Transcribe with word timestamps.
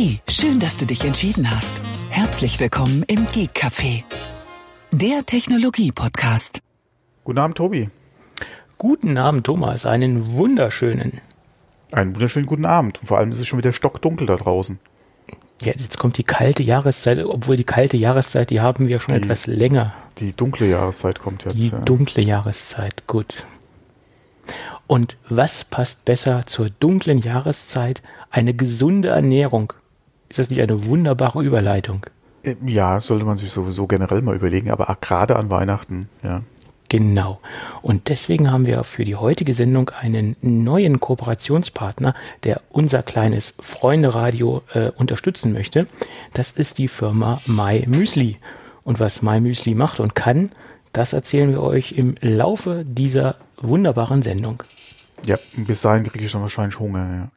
Hey, 0.00 0.20
schön, 0.28 0.60
dass 0.60 0.76
du 0.76 0.86
dich 0.86 1.04
entschieden 1.04 1.50
hast. 1.50 1.82
Herzlich 2.08 2.60
willkommen 2.60 3.02
im 3.08 3.26
Geek 3.26 3.50
Café, 3.52 4.04
der 4.92 5.26
Technologie-Podcast. 5.26 6.60
Guten 7.24 7.38
Abend, 7.40 7.56
Tobi. 7.56 7.90
Guten 8.76 9.18
Abend, 9.18 9.44
Thomas. 9.44 9.86
Einen 9.86 10.34
wunderschönen. 10.34 11.20
Einen 11.90 12.14
wunderschönen 12.14 12.46
guten 12.46 12.64
Abend. 12.64 13.00
Und 13.00 13.08
vor 13.08 13.18
allem 13.18 13.32
ist 13.32 13.40
es 13.40 13.48
schon 13.48 13.58
wieder 13.58 13.72
stockdunkel 13.72 14.28
da 14.28 14.36
draußen. 14.36 14.78
Ja, 15.62 15.72
jetzt 15.76 15.98
kommt 15.98 16.16
die 16.16 16.22
kalte 16.22 16.62
Jahreszeit, 16.62 17.18
obwohl 17.26 17.56
die 17.56 17.64
kalte 17.64 17.96
Jahreszeit, 17.96 18.50
die 18.50 18.60
haben 18.60 18.86
wir 18.86 19.00
schon 19.00 19.16
Die- 19.16 19.22
etwas 19.22 19.48
länger. 19.48 19.94
Die 20.18 20.32
dunkle 20.32 20.68
Jahreszeit 20.68 21.18
kommt 21.18 21.42
jetzt. 21.42 21.56
Die 21.56 21.70
ja. 21.70 21.78
dunkle 21.80 22.22
Jahreszeit, 22.22 23.08
gut. 23.08 23.44
Und 24.86 25.16
was 25.28 25.64
passt 25.64 26.04
besser 26.04 26.46
zur 26.46 26.70
dunklen 26.70 27.18
Jahreszeit? 27.18 28.00
Eine 28.30 28.54
gesunde 28.54 29.08
Ernährung. 29.08 29.72
Ist 30.28 30.38
das 30.38 30.50
nicht 30.50 30.60
eine 30.60 30.84
wunderbare 30.84 31.42
Überleitung? 31.42 32.06
Äh, 32.42 32.56
ja, 32.66 33.00
sollte 33.00 33.24
man 33.24 33.36
sich 33.36 33.50
sowieso 33.50 33.86
generell 33.86 34.22
mal 34.22 34.36
überlegen, 34.36 34.70
aber 34.70 34.96
gerade 35.00 35.36
an 35.36 35.50
Weihnachten, 35.50 36.08
ja. 36.22 36.42
Genau. 36.88 37.38
Und 37.82 38.08
deswegen 38.08 38.50
haben 38.50 38.66
wir 38.66 38.82
für 38.82 39.04
die 39.04 39.16
heutige 39.16 39.52
Sendung 39.52 39.90
einen 39.90 40.36
neuen 40.40 41.00
Kooperationspartner, 41.00 42.14
der 42.44 42.62
unser 42.70 43.02
kleines 43.02 43.54
Freunde-Radio 43.60 44.62
äh, 44.72 44.90
unterstützen 44.96 45.52
möchte. 45.52 45.84
Das 46.32 46.52
ist 46.52 46.78
die 46.78 46.88
Firma 46.88 47.40
My 47.46 47.84
Müsli. 47.86 48.38
Und 48.84 49.00
was 49.00 49.20
My 49.20 49.38
Müsli 49.38 49.74
macht 49.74 50.00
und 50.00 50.14
kann, 50.14 50.50
das 50.94 51.12
erzählen 51.12 51.50
wir 51.50 51.62
euch 51.62 51.92
im 51.92 52.14
Laufe 52.22 52.84
dieser 52.86 53.36
wunderbaren 53.58 54.22
Sendung. 54.22 54.62
Ja, 55.24 55.36
bis 55.56 55.82
dahin 55.82 56.04
kriege 56.04 56.24
ich 56.24 56.32
dann 56.32 56.40
wahrscheinlich 56.40 56.78
Hunger, 56.78 57.06
ja. 57.14 57.28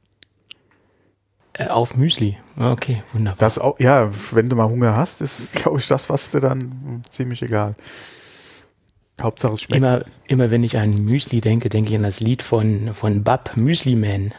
Auf 1.60 1.96
Müsli. 1.96 2.38
Okay, 2.58 3.04
wunderbar. 3.14 3.38
Das 3.40 3.60
auch, 3.60 3.80
ja, 3.80 4.10
wenn 4.32 4.48
du 4.48 4.56
mal 4.56 4.70
Hunger 4.70 4.96
hast, 4.96 5.22
ist, 5.22 5.54
glaube 5.64 5.80
ich, 5.80 5.88
das, 5.88 6.10
was 6.10 6.32
dir 6.32 6.42
dann 6.42 7.02
ziemlich 7.10 7.42
egal. 7.42 7.76
Hauptsache 9.22 9.54
es 9.54 9.62
schmeckt. 9.62 9.84
Immer, 9.84 10.06
immer 10.28 10.52
wenn 10.52 10.64
ich 10.64 10.78
an 10.78 10.90
Müsli 10.90 11.42
denke, 11.42 11.70
denke 11.70 11.92
ich 11.92 11.96
an 11.96 12.04
das 12.04 12.20
Lied 12.20 12.42
von, 12.42 12.94
von 12.94 13.24
Bab, 13.24 13.56
Müsli 13.56 13.96
Man. 13.96 14.30
das 14.30 14.36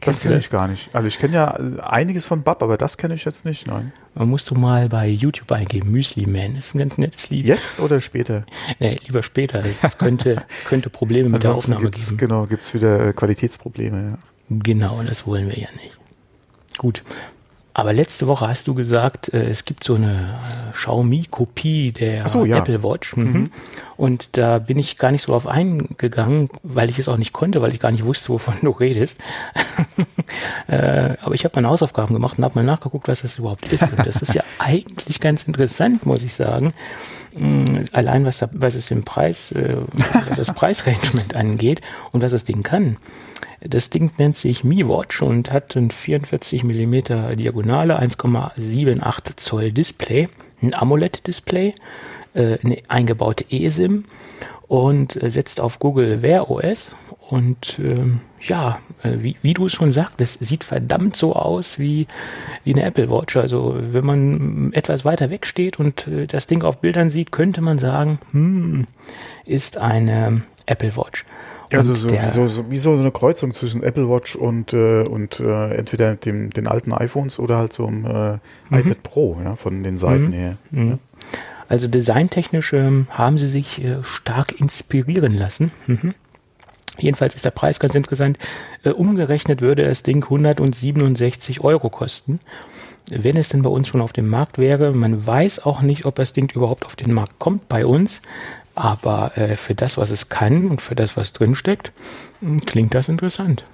Kennst 0.00 0.24
du 0.24 0.28
kenne 0.28 0.40
ich 0.40 0.50
gar 0.50 0.68
nicht. 0.68 0.94
Also 0.94 1.08
ich 1.08 1.18
kenne 1.18 1.34
ja 1.34 1.58
äh, 1.58 1.80
einiges 1.80 2.26
von 2.26 2.42
Bab, 2.42 2.62
aber 2.62 2.76
das 2.76 2.96
kenne 2.96 3.14
ich 3.14 3.24
jetzt 3.24 3.44
nicht, 3.44 3.66
nein. 3.66 3.92
Man 4.14 4.28
musst 4.28 4.48
du 4.50 4.54
mal 4.54 4.88
bei 4.88 5.08
YouTube 5.08 5.50
eingeben, 5.50 5.90
Müsli 5.90 6.26
Man. 6.26 6.54
Das 6.54 6.66
ist 6.66 6.74
ein 6.74 6.78
ganz 6.78 6.98
nettes 6.98 7.30
Lied. 7.30 7.46
Jetzt 7.46 7.80
oder 7.80 8.00
später? 8.00 8.44
Nee, 8.78 8.98
lieber 9.06 9.22
später. 9.22 9.64
Es 9.64 9.98
könnte, 9.98 10.44
könnte 10.66 10.90
Probleme 10.90 11.28
mit 11.30 11.42
der 11.42 11.50
Ansonsten 11.50 11.74
Aufnahme 11.74 11.90
geben. 11.90 12.16
Genau, 12.16 12.44
gibt's 12.44 12.74
wieder 12.74 13.08
äh, 13.08 13.12
Qualitätsprobleme, 13.12 14.10
ja. 14.10 14.18
Genau, 14.50 15.02
das 15.02 15.26
wollen 15.26 15.48
wir 15.48 15.58
ja 15.58 15.68
nicht. 15.82 15.98
Gut. 16.78 17.02
Aber 17.76 17.92
letzte 17.92 18.28
Woche 18.28 18.46
hast 18.46 18.68
du 18.68 18.74
gesagt, 18.74 19.34
äh, 19.34 19.46
es 19.48 19.64
gibt 19.64 19.82
so 19.82 19.96
eine 19.96 20.38
äh, 20.70 20.72
Xiaomi-Kopie 20.74 21.90
der 21.90 22.28
so, 22.28 22.44
ja. 22.44 22.58
Apple 22.58 22.84
Watch. 22.84 23.16
Mhm. 23.16 23.50
Und 23.96 24.28
da 24.38 24.60
bin 24.60 24.78
ich 24.78 24.96
gar 24.96 25.10
nicht 25.10 25.22
so 25.22 25.32
drauf 25.32 25.48
eingegangen, 25.48 26.50
weil 26.62 26.88
ich 26.88 27.00
es 27.00 27.08
auch 27.08 27.16
nicht 27.16 27.32
konnte, 27.32 27.62
weil 27.62 27.72
ich 27.72 27.80
gar 27.80 27.90
nicht 27.90 28.04
wusste, 28.04 28.28
wovon 28.28 28.54
du 28.62 28.70
redest. 28.70 29.20
äh, 30.68 31.16
aber 31.20 31.34
ich 31.34 31.44
habe 31.44 31.52
meine 31.56 31.68
Hausaufgaben 31.68 32.14
gemacht 32.14 32.38
und 32.38 32.44
habe 32.44 32.54
mal 32.54 32.64
nachgeguckt, 32.64 33.08
was 33.08 33.22
das 33.22 33.40
überhaupt 33.40 33.66
ist. 33.72 33.82
Und 33.82 34.06
das 34.06 34.22
ist 34.22 34.34
ja 34.34 34.44
eigentlich 34.60 35.18
ganz 35.20 35.42
interessant, 35.42 36.06
muss 36.06 36.22
ich 36.22 36.34
sagen. 36.34 36.74
Mm, 37.36 37.86
Allein 37.90 38.24
was, 38.24 38.38
da, 38.38 38.48
was 38.52 38.76
es 38.76 38.92
im 38.92 39.02
Preis, 39.02 39.52
was 40.28 40.36
das 40.36 40.54
Preisrangement 40.54 41.34
angeht 41.34 41.80
und 42.12 42.22
was 42.22 42.30
das 42.30 42.44
Ding 42.44 42.62
kann. 42.62 42.98
Das 43.66 43.88
Ding 43.88 44.10
nennt 44.18 44.36
sich 44.36 44.62
Mi 44.62 44.86
Watch 44.86 45.22
und 45.22 45.50
hat 45.50 45.74
ein 45.74 45.90
44 45.90 46.64
mm 46.64 47.36
Diagonale, 47.36 47.98
1,78 47.98 49.36
Zoll 49.36 49.72
Display, 49.72 50.28
ein 50.62 50.74
AMOLED-Display, 50.74 51.74
äh, 52.34 52.58
eine 52.62 52.82
eingebaute 52.88 53.46
eSIM 53.50 54.04
und 54.68 55.20
äh, 55.22 55.30
setzt 55.30 55.60
auf 55.60 55.78
Google 55.78 56.20
Wear 56.22 56.50
OS. 56.50 56.92
Und 57.30 57.78
ähm, 57.78 58.20
ja, 58.42 58.80
äh, 59.02 59.12
wie, 59.16 59.36
wie 59.40 59.54
du 59.54 59.64
es 59.66 59.72
schon 59.72 59.92
sagtest, 59.92 60.44
sieht 60.44 60.62
verdammt 60.62 61.16
so 61.16 61.34
aus 61.34 61.78
wie, 61.78 62.06
wie 62.64 62.74
eine 62.74 62.84
Apple 62.84 63.08
Watch. 63.08 63.36
Also 63.38 63.76
wenn 63.78 64.04
man 64.04 64.72
etwas 64.74 65.06
weiter 65.06 65.30
weg 65.30 65.46
steht 65.46 65.80
und 65.80 66.06
das 66.28 66.46
Ding 66.48 66.64
auf 66.64 66.82
Bildern 66.82 67.08
sieht, 67.08 67.32
könnte 67.32 67.62
man 67.62 67.78
sagen, 67.78 68.18
hm, 68.32 68.86
ist 69.46 69.78
eine 69.78 70.42
Apple 70.66 70.96
Watch. 70.96 71.24
Ja, 71.72 71.78
also 71.78 71.94
so, 71.94 72.08
so, 72.32 72.46
so, 72.48 72.70
wie 72.70 72.78
so 72.78 72.92
eine 72.92 73.10
Kreuzung 73.10 73.52
zwischen 73.52 73.82
Apple 73.82 74.08
Watch 74.08 74.36
und, 74.36 74.72
äh, 74.72 75.02
und 75.02 75.40
äh, 75.40 75.74
entweder 75.74 76.14
dem, 76.14 76.50
den 76.50 76.66
alten 76.66 76.92
iPhones 76.92 77.38
oder 77.38 77.56
halt 77.58 77.72
so 77.72 77.86
einem 77.86 78.04
äh, 78.04 78.38
Mhm. 78.70 78.78
iPad 78.78 79.02
Pro, 79.02 79.38
ja, 79.42 79.56
von 79.56 79.82
den 79.82 79.96
Seiten 79.96 80.32
her. 80.32 80.56
Ja. 80.72 80.98
Also 81.68 81.88
designtechnisch 81.88 82.72
ähm, 82.74 83.06
haben 83.10 83.38
sie 83.38 83.48
sich 83.48 83.82
äh, 83.82 84.02
stark 84.02 84.60
inspirieren 84.60 85.34
lassen. 85.34 85.72
Mhm. 85.86 86.12
Jedenfalls 86.98 87.34
ist 87.34 87.44
der 87.44 87.50
Preis 87.50 87.80
ganz 87.80 87.94
interessant. 87.94 88.38
Äh, 88.84 88.90
umgerechnet 88.90 89.60
würde 89.62 89.82
das 89.84 90.02
Ding 90.02 90.22
167 90.22 91.60
Euro 91.62 91.90
kosten. 91.90 92.38
Wenn 93.10 93.36
es 93.36 93.48
denn 93.48 93.62
bei 93.62 93.70
uns 93.70 93.88
schon 93.88 94.00
auf 94.00 94.12
dem 94.12 94.28
Markt 94.28 94.58
wäre, 94.58 94.92
man 94.92 95.26
weiß 95.26 95.64
auch 95.66 95.82
nicht, 95.82 96.04
ob 96.06 96.14
das 96.14 96.32
Ding 96.32 96.50
überhaupt 96.54 96.86
auf 96.86 96.96
den 96.96 97.12
Markt 97.12 97.38
kommt 97.38 97.68
bei 97.68 97.84
uns. 97.84 98.22
Aber 98.74 99.36
äh, 99.38 99.56
für 99.56 99.74
das, 99.74 99.98
was 99.98 100.10
es 100.10 100.28
kann 100.28 100.68
und 100.68 100.80
für 100.80 100.94
das, 100.94 101.16
was 101.16 101.32
drinsteckt, 101.32 101.92
mh, 102.40 102.60
klingt 102.66 102.94
das 102.94 103.08
interessant. 103.08 103.64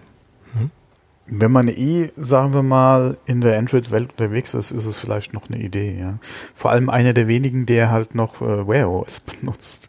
Wenn 1.33 1.53
man 1.53 1.69
eh, 1.69 2.11
sagen 2.17 2.55
wir 2.55 2.65
mal, 2.65 3.17
in 3.25 3.41
der 3.41 3.57
Android-Welt 3.57 4.11
unterwegs 4.11 4.53
ist, 4.53 4.73
ist 4.73 4.85
es 4.85 4.99
vielleicht 4.99 5.33
noch 5.33 5.49
eine 5.49 5.61
Idee, 5.61 5.97
ja. 5.99 6.19
Vor 6.57 6.73
allem 6.73 6.91
einer 6.91 7.13
der 7.13 7.29
wenigen, 7.29 7.67
der 7.67 7.91
halt 7.93 8.17
noch 8.17 8.43
äh, 8.43 8.67
Wear 8.67 8.91
OS 8.91 9.21
benutzt. 9.41 9.89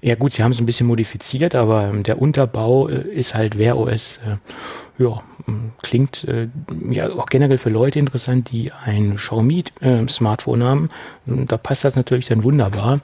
Ja 0.00 0.14
gut, 0.14 0.34
sie 0.34 0.44
haben 0.44 0.52
es 0.52 0.60
ein 0.60 0.66
bisschen 0.66 0.86
modifiziert, 0.86 1.56
aber 1.56 1.88
ähm, 1.88 2.04
der 2.04 2.22
Unterbau 2.22 2.88
äh, 2.88 3.08
ist 3.08 3.34
halt 3.34 3.58
Wear 3.58 3.76
OS. 3.76 4.18
Äh, 4.18 5.02
ja, 5.02 5.20
ähm, 5.48 5.72
klingt 5.82 6.22
äh, 6.24 6.48
ja 6.90 7.10
auch 7.10 7.26
generell 7.26 7.58
für 7.58 7.70
Leute 7.70 7.98
interessant, 7.98 8.52
die 8.52 8.70
ein 8.70 9.16
Xiaomi 9.16 9.64
äh, 9.80 10.06
Smartphone 10.06 10.62
haben. 10.62 10.88
Da 11.26 11.56
passt 11.56 11.84
das 11.84 11.96
natürlich 11.96 12.26
dann 12.26 12.44
wunderbar. 12.44 13.00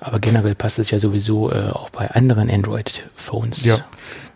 Aber 0.00 0.18
generell 0.18 0.54
passt 0.54 0.78
es 0.78 0.90
ja 0.90 0.98
sowieso 0.98 1.52
äh, 1.52 1.70
auch 1.70 1.90
bei 1.90 2.10
anderen 2.10 2.50
Android-Phones. 2.50 3.64
Ja. 3.64 3.84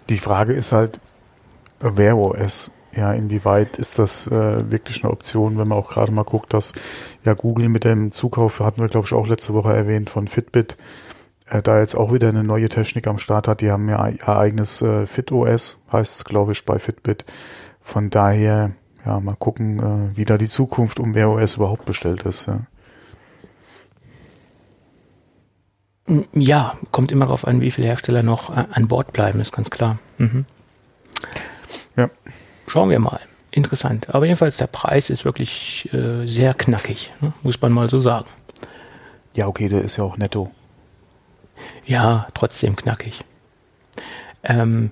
Die 0.09 0.19
Frage 0.19 0.53
ist 0.53 0.73
halt, 0.73 1.01
äh, 1.83 1.97
Wear 1.97 2.17
OS. 2.19 2.71
Ja, 2.95 3.13
inwieweit 3.13 3.77
ist 3.77 3.99
das 3.99 4.29
äh, 4.29 4.71
wirklich 4.71 5.03
eine 5.03 5.13
Option, 5.13 5.59
wenn 5.59 5.67
man 5.67 5.79
auch 5.79 5.91
gerade 5.91 6.13
mal 6.13 6.23
guckt, 6.23 6.55
dass 6.55 6.75
ja 7.25 7.35
Google 7.35 7.69
mit 7.69 7.83
dem 7.83 8.13
Zukauf, 8.13 8.61
hatten 8.61 8.81
wir 8.81 8.89
glaube 8.89 9.07
ich 9.07 9.13
auch 9.13 9.27
letzte 9.27 9.53
Woche 9.53 9.75
erwähnt, 9.75 10.11
von 10.11 10.29
Fitbit, 10.29 10.77
äh, 11.49 11.61
da 11.61 11.81
jetzt 11.81 11.97
auch 11.97 12.13
wieder 12.13 12.29
eine 12.29 12.45
neue 12.45 12.69
Technik 12.69 13.09
am 13.09 13.19
Start 13.19 13.49
hat. 13.49 13.63
Die 13.63 13.71
haben 13.73 13.89
ja 13.89 14.07
ihr 14.07 14.29
eigenes 14.29 14.81
äh, 14.81 15.07
FitOS, 15.09 15.79
heißt 15.93 16.19
es 16.19 16.25
glaube 16.25 16.53
ich 16.53 16.65
bei 16.65 16.79
Fitbit. 16.79 17.25
Von 17.81 18.11
daher, 18.11 18.73
ja, 19.05 19.19
mal 19.19 19.37
gucken, 19.37 19.81
äh, 19.81 20.17
wie 20.17 20.25
da 20.25 20.39
die 20.39 20.49
Zukunft 20.49 21.01
um 21.01 21.17
Wear 21.17 21.31
OS 21.31 21.57
überhaupt 21.57 21.87
bestellt 21.87 22.23
ist. 22.23 22.47
Ja. 22.47 22.61
Ja, 26.35 26.77
kommt 26.91 27.13
immer 27.13 27.27
darauf 27.27 27.47
an, 27.47 27.61
wie 27.61 27.71
viele 27.71 27.89
Hersteller 27.89 28.23
noch 28.23 28.51
äh, 28.51 28.67
an 28.71 28.89
Bord 28.89 29.13
bleiben, 29.13 29.41
ist 29.41 29.55
ganz 29.55 29.71
klar. 29.71 29.99
Mhm. 30.19 30.45
ja. 31.97 32.11
Schauen 32.67 32.91
wir 32.91 32.99
mal. 32.99 33.21
Interessant. 33.51 34.13
Aber 34.13 34.27
jedenfalls, 34.27 34.57
der 34.57 34.67
Preis 34.67 35.11
ist 35.11 35.25
wirklich 35.25 35.89
äh, 35.95 36.27
sehr 36.27 36.55
knackig, 36.55 37.13
ne? 37.21 37.33
muss 37.43 37.61
man 37.61 37.73
mal 37.73 37.89
so 37.89 38.01
sagen. 38.01 38.27
Ja, 39.35 39.47
okay, 39.47 39.69
der 39.69 39.83
ist 39.83 39.97
ja 39.97 40.05
auch 40.05 40.17
netto. 40.17 40.51
Ja, 41.87 42.27
trotzdem 42.35 42.75
knackig. 42.75 43.25
Ähm, 44.43 44.91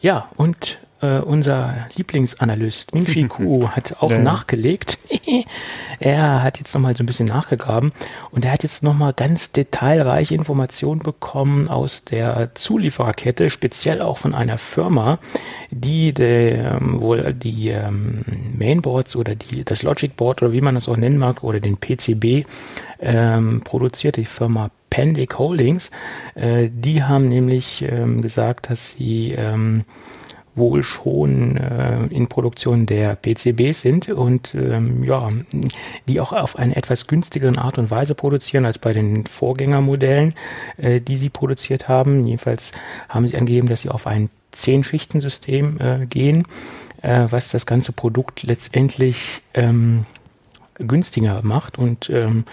ja, 0.00 0.30
und 0.36 0.78
äh, 1.00 1.18
unser 1.18 1.86
Lieblingsanalyst 1.96 2.94
Ming 2.94 3.06
Chi 3.06 3.24
Kuo 3.28 3.68
hat 3.70 3.96
auch 4.00 4.10
Ja, 4.10 4.18
nachgelegt. 4.18 4.98
er 6.00 6.42
hat 6.42 6.58
jetzt 6.58 6.74
nochmal 6.74 6.96
so 6.96 7.02
ein 7.02 7.06
bisschen 7.06 7.26
nachgegraben 7.26 7.92
und 8.30 8.44
er 8.44 8.52
hat 8.52 8.62
jetzt 8.62 8.82
nochmal 8.82 9.12
ganz 9.12 9.52
detailreiche 9.52 10.34
Informationen 10.34 11.00
bekommen 11.00 11.68
aus 11.68 12.04
der 12.04 12.54
Zuliefererkette, 12.54 13.50
speziell 13.50 14.02
auch 14.02 14.18
von 14.18 14.34
einer 14.34 14.58
Firma, 14.58 15.18
die 15.70 16.12
der, 16.12 16.80
ähm, 16.80 17.00
wohl 17.00 17.32
die 17.32 17.68
ähm, 17.68 18.24
Mainboards 18.56 19.16
oder 19.16 19.34
die, 19.34 19.64
das 19.64 19.82
Logic 19.82 20.14
Board 20.16 20.42
oder 20.42 20.52
wie 20.52 20.60
man 20.60 20.74
das 20.74 20.88
auch 20.88 20.96
nennen 20.96 21.18
mag 21.18 21.42
oder 21.44 21.60
den 21.60 21.76
PCB 21.76 22.46
ähm, 23.00 23.62
produziert, 23.62 24.16
die 24.16 24.24
Firma 24.24 24.70
Pendic 24.90 25.38
Holdings. 25.38 25.90
Äh, 26.34 26.70
die 26.72 27.04
haben 27.04 27.28
nämlich 27.28 27.84
ähm, 27.88 28.20
gesagt, 28.20 28.70
dass 28.70 28.92
sie 28.92 29.32
ähm, 29.32 29.84
wohl 30.58 30.82
schon 30.82 31.56
äh, 31.56 32.04
in 32.06 32.28
Produktion 32.28 32.86
der 32.86 33.16
PCBs 33.16 33.80
sind 33.80 34.08
und 34.08 34.54
ähm, 34.54 35.04
ja, 35.04 35.30
die 36.06 36.20
auch 36.20 36.32
auf 36.32 36.58
eine 36.58 36.76
etwas 36.76 37.06
günstigeren 37.06 37.58
Art 37.58 37.78
und 37.78 37.90
Weise 37.90 38.14
produzieren 38.14 38.66
als 38.66 38.78
bei 38.78 38.92
den 38.92 39.26
Vorgängermodellen, 39.26 40.34
äh, 40.76 41.00
die 41.00 41.16
sie 41.16 41.30
produziert 41.30 41.88
haben. 41.88 42.24
Jedenfalls 42.24 42.72
haben 43.08 43.26
sie 43.26 43.36
angegeben, 43.36 43.68
dass 43.68 43.82
sie 43.82 43.88
auf 43.88 44.06
ein 44.06 44.30
Zehn-Schichten-System 44.52 45.80
äh, 45.80 46.06
gehen. 46.06 46.44
äh, 47.02 47.26
was 47.30 47.48
das 47.48 47.66
ganze 47.66 47.92
Produkt 47.92 48.42
letztendlich 48.42 49.42
ähm, 49.54 50.04
günstiger 50.74 51.40
macht. 51.42 51.78
Und 51.78 52.10
ähm, 52.10 52.44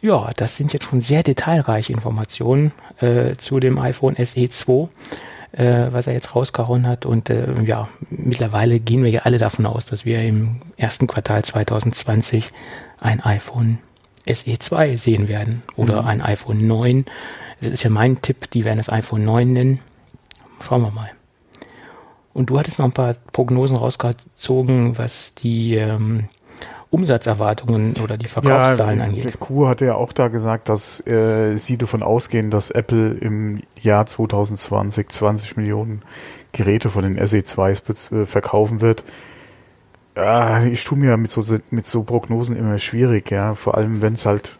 ja, 0.00 0.30
das 0.36 0.56
sind 0.56 0.72
jetzt 0.72 0.84
schon 0.84 1.00
sehr 1.00 1.22
detailreiche 1.22 1.92
Informationen 1.92 2.72
äh, 3.00 3.36
zu 3.36 3.60
dem 3.60 3.78
iPhone 3.78 4.16
SE 4.24 4.48
2 4.48 4.88
äh, 5.52 5.86
was 5.90 6.06
er 6.06 6.12
jetzt 6.12 6.34
rausgehauen 6.34 6.86
hat. 6.86 7.06
Und 7.06 7.30
äh, 7.30 7.62
ja, 7.64 7.88
mittlerweile 8.10 8.78
gehen 8.78 9.02
wir 9.02 9.10
ja 9.10 9.22
alle 9.22 9.38
davon 9.38 9.66
aus, 9.66 9.86
dass 9.86 10.04
wir 10.04 10.22
im 10.22 10.60
ersten 10.76 11.06
Quartal 11.06 11.44
2020 11.44 12.52
ein 13.00 13.20
iPhone 13.20 13.78
SE 14.26 14.58
2 14.58 14.96
sehen 14.96 15.28
werden 15.28 15.62
oder 15.76 16.02
mhm. 16.02 16.08
ein 16.08 16.22
iPhone 16.22 16.66
9. 16.66 17.06
Das 17.60 17.70
ist 17.70 17.82
ja 17.82 17.90
mein 17.90 18.20
Tipp, 18.22 18.50
die 18.50 18.64
werden 18.64 18.78
das 18.78 18.90
iPhone 18.90 19.24
9 19.24 19.52
nennen. 19.52 19.80
Schauen 20.60 20.82
wir 20.82 20.90
mal. 20.90 21.10
Und 22.34 22.50
du 22.50 22.58
hattest 22.58 22.78
noch 22.78 22.86
ein 22.86 22.92
paar 22.92 23.14
Prognosen 23.32 23.76
rausgezogen, 23.76 24.98
was 24.98 25.34
die 25.34 25.74
ähm, 25.74 26.26
Umsatzerwartungen 26.90 27.94
oder 28.02 28.16
die 28.16 28.28
Verkaufszahlen 28.28 28.98
ja, 29.00 29.04
angeht. 29.04 29.40
Kuh 29.40 29.66
hatte 29.66 29.84
ja 29.84 29.94
auch 29.94 30.12
da 30.12 30.28
gesagt, 30.28 30.68
dass 30.68 31.06
äh, 31.06 31.56
sie 31.58 31.76
davon 31.76 32.02
ausgehen, 32.02 32.50
dass 32.50 32.70
Apple 32.70 33.10
im 33.10 33.60
Jahr 33.78 34.06
2020 34.06 35.08
20 35.08 35.56
Millionen 35.58 36.02
Geräte 36.52 36.88
von 36.88 37.02
den 37.02 37.20
SE2s 37.20 38.22
äh, 38.22 38.26
verkaufen 38.26 38.80
wird. 38.80 39.04
Ja, 40.16 40.64
ich 40.64 40.82
tue 40.82 40.98
mir 40.98 41.16
mit 41.16 41.30
so, 41.30 41.44
mit 41.70 41.86
so 41.86 42.02
Prognosen 42.04 42.56
immer 42.56 42.78
schwierig, 42.78 43.30
ja. 43.30 43.54
Vor 43.54 43.76
allem, 43.76 44.00
wenn 44.00 44.14
es 44.14 44.24
halt 44.24 44.58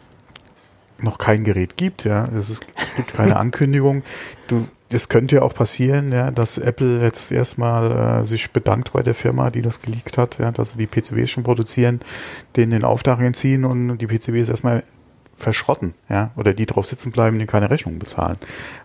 noch 0.99 1.17
kein 1.17 1.43
Gerät 1.43 1.77
gibt, 1.77 2.05
ja. 2.05 2.29
Es 2.35 2.61
gibt 2.95 3.13
keine 3.13 3.35
Ankündigung. 3.37 4.03
Du, 4.47 4.67
das 4.89 5.07
könnte 5.07 5.37
ja 5.37 5.41
auch 5.43 5.53
passieren, 5.53 6.11
ja, 6.11 6.31
dass 6.31 6.57
Apple 6.57 7.01
jetzt 7.01 7.31
erstmal 7.31 8.21
äh, 8.21 8.25
sich 8.25 8.51
bedankt 8.51 8.91
bei 8.93 9.03
der 9.03 9.13
Firma, 9.13 9.51
die 9.51 9.61
das 9.61 9.81
geleakt 9.81 10.17
hat, 10.17 10.39
ja, 10.39 10.51
dass 10.51 10.71
sie 10.71 10.77
die 10.77 10.87
PCBs 10.87 11.29
schon 11.29 11.43
produzieren, 11.43 12.01
denen 12.55 12.71
den 12.71 12.83
Auftrag 12.83 13.19
entziehen 13.21 13.65
und 13.65 13.99
die 13.99 14.07
PCBs 14.07 14.49
erstmal 14.49 14.83
verschrotten, 15.37 15.93
ja, 16.09 16.31
oder 16.35 16.53
die 16.53 16.65
drauf 16.65 16.87
sitzen 16.87 17.11
bleiben, 17.11 17.37
die 17.39 17.45
keine 17.45 17.69
Rechnung 17.69 17.99
bezahlen. 17.99 18.37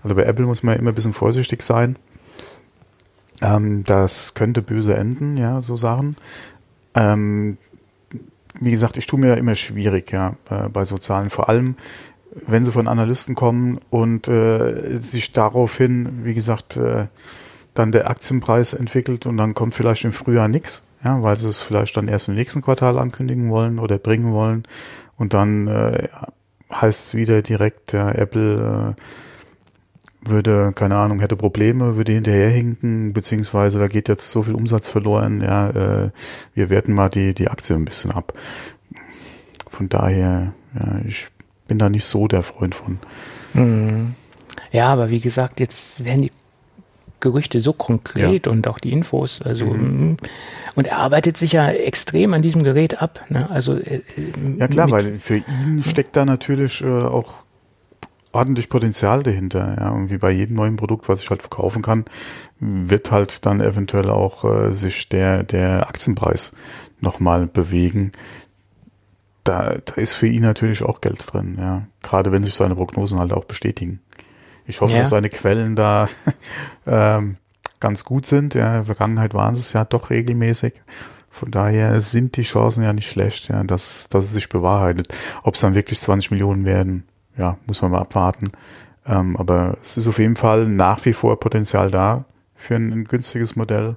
Also 0.02 0.14
bei 0.14 0.24
Apple 0.24 0.44
muss 0.44 0.62
man 0.62 0.78
immer 0.78 0.90
ein 0.90 0.94
bisschen 0.94 1.14
vorsichtig 1.14 1.62
sein. 1.62 1.96
Ähm, 3.40 3.82
das 3.84 4.34
könnte 4.34 4.62
böse 4.62 4.94
enden, 4.94 5.36
ja, 5.38 5.60
so 5.60 5.76
Sachen. 5.76 6.16
Ähm, 6.94 7.56
wie 8.60 8.70
gesagt, 8.70 8.96
ich 8.98 9.06
tue 9.06 9.18
mir 9.18 9.28
da 9.28 9.34
immer 9.34 9.54
schwierig, 9.54 10.12
ja, 10.12 10.36
äh, 10.50 10.68
bei 10.68 10.84
so 10.84 10.98
Zahlen. 10.98 11.30
Vor 11.30 11.48
allem, 11.48 11.76
wenn 12.46 12.64
sie 12.64 12.72
von 12.72 12.88
Analysten 12.88 13.34
kommen 13.34 13.80
und 13.90 14.28
äh, 14.28 14.98
sich 14.98 15.32
daraufhin, 15.32 16.24
wie 16.24 16.34
gesagt, 16.34 16.76
äh, 16.76 17.06
dann 17.74 17.92
der 17.92 18.08
Aktienpreis 18.08 18.72
entwickelt 18.72 19.26
und 19.26 19.36
dann 19.36 19.54
kommt 19.54 19.74
vielleicht 19.74 20.04
im 20.04 20.12
Frühjahr 20.12 20.48
nichts, 20.48 20.84
ja, 21.04 21.22
weil 21.22 21.38
sie 21.38 21.48
es 21.48 21.60
vielleicht 21.60 21.96
dann 21.96 22.08
erst 22.08 22.28
im 22.28 22.34
nächsten 22.34 22.62
Quartal 22.62 22.98
ankündigen 22.98 23.50
wollen 23.50 23.78
oder 23.78 23.98
bringen 23.98 24.32
wollen 24.32 24.64
und 25.16 25.34
dann 25.34 25.66
äh, 25.68 26.08
heißt 26.72 27.08
es 27.08 27.14
wieder 27.14 27.42
direkt, 27.42 27.92
ja, 27.92 28.10
Apple 28.10 28.96
äh, 28.96 29.00
würde, 30.26 30.72
keine 30.74 30.96
Ahnung, 30.96 31.20
hätte 31.20 31.36
Probleme, 31.36 31.96
würde 31.96 32.12
hinterherhinken, 32.12 33.12
beziehungsweise 33.12 33.78
da 33.78 33.88
geht 33.88 34.08
jetzt 34.08 34.30
so 34.30 34.42
viel 34.42 34.54
Umsatz 34.54 34.88
verloren, 34.88 35.40
ja, 35.40 35.70
äh, 35.70 36.10
wir 36.54 36.70
werten 36.70 36.94
mal 36.94 37.10
die, 37.10 37.34
die 37.34 37.48
Aktie 37.48 37.76
ein 37.76 37.84
bisschen 37.84 38.10
ab. 38.10 38.32
Von 39.68 39.88
daher, 39.88 40.54
ja, 40.74 41.00
ich 41.06 41.28
bin 41.68 41.78
da 41.78 41.88
nicht 41.88 42.06
so 42.06 42.28
der 42.28 42.42
Freund 42.42 42.74
von. 42.74 42.98
Mhm. 43.54 44.14
Ja, 44.72 44.88
aber 44.88 45.10
wie 45.10 45.20
gesagt, 45.20 45.60
jetzt 45.60 46.04
werden 46.04 46.22
die 46.22 46.30
Gerüchte 47.20 47.60
so 47.60 47.72
konkret 47.72 48.46
ja. 48.46 48.52
und 48.52 48.68
auch 48.68 48.78
die 48.78 48.92
Infos, 48.92 49.40
also 49.40 49.64
mhm. 49.64 50.10
Mm, 50.10 50.16
und 50.74 50.88
er 50.88 50.98
arbeitet 50.98 51.36
sich 51.36 51.52
ja 51.52 51.70
extrem 51.70 52.34
an 52.34 52.42
diesem 52.42 52.64
Gerät 52.64 53.00
ab. 53.00 53.24
Ne? 53.30 53.48
Also 53.50 53.76
äh, 53.76 54.02
ja 54.58 54.68
klar, 54.68 54.90
weil 54.90 55.18
für 55.18 55.36
ihn 55.36 55.82
steckt 55.86 56.16
da 56.16 56.24
natürlich 56.24 56.82
äh, 56.82 56.86
auch 56.86 57.32
ordentlich 58.32 58.68
Potenzial 58.68 59.22
dahinter. 59.22 59.76
Ja, 59.78 59.90
und 59.90 60.10
wie 60.10 60.18
bei 60.18 60.32
jedem 60.32 60.56
neuen 60.56 60.76
Produkt, 60.76 61.08
was 61.08 61.22
ich 61.22 61.30
halt 61.30 61.40
verkaufen 61.40 61.80
kann, 61.80 62.04
wird 62.58 63.10
halt 63.10 63.46
dann 63.46 63.60
eventuell 63.60 64.10
auch 64.10 64.44
äh, 64.44 64.72
sich 64.72 65.08
der 65.08 65.44
der 65.44 65.88
Aktienpreis 65.88 66.52
nochmal 67.00 67.46
bewegen 67.46 68.12
da, 69.44 69.76
da 69.84 69.94
ist 69.94 70.14
für 70.14 70.26
ihn 70.26 70.42
natürlich 70.42 70.82
auch 70.82 71.00
Geld 71.00 71.22
drin, 71.26 71.56
ja. 71.58 71.82
Gerade 72.02 72.32
wenn 72.32 72.44
sich 72.44 72.54
seine 72.54 72.74
Prognosen 72.74 73.18
halt 73.18 73.32
auch 73.32 73.44
bestätigen. 73.44 74.00
Ich 74.66 74.80
hoffe, 74.80 74.94
ja. 74.94 75.00
dass 75.00 75.10
seine 75.10 75.28
Quellen 75.28 75.76
da 75.76 76.08
ähm, 76.86 77.34
ganz 77.80 78.04
gut 78.04 78.26
sind. 78.26 78.54
Ja, 78.54 78.68
in 78.68 78.72
der 78.72 78.84
Vergangenheit 78.84 79.34
waren 79.34 79.54
es 79.54 79.72
ja 79.74 79.84
doch 79.84 80.10
regelmäßig. 80.10 80.82
Von 81.30 81.50
daher 81.50 82.00
sind 82.00 82.36
die 82.36 82.42
Chancen 82.42 82.84
ja 82.84 82.92
nicht 82.92 83.10
schlecht, 83.10 83.48
ja, 83.48 83.62
dass, 83.64 84.08
dass 84.08 84.24
es 84.24 84.32
sich 84.32 84.48
bewahrheitet. 84.48 85.08
Ob 85.42 85.54
es 85.54 85.60
dann 85.60 85.74
wirklich 85.74 86.00
20 86.00 86.30
Millionen 86.30 86.64
werden, 86.64 87.04
ja, 87.36 87.58
muss 87.66 87.82
man 87.82 87.90
mal 87.90 88.00
abwarten. 88.00 88.52
Ähm, 89.06 89.36
aber 89.36 89.76
es 89.82 89.96
ist 89.96 90.06
auf 90.06 90.18
jeden 90.18 90.36
Fall 90.36 90.66
nach 90.66 91.04
wie 91.04 91.12
vor 91.12 91.38
Potenzial 91.38 91.90
da 91.90 92.24
für 92.54 92.76
ein, 92.76 92.92
ein 92.92 93.04
günstiges 93.04 93.56
Modell 93.56 93.96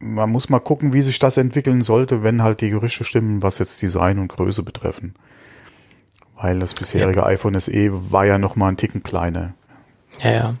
man 0.00 0.30
muss 0.30 0.48
mal 0.48 0.60
gucken, 0.60 0.92
wie 0.92 1.02
sich 1.02 1.18
das 1.18 1.36
entwickeln 1.36 1.82
sollte, 1.82 2.22
wenn 2.22 2.42
halt 2.42 2.60
die 2.60 2.70
Gerüchte 2.70 3.04
stimmen, 3.04 3.42
was 3.42 3.58
jetzt 3.58 3.82
Design 3.82 4.18
und 4.18 4.28
Größe 4.28 4.62
betreffen. 4.62 5.14
Weil 6.36 6.60
das 6.60 6.74
bisherige 6.74 7.20
ja. 7.20 7.26
iPhone 7.26 7.58
SE 7.58 8.12
war 8.12 8.24
ja 8.24 8.38
noch 8.38 8.54
mal 8.54 8.68
ein 8.68 8.76
Ticken 8.76 9.02
kleiner. 9.02 9.54
Ja, 10.22 10.30
ja. 10.30 10.54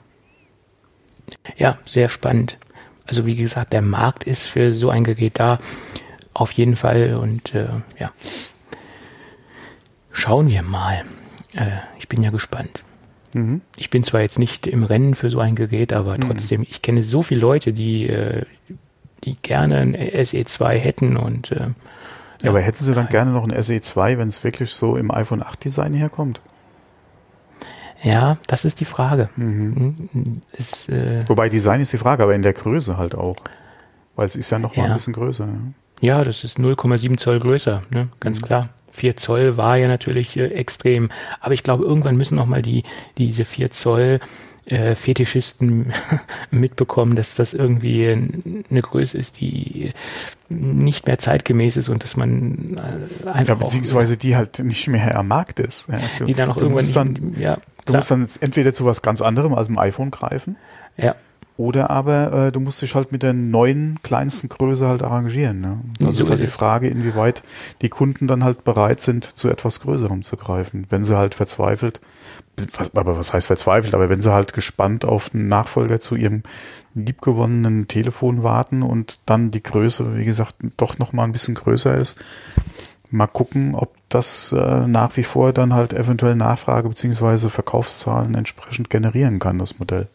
Ja, 1.56 1.78
sehr 1.84 2.08
spannend. 2.08 2.58
Also 3.06 3.26
wie 3.26 3.36
gesagt, 3.36 3.72
der 3.72 3.82
Markt 3.82 4.24
ist 4.24 4.46
für 4.46 4.72
so 4.72 4.90
ein 4.90 5.04
Gerät 5.04 5.38
da. 5.38 5.58
Auf 6.34 6.52
jeden 6.52 6.76
Fall. 6.76 7.14
Und 7.16 7.54
äh, 7.54 7.68
ja. 7.98 8.10
Schauen 10.12 10.48
wir 10.48 10.62
mal. 10.62 11.04
Äh, 11.54 11.66
ich 11.98 12.08
bin 12.08 12.22
ja 12.22 12.30
gespannt. 12.30 12.84
Mhm. 13.34 13.60
Ich 13.76 13.90
bin 13.90 14.04
zwar 14.04 14.22
jetzt 14.22 14.38
nicht 14.38 14.66
im 14.66 14.84
Rennen 14.84 15.14
für 15.14 15.30
so 15.30 15.38
ein 15.38 15.54
Gerät, 15.54 15.92
aber 15.92 16.14
mhm. 16.14 16.22
trotzdem, 16.22 16.66
ich 16.68 16.82
kenne 16.82 17.02
so 17.02 17.22
viele 17.22 17.40
Leute, 17.40 17.72
die 17.72 18.08
äh, 18.08 18.44
die 19.24 19.36
gerne 19.42 19.78
ein 19.78 19.96
SE2 19.96 20.70
hätten 20.72 21.16
und 21.16 21.52
äh, 21.52 21.68
ja, 22.42 22.50
aber 22.50 22.60
hätten 22.60 22.84
Sie 22.84 22.94
dann 22.94 23.08
gerne 23.08 23.32
noch 23.32 23.42
ein 23.42 23.52
SE2, 23.52 24.18
wenn 24.18 24.28
es 24.28 24.44
wirklich 24.44 24.70
so 24.70 24.96
im 24.96 25.10
iPhone 25.10 25.42
8 25.42 25.64
Design 25.64 25.92
herkommt? 25.92 26.40
Ja, 28.02 28.38
das 28.46 28.64
ist 28.64 28.78
die 28.80 28.84
Frage. 28.84 29.28
Mhm. 29.36 30.42
Ist, 30.52 30.88
äh, 30.88 31.28
Wobei 31.28 31.48
Design 31.48 31.80
ist 31.80 31.92
die 31.92 31.98
Frage, 31.98 32.22
aber 32.22 32.34
in 32.34 32.42
der 32.42 32.52
Größe 32.52 32.96
halt 32.96 33.14
auch. 33.16 33.36
Weil 34.14 34.26
es 34.26 34.36
ist 34.36 34.50
ja 34.50 34.58
noch 34.58 34.76
mal 34.76 34.84
ja. 34.84 34.88
ein 34.90 34.94
bisschen 34.94 35.14
größer. 35.14 35.48
Ja, 36.00 36.18
ja 36.18 36.24
das 36.24 36.44
ist 36.44 36.58
0,7 36.58 37.16
Zoll 37.16 37.40
größer, 37.40 37.82
ne? 37.90 38.08
ganz 38.20 38.40
mhm. 38.40 38.44
klar. 38.44 38.68
4 38.92 39.16
Zoll 39.16 39.56
war 39.56 39.76
ja 39.76 39.88
natürlich 39.88 40.36
äh, 40.36 40.46
extrem. 40.46 41.10
Aber 41.40 41.54
ich 41.54 41.64
glaube, 41.64 41.84
irgendwann 41.84 42.16
müssen 42.16 42.36
noch 42.36 42.46
mal 42.46 42.62
die, 42.62 42.84
diese 43.16 43.44
4 43.44 43.70
Zoll 43.72 44.20
äh, 44.68 44.94
Fetischisten 44.94 45.92
mitbekommen, 46.50 47.16
dass 47.16 47.34
das 47.34 47.54
irgendwie 47.54 48.06
eine 48.08 48.80
Größe 48.80 49.16
ist, 49.16 49.40
die 49.40 49.92
nicht 50.48 51.06
mehr 51.06 51.18
zeitgemäß 51.18 51.76
ist 51.76 51.88
und 51.88 52.04
dass 52.04 52.16
man 52.16 52.76
äh, 52.76 53.28
einfach. 53.28 53.48
Ja, 53.48 53.54
beziehungsweise 53.54 54.16
die 54.16 54.36
halt 54.36 54.58
nicht 54.58 54.88
mehr 54.88 55.16
am 55.16 55.28
Markt 55.28 55.60
ist. 55.60 55.88
Ja, 55.88 56.00
du, 56.18 56.24
die 56.26 56.34
dann 56.34 56.50
auch 56.50 56.56
irgendwann. 56.56 56.74
Musst 56.84 56.96
dann, 56.96 57.34
ja, 57.38 57.58
du 57.84 57.94
musst 57.94 58.10
dann 58.10 58.28
entweder 58.40 58.74
zu 58.74 58.84
was 58.84 59.02
ganz 59.02 59.22
anderem 59.22 59.54
als 59.54 59.68
dem 59.68 59.78
iPhone 59.78 60.10
greifen. 60.10 60.56
Ja. 60.96 61.14
Oder 61.56 61.90
aber 61.90 62.32
äh, 62.32 62.52
du 62.52 62.60
musst 62.60 62.80
dich 62.82 62.94
halt 62.94 63.10
mit 63.10 63.24
der 63.24 63.32
neuen 63.32 63.98
kleinsten 64.04 64.48
Größe 64.48 64.86
halt 64.86 65.02
arrangieren. 65.02 65.60
Ne? 65.60 65.80
Das 65.98 66.14
so 66.14 66.22
ist 66.22 66.30
halt 66.30 66.40
die 66.40 66.46
Frage, 66.46 66.88
inwieweit 66.88 67.42
die 67.82 67.88
Kunden 67.88 68.28
dann 68.28 68.44
halt 68.44 68.62
bereit 68.62 69.00
sind, 69.00 69.24
zu 69.24 69.48
etwas 69.48 69.80
Größerem 69.80 70.22
zu 70.22 70.36
greifen. 70.36 70.86
Wenn 70.88 71.02
sie 71.02 71.18
halt 71.18 71.34
verzweifelt 71.34 72.00
was, 72.76 72.94
aber 72.94 73.16
was 73.16 73.32
heißt 73.32 73.46
verzweifelt, 73.46 73.94
aber 73.94 74.08
wenn 74.08 74.20
sie 74.20 74.32
halt 74.32 74.52
gespannt 74.52 75.04
auf 75.04 75.34
einen 75.34 75.48
Nachfolger 75.48 76.00
zu 76.00 76.16
ihrem 76.16 76.42
liebgewonnenen 76.94 77.88
Telefon 77.88 78.42
warten 78.42 78.82
und 78.82 79.20
dann 79.26 79.50
die 79.50 79.62
Größe, 79.62 80.16
wie 80.16 80.24
gesagt, 80.24 80.56
doch 80.76 80.98
noch 80.98 81.12
mal 81.12 81.24
ein 81.24 81.32
bisschen 81.32 81.54
größer 81.54 81.94
ist, 81.94 82.16
mal 83.10 83.26
gucken, 83.26 83.74
ob 83.74 83.94
das 84.08 84.52
äh, 84.52 84.86
nach 84.86 85.16
wie 85.16 85.22
vor 85.22 85.52
dann 85.52 85.74
halt 85.74 85.92
eventuell 85.92 86.34
Nachfrage 86.34 86.88
beziehungsweise 86.88 87.50
Verkaufszahlen 87.50 88.34
entsprechend 88.34 88.90
generieren 88.90 89.38
kann, 89.38 89.58
das 89.58 89.78
Modell. 89.78 90.08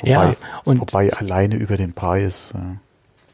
Wobei, 0.00 0.10
ja, 0.10 0.34
und 0.64 0.80
wobei 0.80 1.12
alleine 1.12 1.56
über 1.56 1.76
den 1.76 1.92
Preis. 1.92 2.54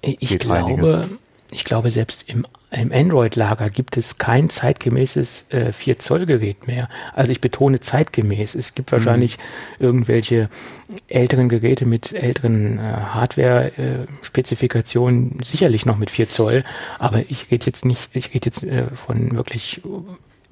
Äh, 0.02 0.17
ich 0.19 0.38
glaube, 0.38 0.67
einiges. 0.67 1.09
ich 1.50 1.64
glaube, 1.64 1.90
selbst 1.90 2.25
im 2.26 2.47
im 2.71 2.93
Android-Lager 2.93 3.69
gibt 3.69 3.97
es 3.97 4.19
kein 4.19 4.49
zeitgemäßes 4.49 5.47
äh, 5.50 5.71
4-Zoll-Gerät 5.71 6.69
mehr. 6.69 6.89
Also 7.15 7.33
ich 7.33 7.41
betone 7.41 7.81
zeitgemäß. 7.81 8.55
Es 8.55 8.75
gibt 8.75 8.93
wahrscheinlich 8.93 9.39
mhm. 9.39 9.87
irgendwelche 9.87 10.49
älteren 11.09 11.49
Geräte 11.49 11.85
mit 11.85 12.12
älteren 12.12 12.79
äh, 12.79 12.83
Hardware-Spezifikationen, 12.83 15.41
sicherlich 15.43 15.85
noch 15.85 15.99
mit 15.99 16.11
4 16.11 16.29
Zoll, 16.29 16.62
aber 17.00 17.25
ich 17.29 17.50
rede 17.50 17.67
jetzt 17.67 17.85
nicht, 17.85 18.09
ich 18.12 18.33
rede 18.35 18.47
jetzt 18.47 18.62
äh, 18.62 18.85
von 18.87 19.35
wirklich 19.35 19.81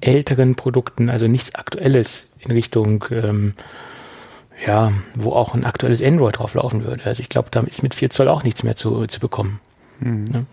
älteren 0.01 0.55
Produkten, 0.55 1.09
also 1.09 1.27
nichts 1.27 1.55
Aktuelles 1.55 2.27
in 2.39 2.51
Richtung 2.51 3.05
ähm, 3.11 3.53
ja, 4.65 4.91
wo 5.15 5.31
auch 5.31 5.53
ein 5.53 5.63
aktuelles 5.63 6.01
Android 6.01 6.37
drauf 6.37 6.53
laufen 6.53 6.83
würde. 6.83 7.05
Also 7.05 7.21
ich 7.21 7.29
glaube, 7.29 7.47
da 7.49 7.61
ist 7.61 7.81
mit 7.81 7.95
4 7.95 8.09
Zoll 8.09 8.27
auch 8.27 8.43
nichts 8.43 8.63
mehr 8.63 8.75
zu, 8.75 9.07
zu 9.07 9.21
bekommen. 9.21 9.61
Mhm. 10.01 10.25
Ne? 10.25 10.45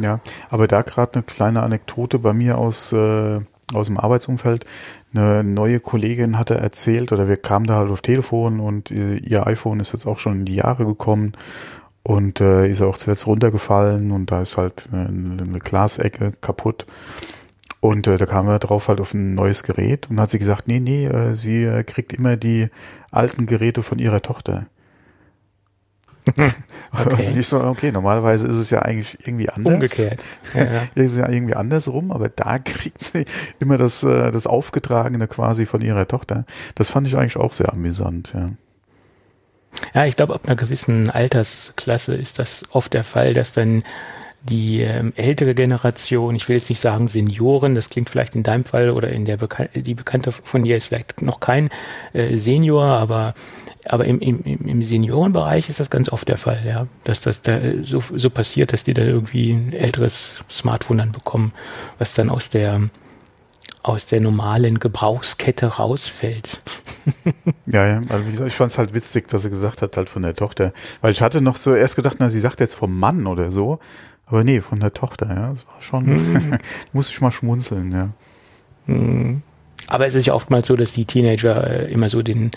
Ja, 0.00 0.20
aber 0.50 0.68
da 0.68 0.82
gerade 0.82 1.14
eine 1.14 1.22
kleine 1.22 1.62
Anekdote 1.62 2.18
bei 2.18 2.32
mir 2.32 2.58
aus, 2.58 2.92
äh, 2.92 3.40
aus 3.74 3.86
dem 3.86 3.98
Arbeitsumfeld. 3.98 4.64
Eine 5.14 5.42
neue 5.42 5.80
Kollegin 5.80 6.38
hatte 6.38 6.56
erzählt, 6.56 7.12
oder 7.12 7.28
wir 7.28 7.36
kamen 7.36 7.66
da 7.66 7.76
halt 7.76 7.90
auf 7.90 8.02
Telefon 8.02 8.60
und 8.60 8.90
äh, 8.90 9.16
ihr 9.16 9.46
iPhone 9.46 9.80
ist 9.80 9.92
jetzt 9.92 10.06
auch 10.06 10.18
schon 10.18 10.40
in 10.40 10.44
die 10.44 10.56
Jahre 10.56 10.84
gekommen 10.84 11.32
und 12.02 12.40
äh, 12.40 12.68
ist 12.68 12.80
auch 12.82 12.98
zuletzt 12.98 13.26
runtergefallen 13.26 14.12
und 14.12 14.30
da 14.30 14.42
ist 14.42 14.56
halt 14.56 14.84
eine, 14.92 15.42
eine 15.42 15.58
Glasecke 15.58 16.32
kaputt. 16.40 16.86
Und 17.80 18.06
äh, 18.06 18.16
da 18.16 18.26
kamen 18.26 18.48
wir 18.48 18.58
drauf 18.58 18.88
halt 18.88 19.00
auf 19.00 19.14
ein 19.14 19.34
neues 19.34 19.62
Gerät 19.62 20.10
und 20.10 20.20
hat 20.20 20.30
sie 20.30 20.38
gesagt, 20.38 20.66
nee, 20.66 20.80
nee, 20.80 21.06
äh, 21.06 21.34
sie 21.34 21.64
äh, 21.64 21.84
kriegt 21.84 22.12
immer 22.12 22.36
die 22.36 22.68
alten 23.10 23.46
Geräte 23.46 23.82
von 23.82 23.98
ihrer 23.98 24.20
Tochter. 24.20 24.66
okay. 26.92 27.28
Und 27.28 27.36
ich 27.36 27.48
so, 27.48 27.62
okay, 27.62 27.92
normalerweise 27.92 28.46
ist 28.46 28.56
es 28.56 28.70
ja 28.70 28.82
eigentlich 28.82 29.18
irgendwie 29.26 29.48
anders. 29.48 29.74
Umgekehrt. 29.74 30.20
Ja, 30.54 30.64
ja. 30.64 30.82
ist 30.94 31.16
ja 31.16 31.28
irgendwie 31.28 31.54
andersrum, 31.54 32.10
aber 32.12 32.28
da 32.28 32.58
kriegt 32.64 33.02
sie 33.02 33.24
immer 33.58 33.76
das, 33.76 34.02
äh, 34.02 34.30
das 34.30 34.46
Aufgetragene 34.46 35.28
quasi 35.28 35.66
von 35.66 35.80
ihrer 35.80 36.06
Tochter. 36.08 36.44
Das 36.74 36.90
fand 36.90 37.06
ich 37.06 37.16
eigentlich 37.16 37.36
auch 37.36 37.52
sehr 37.52 37.72
amüsant, 37.72 38.32
ja. 38.34 38.50
Ja, 39.94 40.06
ich 40.06 40.16
glaube, 40.16 40.34
ab 40.34 40.42
einer 40.46 40.56
gewissen 40.56 41.10
Altersklasse 41.10 42.14
ist 42.14 42.38
das 42.38 42.64
oft 42.72 42.94
der 42.94 43.04
Fall, 43.04 43.34
dass 43.34 43.52
dann 43.52 43.84
die 44.42 44.80
ähm, 44.80 45.12
ältere 45.16 45.54
Generation, 45.54 46.36
ich 46.36 46.48
will 46.48 46.56
jetzt 46.56 46.70
nicht 46.70 46.80
sagen 46.80 47.08
Senioren, 47.08 47.74
das 47.74 47.90
klingt 47.90 48.08
vielleicht 48.08 48.36
in 48.36 48.42
deinem 48.42 48.64
Fall 48.64 48.90
oder 48.90 49.08
in 49.08 49.24
der 49.24 49.36
Bekan 49.36 49.68
die 49.74 49.94
Bekannte 49.94 50.32
von 50.32 50.62
dir 50.62 50.76
ist 50.76 50.86
vielleicht 50.86 51.22
noch 51.22 51.40
kein 51.40 51.70
äh, 52.12 52.36
Senior, 52.36 52.84
aber 52.84 53.34
aber 53.84 54.04
im, 54.04 54.20
im, 54.20 54.42
im 54.44 54.82
Seniorenbereich 54.82 55.68
ist 55.68 55.80
das 55.80 55.90
ganz 55.90 56.10
oft 56.10 56.28
der 56.28 56.38
Fall, 56.38 56.60
ja, 56.66 56.86
dass 57.04 57.20
das 57.20 57.42
da 57.42 57.58
so, 57.82 58.02
so 58.14 58.30
passiert, 58.30 58.72
dass 58.72 58.84
die 58.84 58.94
dann 58.94 59.06
irgendwie 59.06 59.52
ein 59.52 59.72
älteres 59.72 60.44
Smartphone 60.50 60.98
dann 60.98 61.12
bekommen, 61.12 61.52
was 61.98 62.14
dann 62.14 62.30
aus 62.30 62.50
der 62.50 62.80
aus 63.82 64.06
der 64.06 64.20
normalen 64.20 64.80
Gebrauchskette 64.80 65.66
rausfällt. 65.66 66.60
ja, 67.66 67.86
ja, 67.86 68.02
also 68.08 68.26
wie 68.26 68.32
gesagt, 68.32 68.48
ich 68.48 68.56
fand 68.56 68.72
es 68.72 68.78
halt 68.78 68.92
witzig, 68.92 69.28
dass 69.28 69.42
sie 69.42 69.50
gesagt 69.50 69.82
hat, 69.82 69.96
halt 69.96 70.08
von 70.08 70.22
der 70.22 70.34
Tochter. 70.34 70.72
Weil 71.00 71.12
ich 71.12 71.22
hatte 71.22 71.40
noch 71.40 71.56
so 71.56 71.74
erst 71.74 71.96
gedacht, 71.96 72.16
na, 72.18 72.28
sie 72.28 72.40
sagt 72.40 72.60
jetzt 72.60 72.74
vom 72.74 72.98
Mann 72.98 73.26
oder 73.26 73.50
so. 73.50 73.78
Aber 74.26 74.44
nee, 74.44 74.60
von 74.60 74.80
der 74.80 74.92
Tochter, 74.92 75.28
ja. 75.28 75.50
Das 75.50 75.66
war 75.66 75.80
schon, 75.80 76.04
mhm. 76.04 76.58
muss 76.92 77.08
ich 77.10 77.20
mal 77.20 77.30
schmunzeln, 77.30 77.92
ja. 77.92 78.08
Mhm. 78.86 79.42
Aber 79.88 80.06
es 80.06 80.14
ist 80.14 80.26
ja 80.26 80.34
oftmals 80.34 80.66
so, 80.66 80.76
dass 80.76 80.92
die 80.92 81.06
Teenager 81.06 81.66
äh, 81.66 81.92
immer 81.92 82.08
so 82.10 82.22
den, 82.22 82.50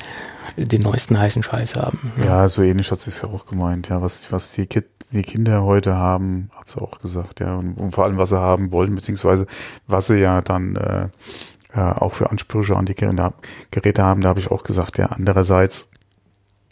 den 0.57 0.81
neuesten 0.81 1.17
heißen 1.17 1.43
Scheiß 1.43 1.75
haben. 1.75 2.11
Ja, 2.17 2.25
ja 2.25 2.49
so 2.49 2.61
ähnlich 2.61 2.91
hat 2.91 2.99
sie 2.99 3.09
es 3.09 3.21
ja 3.21 3.29
auch 3.29 3.45
gemeint, 3.45 3.89
ja. 3.89 4.01
Was, 4.01 4.31
was 4.31 4.51
die, 4.51 4.67
Kid, 4.67 4.85
die 5.11 5.23
Kinder 5.23 5.63
heute 5.63 5.95
haben, 5.95 6.51
hat 6.55 6.67
sie 6.67 6.81
auch 6.81 6.99
gesagt, 6.99 7.39
ja. 7.39 7.55
Und, 7.55 7.75
und, 7.75 7.91
vor 7.91 8.03
allem, 8.03 8.17
was 8.17 8.29
sie 8.29 8.39
haben 8.39 8.71
wollen, 8.71 8.93
beziehungsweise 8.95 9.47
was 9.87 10.07
sie 10.07 10.17
ja 10.17 10.41
dann 10.41 10.75
äh, 10.75 11.07
äh, 11.73 11.79
auch 11.79 12.13
für 12.13 12.29
Ansprüche 12.29 12.75
an 12.75 12.85
die 12.85 12.95
Geräte 12.95 14.03
haben, 14.03 14.21
da 14.21 14.29
habe 14.29 14.39
ich 14.39 14.51
auch 14.51 14.63
gesagt, 14.63 14.97
ja, 14.97 15.07
andererseits, 15.07 15.89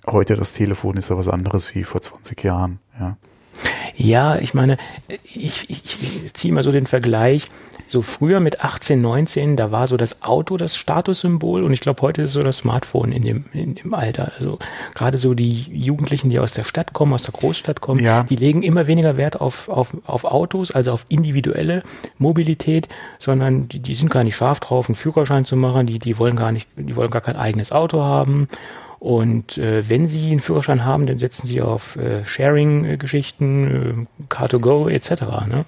heute 0.05 0.35
das 0.35 0.53
Telefon 0.53 0.97
ist 0.97 1.09
ja 1.09 1.17
was 1.17 1.29
anderes 1.29 1.73
wie 1.73 1.83
vor 1.83 2.01
20 2.01 2.43
Jahren, 2.43 2.79
ja. 2.99 3.17
Ja, 3.95 4.37
ich 4.37 4.53
meine, 4.53 4.77
ich, 5.23 5.69
ich, 5.69 5.83
ich 6.25 6.33
ziehe 6.33 6.53
mal 6.53 6.63
so 6.63 6.71
den 6.71 6.87
Vergleich. 6.87 7.49
So 7.87 8.03
früher 8.03 8.39
mit 8.39 8.63
18, 8.63 9.01
19, 9.01 9.57
da 9.57 9.71
war 9.71 9.87
so 9.87 9.97
das 9.97 10.21
Auto 10.21 10.57
das 10.57 10.77
Statussymbol 10.77 11.63
und 11.63 11.73
ich 11.73 11.79
glaube, 11.79 12.03
heute 12.03 12.21
ist 12.21 12.29
es 12.29 12.33
so 12.35 12.43
das 12.43 12.59
Smartphone 12.59 13.11
in 13.11 13.23
dem, 13.23 13.45
in 13.51 13.73
dem 13.75 13.95
Alter. 13.95 14.31
Also 14.37 14.59
gerade 14.93 15.17
so 15.17 15.33
die 15.33 15.65
Jugendlichen, 15.71 16.29
die 16.29 16.37
aus 16.37 16.51
der 16.51 16.65
Stadt 16.65 16.93
kommen, 16.93 17.13
aus 17.13 17.23
der 17.23 17.33
Großstadt 17.33 17.81
kommen, 17.81 18.03
ja. 18.03 18.23
die 18.23 18.35
legen 18.35 18.61
immer 18.61 18.85
weniger 18.85 19.17
Wert 19.17 19.41
auf, 19.41 19.69
auf, 19.69 19.97
auf 20.05 20.23
Autos, 20.23 20.69
also 20.69 20.91
auf 20.91 21.05
individuelle 21.09 21.81
Mobilität, 22.19 22.87
sondern 23.17 23.67
die, 23.67 23.79
die 23.79 23.95
sind 23.95 24.11
gar 24.11 24.23
nicht 24.23 24.35
scharf 24.35 24.59
drauf, 24.59 24.87
einen 24.87 24.95
Führerschein 24.95 25.43
zu 25.43 25.55
machen, 25.55 25.87
die, 25.87 25.97
die 25.97 26.19
wollen 26.19 26.35
gar 26.35 26.51
nicht, 26.51 26.67
die 26.75 26.95
wollen 26.95 27.09
gar 27.09 27.21
kein 27.21 27.37
eigenes 27.37 27.71
Auto 27.71 28.01
haben 28.01 28.47
und 28.99 29.57
äh, 29.57 29.87
wenn 29.87 30.07
Sie 30.07 30.29
einen 30.31 30.41
Führerschein 30.41 30.83
haben, 30.83 31.05
dann 31.05 31.17
setzen 31.17 31.47
Sie 31.47 31.61
auf 31.61 31.95
äh, 31.95 32.25
Sharing-Geschichten, 32.25 34.07
äh, 34.19 34.33
Car2Go 34.33 34.89
etc. 34.89 35.21
Ne? 35.47 35.65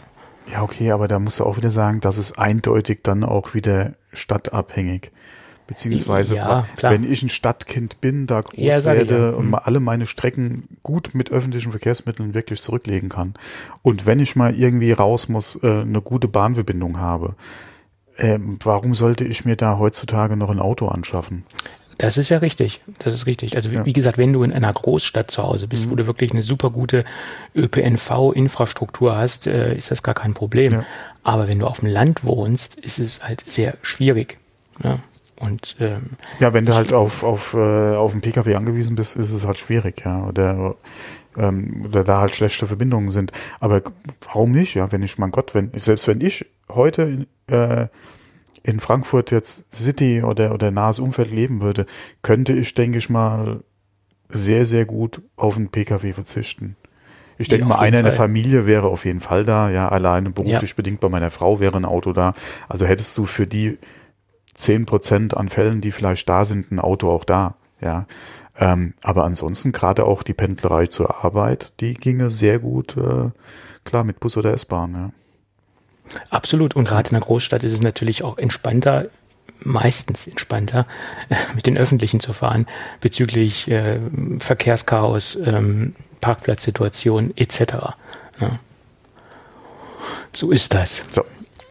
Ja, 0.52 0.64
okay, 0.64 0.92
aber 0.92 1.08
da 1.08 1.18
musst 1.18 1.40
du 1.40 1.46
auch 1.46 1.56
wieder 1.56 1.72
sagen, 1.72 2.02
das 2.02 2.18
ist 2.18 2.38
eindeutig 2.38 3.00
dann 3.04 3.24
auch 3.24 3.54
wieder 3.54 3.94
stadtabhängig. 4.12 5.12
Beziehungsweise, 5.68 6.36
ja, 6.36 6.66
wenn 6.82 7.10
ich 7.10 7.24
ein 7.24 7.30
Stadtkind 7.30 8.02
bin, 8.02 8.28
da 8.28 8.42
groß 8.42 8.54
ja, 8.58 8.84
werde 8.84 9.18
ja. 9.18 9.30
und 9.30 9.44
hm. 9.44 9.50
mal 9.52 9.60
alle 9.60 9.80
meine 9.80 10.06
Strecken 10.06 10.64
gut 10.84 11.12
mit 11.14 11.32
öffentlichen 11.32 11.72
Verkehrsmitteln 11.72 12.34
wirklich 12.34 12.62
zurücklegen 12.62 13.08
kann. 13.08 13.36
Und 13.82 14.06
wenn 14.06 14.20
ich 14.20 14.36
mal 14.36 14.54
irgendwie 14.54 14.92
raus 14.92 15.30
muss, 15.30 15.58
äh, 15.64 15.82
eine 15.82 16.02
gute 16.02 16.28
Bahnverbindung 16.28 17.00
habe, 17.00 17.36
äh, 18.18 18.38
warum 18.62 18.94
sollte 18.96 19.24
ich 19.24 19.46
mir 19.46 19.56
da 19.56 19.78
heutzutage 19.78 20.36
noch 20.36 20.50
ein 20.50 20.60
Auto 20.60 20.90
anschaffen? 20.90 21.46
Das 22.02 22.18
ist 22.18 22.30
ja 22.30 22.40
richtig. 22.40 22.82
Das 22.98 23.14
ist 23.14 23.28
richtig. 23.28 23.56
Also 23.56 23.70
ja. 23.70 23.86
wie 23.86 23.94
gesagt, 23.94 24.18
wenn 24.18 24.34
du 24.34 24.42
in 24.42 24.52
einer 24.52 24.74
Großstadt 24.74 25.30
zu 25.30 25.44
Hause 25.44 25.68
bist, 25.68 25.86
mhm. 25.86 25.92
wo 25.92 25.96
du 25.96 26.08
wirklich 26.08 26.32
eine 26.32 26.42
super 26.42 26.72
gute 26.72 27.06
ÖPNV-Infrastruktur 27.56 29.16
hast, 29.16 29.46
äh, 29.46 29.76
ist 29.76 29.92
das 29.92 30.02
gar 30.02 30.16
kein 30.16 30.34
Problem. 30.34 30.74
Ja. 30.74 30.86
Aber 31.22 31.48
wenn 31.48 31.60
du 31.60 31.68
auf 31.68 31.82
dem 31.82 31.90
Land 31.90 32.26
wohnst, 32.26 32.76
ist 32.76 32.98
es 32.98 33.24
halt 33.24 33.44
sehr 33.46 33.76
schwierig. 33.84 34.40
Ne? 34.80 34.98
Und 35.36 35.76
ähm, 35.80 36.12
ja, 36.40 36.54
wenn 36.54 36.66
du 36.66 36.74
halt 36.74 36.92
auf 36.92 37.24
auf 37.24 37.54
äh, 37.54 37.96
auf 37.96 38.14
den 38.14 38.22
PKW 38.22 38.56
angewiesen 38.56 38.96
bist, 38.96 39.16
ist 39.16 39.32
es 39.32 39.46
halt 39.46 39.60
schwierig, 39.60 40.04
ja. 40.04 40.26
Oder 40.26 40.76
ähm, 41.38 41.86
oder 41.86 42.04
da 42.04 42.20
halt 42.20 42.36
schlechte 42.36 42.66
Verbindungen 42.66 43.10
sind. 43.10 43.32
Aber 43.60 43.84
warum 44.26 44.54
nicht? 44.54 44.74
Ja, 44.74 44.92
wenn 44.92 45.04
ich, 45.04 45.20
mein 45.20 45.32
Gott, 45.32 45.54
wenn 45.54 45.72
selbst 45.76 46.08
wenn 46.08 46.22
ich 46.22 46.48
heute 46.68 47.28
äh, 47.46 47.88
in 48.64 48.80
Frankfurt 48.80 49.32
jetzt 49.32 49.74
City 49.74 50.24
oder, 50.24 50.54
oder 50.54 50.72
nahes 50.72 51.00
Umfeld 51.00 51.32
leben 51.32 51.62
würde, 51.62 51.86
könnte 52.22 52.54
ich, 52.54 52.74
denke 52.74 52.98
ich 52.98 53.10
mal, 53.10 53.62
sehr, 54.30 54.66
sehr 54.66 54.86
gut 54.86 55.22
auf 55.36 55.58
einen 55.58 55.70
Pkw 55.70 56.14
verzichten. 56.14 56.76
Ich 57.38 57.48
denke 57.48 57.66
mal, 57.66 57.80
einer 57.80 58.00
in 58.00 58.06
der 58.06 58.14
Familie 58.14 58.68
wäre 58.68 58.88
auf 58.88 59.06
jeden 59.06 59.20
Fall 59.20 59.46
da, 59.46 59.72
ja, 59.72 59.90
alleine 59.90 60.30
beruflich 60.30 60.72
ja. 60.72 60.76
bedingt 60.76 61.00
bei 61.00 61.10
meiner 61.10 61.32
Frau 61.32 61.60
wäre 61.60 61.76
ein 61.76 61.86
Auto 61.86 62.14
da. 62.14 62.34
Also 62.70 62.86
hättest 62.86 63.18
du 63.18 63.26
für 63.26 63.48
die 63.48 63.80
zehn 64.54 64.86
Prozent 64.86 65.36
an 65.36 65.50
Fällen, 65.50 65.82
die 65.82 65.92
vielleicht 65.92 66.30
da 66.30 66.46
sind, 66.46 66.72
ein 66.72 66.80
Auto 66.80 67.10
auch 67.10 67.26
da, 67.26 67.56
ja. 67.82 68.06
Ähm, 68.58 68.94
aber 69.02 69.24
ansonsten 69.24 69.72
gerade 69.72 70.06
auch 70.06 70.24
die 70.24 70.34
Pendlerei 70.34 70.86
zur 70.86 71.24
Arbeit, 71.24 71.74
die 71.80 71.96
ginge 71.96 72.30
sehr 72.30 72.60
gut, 72.60 72.96
äh, 72.96 73.32
klar, 73.86 74.04
mit 74.04 74.20
Bus 74.20 74.38
oder 74.38 74.54
S-Bahn, 74.54 74.94
ja. 74.94 75.10
Absolut. 76.30 76.76
Und 76.76 76.86
gerade 76.86 77.10
in 77.10 77.16
der 77.16 77.22
Großstadt 77.22 77.64
ist 77.64 77.74
es 77.74 77.82
natürlich 77.82 78.24
auch 78.24 78.38
entspannter, 78.38 79.08
meistens 79.64 80.28
entspannter, 80.28 80.86
mit 81.56 81.68
den 81.68 81.78
Öffentlichen 81.78 82.20
zu 82.20 82.34
fahren, 82.34 82.66
bezüglich 83.00 83.70
äh, 83.70 84.00
Verkehrschaos, 84.40 85.36
ähm, 85.36 85.96
Parkplatzsituation 86.20 87.34
etc. 87.36 87.62
Ja. 88.40 88.60
So 90.36 90.52
ist 90.52 90.74
das. 90.74 91.04
So, 91.12 91.24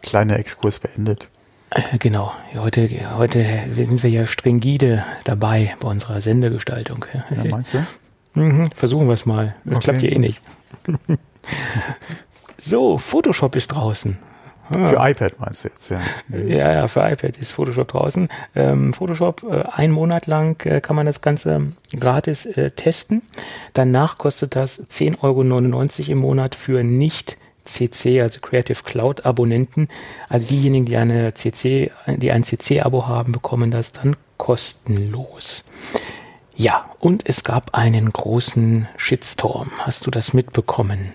kleiner 0.02 0.38
Exkurs 0.38 0.78
beendet. 0.78 1.28
Äh, 1.70 1.98
genau. 1.98 2.32
Heute, 2.54 2.88
heute 3.16 3.46
sind 3.72 4.02
wir 4.02 4.10
ja 4.10 4.26
stringide 4.26 5.04
dabei 5.24 5.76
bei 5.80 5.88
unserer 5.88 6.20
Sendegestaltung. 6.20 7.06
Ja, 7.30 7.44
meinst 7.44 7.74
du? 7.74 7.86
Mhm, 8.32 8.70
versuchen 8.70 9.08
wir 9.08 9.14
es 9.14 9.26
mal. 9.26 9.56
Das 9.64 9.78
okay. 9.78 9.84
klappt 9.84 10.02
ja 10.02 10.10
eh 10.10 10.18
nicht. 10.18 10.40
so, 12.60 12.96
Photoshop 12.96 13.56
ist 13.56 13.72
draußen. 13.72 14.18
Für 14.72 15.00
ah. 15.00 15.08
iPad 15.08 15.40
meinst 15.40 15.64
du 15.64 15.68
jetzt, 15.68 15.90
ja. 15.90 16.00
Ja, 16.28 16.72
ja, 16.72 16.88
für 16.88 17.00
iPad 17.00 17.36
ist 17.38 17.52
Photoshop 17.52 17.88
draußen. 17.88 18.28
Ähm, 18.54 18.92
Photoshop, 18.92 19.42
äh, 19.42 19.64
ein 19.72 19.90
Monat 19.90 20.26
lang 20.26 20.64
äh, 20.64 20.80
kann 20.80 20.94
man 20.94 21.06
das 21.06 21.20
Ganze 21.20 21.72
gratis 21.98 22.46
äh, 22.46 22.70
testen. 22.70 23.22
Danach 23.72 24.18
kostet 24.18 24.54
das 24.54 24.80
10,99 24.80 25.20
Euro 25.22 26.12
im 26.12 26.18
Monat 26.18 26.54
für 26.54 26.84
nicht 26.84 27.36
CC, 27.64 28.22
also 28.22 28.40
Creative 28.40 28.82
Cloud 28.84 29.26
Abonnenten. 29.26 29.88
Also 30.28 30.46
diejenigen, 30.46 30.86
die 30.86 30.96
eine 30.96 31.34
CC, 31.34 31.90
die 32.06 32.30
ein 32.30 32.44
CC-Abo 32.44 33.06
haben, 33.08 33.32
bekommen 33.32 33.70
das 33.70 33.92
dann 33.92 34.16
kostenlos. 34.36 35.64
Ja, 36.54 36.90
und 37.00 37.22
es 37.26 37.42
gab 37.42 37.74
einen 37.74 38.12
großen 38.12 38.86
Shitstorm. 38.96 39.70
Hast 39.78 40.06
du 40.06 40.10
das 40.10 40.34
mitbekommen? 40.34 41.14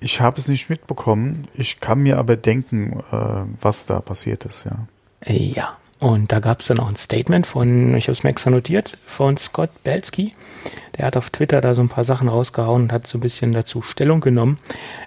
Ich 0.00 0.20
habe 0.20 0.38
es 0.38 0.48
nicht 0.48 0.68
mitbekommen. 0.68 1.46
Ich 1.54 1.80
kann 1.80 2.00
mir 2.00 2.18
aber 2.18 2.36
denken, 2.36 3.00
äh, 3.12 3.44
was 3.60 3.86
da 3.86 4.00
passiert 4.00 4.44
ist, 4.44 4.64
ja. 4.64 4.86
Ja, 5.26 5.72
und 5.98 6.30
da 6.30 6.40
gab 6.40 6.60
es 6.60 6.66
dann 6.66 6.78
auch 6.78 6.88
ein 6.88 6.96
Statement 6.96 7.46
von, 7.46 7.94
ich 7.94 8.04
habe 8.04 8.12
es 8.12 8.22
mir 8.22 8.28
extra 8.30 8.50
notiert, 8.50 8.90
von 8.90 9.38
Scott 9.38 9.70
Belsky. 9.82 10.32
Der 10.98 11.06
hat 11.06 11.16
auf 11.16 11.30
Twitter 11.30 11.62
da 11.62 11.74
so 11.74 11.80
ein 11.80 11.88
paar 11.88 12.04
Sachen 12.04 12.28
rausgehauen 12.28 12.82
und 12.84 12.92
hat 12.92 13.06
so 13.06 13.18
ein 13.18 13.22
bisschen 13.22 13.52
dazu 13.52 13.80
Stellung 13.80 14.20
genommen 14.20 14.58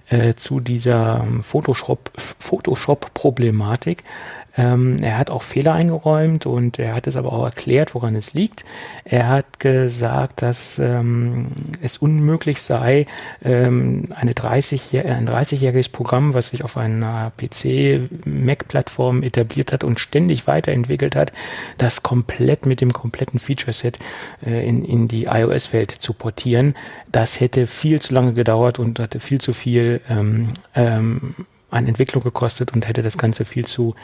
äh, 0.10 0.34
zu 0.34 0.60
dieser 0.60 1.27
Photoshop-Problematik. 1.41 4.03
Photoshop 4.03 4.15
Ähm, 4.58 4.98
er 5.01 5.18
hat 5.18 5.29
auch 5.29 5.41
Fehler 5.41 5.74
eingeräumt 5.74 6.46
und 6.46 6.79
er 6.79 6.96
hat 6.96 7.08
es 7.08 7.15
aber 7.15 7.32
auch 7.32 7.46
erklärt, 7.46 7.94
woran 7.96 8.15
es 8.15 8.34
liegt. 8.34 8.65
Er 9.06 9.27
hat 9.27 9.60
gesagt, 9.60 10.41
dass 10.41 10.79
ähm, 10.79 11.48
es 11.82 11.98
unmöglich 11.98 12.62
sei, 12.62 13.06
ähm, 13.44 14.10
eine 14.15 14.34
30, 14.34 14.98
ein 15.06 15.27
30-jähriges 15.27 15.91
Programm, 15.91 16.34
was 16.34 16.50
sich 16.50 16.63
auf 16.63 16.77
einer 16.77 17.32
PC-Mac-Plattform 17.38 19.24
etabliert 19.24 19.72
hat 19.72 19.84
und 19.84 20.00
ständig 20.00 20.48
weiterentwickelt 20.48 21.15
hat, 21.15 21.32
das 21.77 22.03
komplett 22.03 22.65
mit 22.65 22.82
dem 22.82 22.94
kompletten 22.94 23.39
Feature-Set 23.39 24.00
äh, 24.46 24.68
in, 24.68 24.84
in 24.84 25.08
die 25.08 25.25
iOS-Welt 25.25 25.91
zu 25.91 26.13
portieren. 26.13 26.75
Das 27.12 27.39
hätte 27.39 27.68
viel 27.68 28.01
zu 28.01 28.13
lange 28.13 28.34
gedauert 28.34 28.79
und 28.79 29.00
hatte 29.00 29.20
viel 29.20 29.39
zu 29.39 29.53
viel 29.53 30.01
ähm, 30.10 30.50
ähm, 30.75 31.36
an 31.72 31.88
Entwicklung 31.88 32.24
gekostet 32.24 32.74
und 32.74 32.88
hätte 32.88 33.03
das 33.03 33.18
Ganze 33.18 33.46
viel 33.46 33.65
zu 33.65 33.96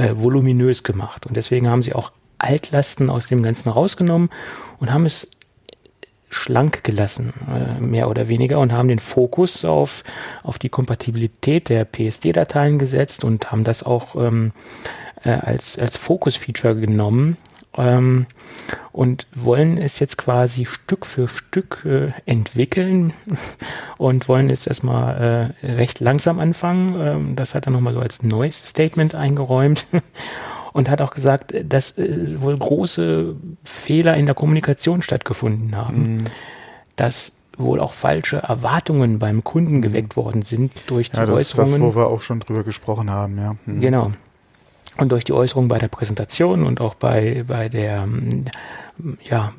äh, 0.00 0.16
voluminös 0.16 0.82
gemacht. 0.82 1.26
Und 1.26 1.36
deswegen 1.36 1.70
haben 1.70 1.82
sie 1.82 1.94
auch 1.94 2.12
Altlasten 2.38 3.10
aus 3.10 3.26
dem 3.26 3.42
Ganzen 3.42 3.68
rausgenommen 3.68 4.30
und 4.78 4.92
haben 4.92 5.04
es 5.04 5.28
schlank 6.30 6.84
gelassen, 6.84 7.34
äh, 7.52 7.80
mehr 7.80 8.08
oder 8.08 8.28
weniger, 8.28 8.60
und 8.60 8.72
haben 8.72 8.88
den 8.88 9.00
Fokus 9.00 9.64
auf, 9.64 10.04
auf 10.42 10.58
die 10.58 10.68
Kompatibilität 10.68 11.68
der 11.68 11.84
PSD-Dateien 11.84 12.78
gesetzt 12.78 13.24
und 13.24 13.50
haben 13.50 13.64
das 13.64 13.82
auch 13.82 14.14
ähm, 14.14 14.52
äh, 15.24 15.30
als, 15.30 15.78
als 15.78 15.98
Fokus-Feature 15.98 16.76
genommen 16.76 17.36
ähm, 17.80 18.26
und 18.92 19.26
wollen 19.34 19.78
es 19.78 19.98
jetzt 19.98 20.18
quasi 20.18 20.66
Stück 20.66 21.06
für 21.06 21.28
Stück 21.28 21.84
äh, 21.84 22.12
entwickeln 22.26 23.12
und 23.98 24.28
wollen 24.28 24.50
jetzt 24.50 24.66
erstmal 24.66 25.54
äh, 25.62 25.66
recht 25.66 26.00
langsam 26.00 26.38
anfangen. 26.38 27.00
Ähm, 27.00 27.36
das 27.36 27.54
hat 27.54 27.66
er 27.66 27.72
nochmal 27.72 27.94
so 27.94 28.00
als 28.00 28.22
neues 28.22 28.62
Statement 28.64 29.14
eingeräumt 29.14 29.86
und 30.72 30.90
hat 30.90 31.00
auch 31.00 31.12
gesagt, 31.12 31.54
dass 31.64 31.96
äh, 31.98 32.40
wohl 32.40 32.56
große 32.58 33.36
Fehler 33.64 34.16
in 34.16 34.26
der 34.26 34.34
Kommunikation 34.34 35.02
stattgefunden 35.02 35.76
haben. 35.76 36.14
Mhm. 36.14 36.24
Dass 36.96 37.32
wohl 37.56 37.80
auch 37.80 37.92
falsche 37.92 38.38
Erwartungen 38.38 39.18
beim 39.18 39.44
Kunden 39.44 39.82
geweckt 39.82 40.16
worden 40.16 40.42
sind 40.42 40.72
durch 40.86 41.10
die 41.10 41.18
ja, 41.18 41.26
das 41.26 41.36
Äußerungen. 41.36 41.74
Ist 41.74 41.74
das, 41.74 41.80
wo 41.80 41.94
wir 41.94 42.06
auch 42.06 42.20
schon 42.20 42.40
drüber 42.40 42.64
gesprochen 42.64 43.10
haben, 43.10 43.38
ja. 43.38 43.56
Mhm. 43.66 43.80
Genau. 43.80 44.12
Und 45.00 45.10
durch 45.10 45.24
die 45.24 45.32
Äußerungen 45.32 45.68
bei 45.68 45.78
der 45.78 45.88
Präsentation 45.88 46.64
und 46.64 46.80
auch 46.80 46.94
bei, 46.94 47.44
bei 47.46 47.68
der, 47.68 48.06
ja, 49.28 49.52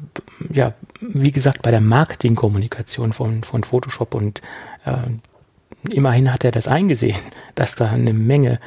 ja, 0.52 0.74
wie 1.00 1.32
gesagt, 1.32 1.62
bei 1.62 1.72
der 1.72 1.82
Marketingkommunikation 1.82 3.14
von, 3.14 3.44
von 3.44 3.64
Photoshop 3.64 4.14
und 4.14 4.42
äh, 4.86 4.98
immerhin 5.94 6.32
hat 6.32 6.44
er 6.44 6.52
das 6.52 6.68
eingesehen, 6.68 7.20
dass 7.56 7.76
da 7.76 7.90
eine 7.90 8.14
Menge 8.14 8.60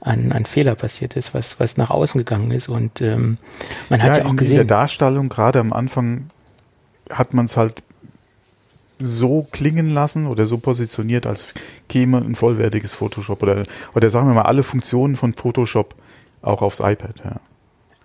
an, 0.00 0.32
an 0.32 0.46
Fehler 0.46 0.74
passiert 0.74 1.16
ist, 1.16 1.32
was, 1.34 1.60
was 1.60 1.76
nach 1.76 1.90
außen 1.90 2.18
gegangen 2.18 2.50
ist. 2.50 2.68
Und 2.68 3.00
ähm, 3.00 3.38
man 3.88 4.02
hat 4.02 4.10
ja, 4.10 4.18
ja 4.18 4.24
auch 4.24 4.30
in, 4.30 4.36
gesehen. 4.36 4.52
In 4.52 4.66
der 4.66 4.76
Darstellung, 4.76 5.28
gerade 5.28 5.60
am 5.60 5.72
Anfang, 5.72 6.30
hat 7.08 7.34
man 7.34 7.44
es 7.44 7.56
halt 7.56 7.82
so 8.98 9.46
klingen 9.50 9.90
lassen 9.90 10.26
oder 10.26 10.46
so 10.46 10.58
positioniert, 10.58 11.26
als 11.26 11.48
käme 11.88 12.18
ein 12.18 12.34
vollwertiges 12.34 12.94
Photoshop 12.94 13.42
oder, 13.42 13.62
oder 13.94 14.10
sagen 14.10 14.28
wir 14.28 14.34
mal 14.34 14.42
alle 14.42 14.62
Funktionen 14.62 15.16
von 15.16 15.34
Photoshop 15.34 15.94
auch 16.42 16.62
aufs 16.62 16.80
iPad, 16.80 17.22
ja. 17.24 17.36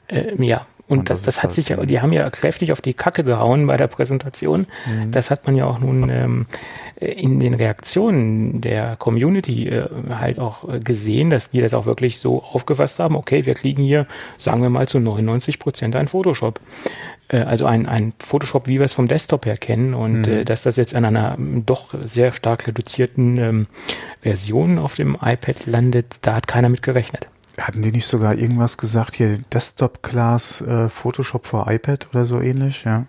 Ähm, 0.10 0.42
ja, 0.42 0.66
und, 0.88 1.00
und 1.00 1.10
das, 1.10 1.20
das, 1.20 1.26
das 1.26 1.38
hat 1.38 1.44
halt, 1.46 1.54
sich 1.56 1.70
ja, 1.70 1.78
die 1.86 2.00
haben 2.02 2.14
ja 2.14 2.30
kräftig 2.30 2.72
auf 2.72 2.80
die 2.82 2.94
Kacke 2.94 3.24
gehauen 3.24 3.68
bei 3.68 3.76
der 3.76 3.88
Präsentation. 3.88 4.68
Mhm. 4.86 5.12
Das 5.12 5.30
hat 5.30 5.46
man 5.46 5.56
ja 5.56 5.66
auch 5.66 5.80
nun 5.80 6.10
ähm, 6.10 6.46
in 6.96 7.40
den 7.42 7.54
Reaktionen 7.54 8.62
der 8.62 8.96
Community 8.96 9.68
äh, 9.68 9.90
halt 10.10 10.40
auch 10.40 10.68
äh, 10.68 10.80
gesehen, 10.80 11.30
dass 11.30 11.50
die 11.50 11.60
das 11.60 11.74
auch 11.74 11.86
wirklich 11.86 12.20
so 12.20 12.42
aufgefasst 12.42 13.00
haben, 13.00 13.18
okay, 13.18 13.46
wir 13.46 13.54
kriegen 13.54 13.84
hier, 13.84 14.08
sagen 14.38 14.62
wir 14.62 14.70
mal, 14.70 14.88
zu 14.88 15.00
99 15.00 15.60
Prozent 15.60 15.96
ein 15.96 16.08
Photoshop. 16.08 16.62
Äh, 17.28 17.40
also 17.40 17.66
ein, 17.66 17.86
ein 17.86 18.14
Photoshop, 18.20 18.68
wie 18.68 18.80
wir 18.80 18.86
es 18.86 18.94
vom 18.94 19.10
Desktop 19.10 19.46
her 19.46 19.58
kennen 19.58 19.94
und 19.94 20.22
mhm. 20.22 20.34
äh, 20.34 20.46
dass 20.46 20.62
das 20.62 20.78
jetzt 20.78 20.96
an 20.96 21.04
einer 21.04 21.36
doch 21.38 21.94
sehr 22.06 22.32
stark 22.32 22.66
reduzierten 22.66 23.38
ähm, 23.38 23.68
Version 24.22 24.80
auf 24.80 24.96
dem 24.96 25.16
iPad 25.22 25.66
landet, 25.66 26.16
da 26.22 26.36
hat 26.36 26.48
keiner 26.48 26.70
mit 26.70 26.82
gerechnet. 26.82 27.28
Hatten 27.60 27.82
die 27.82 27.92
nicht 27.92 28.08
sogar 28.08 28.36
irgendwas 28.36 28.78
gesagt, 28.78 29.16
hier 29.16 29.40
Desktop-Class 29.54 30.62
äh, 30.62 30.90
Photoshop 30.90 31.48
für 31.48 31.66
iPad 31.68 32.08
oder 32.12 32.26
so 32.26 32.40
ähnlich, 32.40 32.84
ja? 32.84 33.08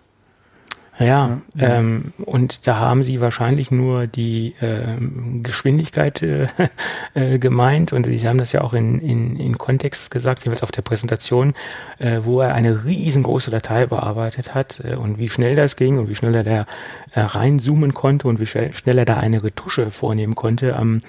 Ja, 0.98 1.40
ja. 1.54 1.78
Ähm, 1.78 2.12
und 2.18 2.66
da 2.66 2.78
haben 2.78 3.04
sie 3.04 3.20
wahrscheinlich 3.20 3.70
nur 3.70 4.08
die 4.08 4.54
ähm, 4.60 5.42
Geschwindigkeit 5.44 6.22
äh, 6.22 6.48
äh, 7.14 7.38
gemeint 7.38 7.92
und 7.92 8.06
sie 8.06 8.28
haben 8.28 8.38
das 8.38 8.52
ja 8.52 8.62
auch 8.62 8.74
in, 8.74 8.98
in, 8.98 9.36
in 9.36 9.58
Kontext 9.58 10.10
gesagt, 10.10 10.44
jeweils 10.44 10.62
auf 10.62 10.72
der 10.72 10.82
Präsentation, 10.82 11.54
äh, 11.98 12.20
wo 12.22 12.40
er 12.40 12.54
eine 12.54 12.84
riesengroße 12.84 13.50
Datei 13.50 13.86
bearbeitet 13.86 14.54
hat 14.54 14.80
äh, 14.84 14.96
und 14.96 15.18
wie 15.18 15.28
schnell 15.28 15.54
das 15.54 15.76
ging 15.76 15.98
und 15.98 16.08
wie 16.08 16.16
schnell 16.16 16.34
er 16.34 16.44
da 16.44 16.66
äh, 17.14 17.20
reinzoomen 17.20 17.94
konnte 17.94 18.26
und 18.26 18.40
wie 18.40 18.46
schnell, 18.46 18.72
schnell 18.72 18.98
er 18.98 19.04
da 19.04 19.18
eine 19.18 19.44
Retusche 19.44 19.92
vornehmen 19.92 20.34
konnte 20.34 20.74
am, 20.74 21.00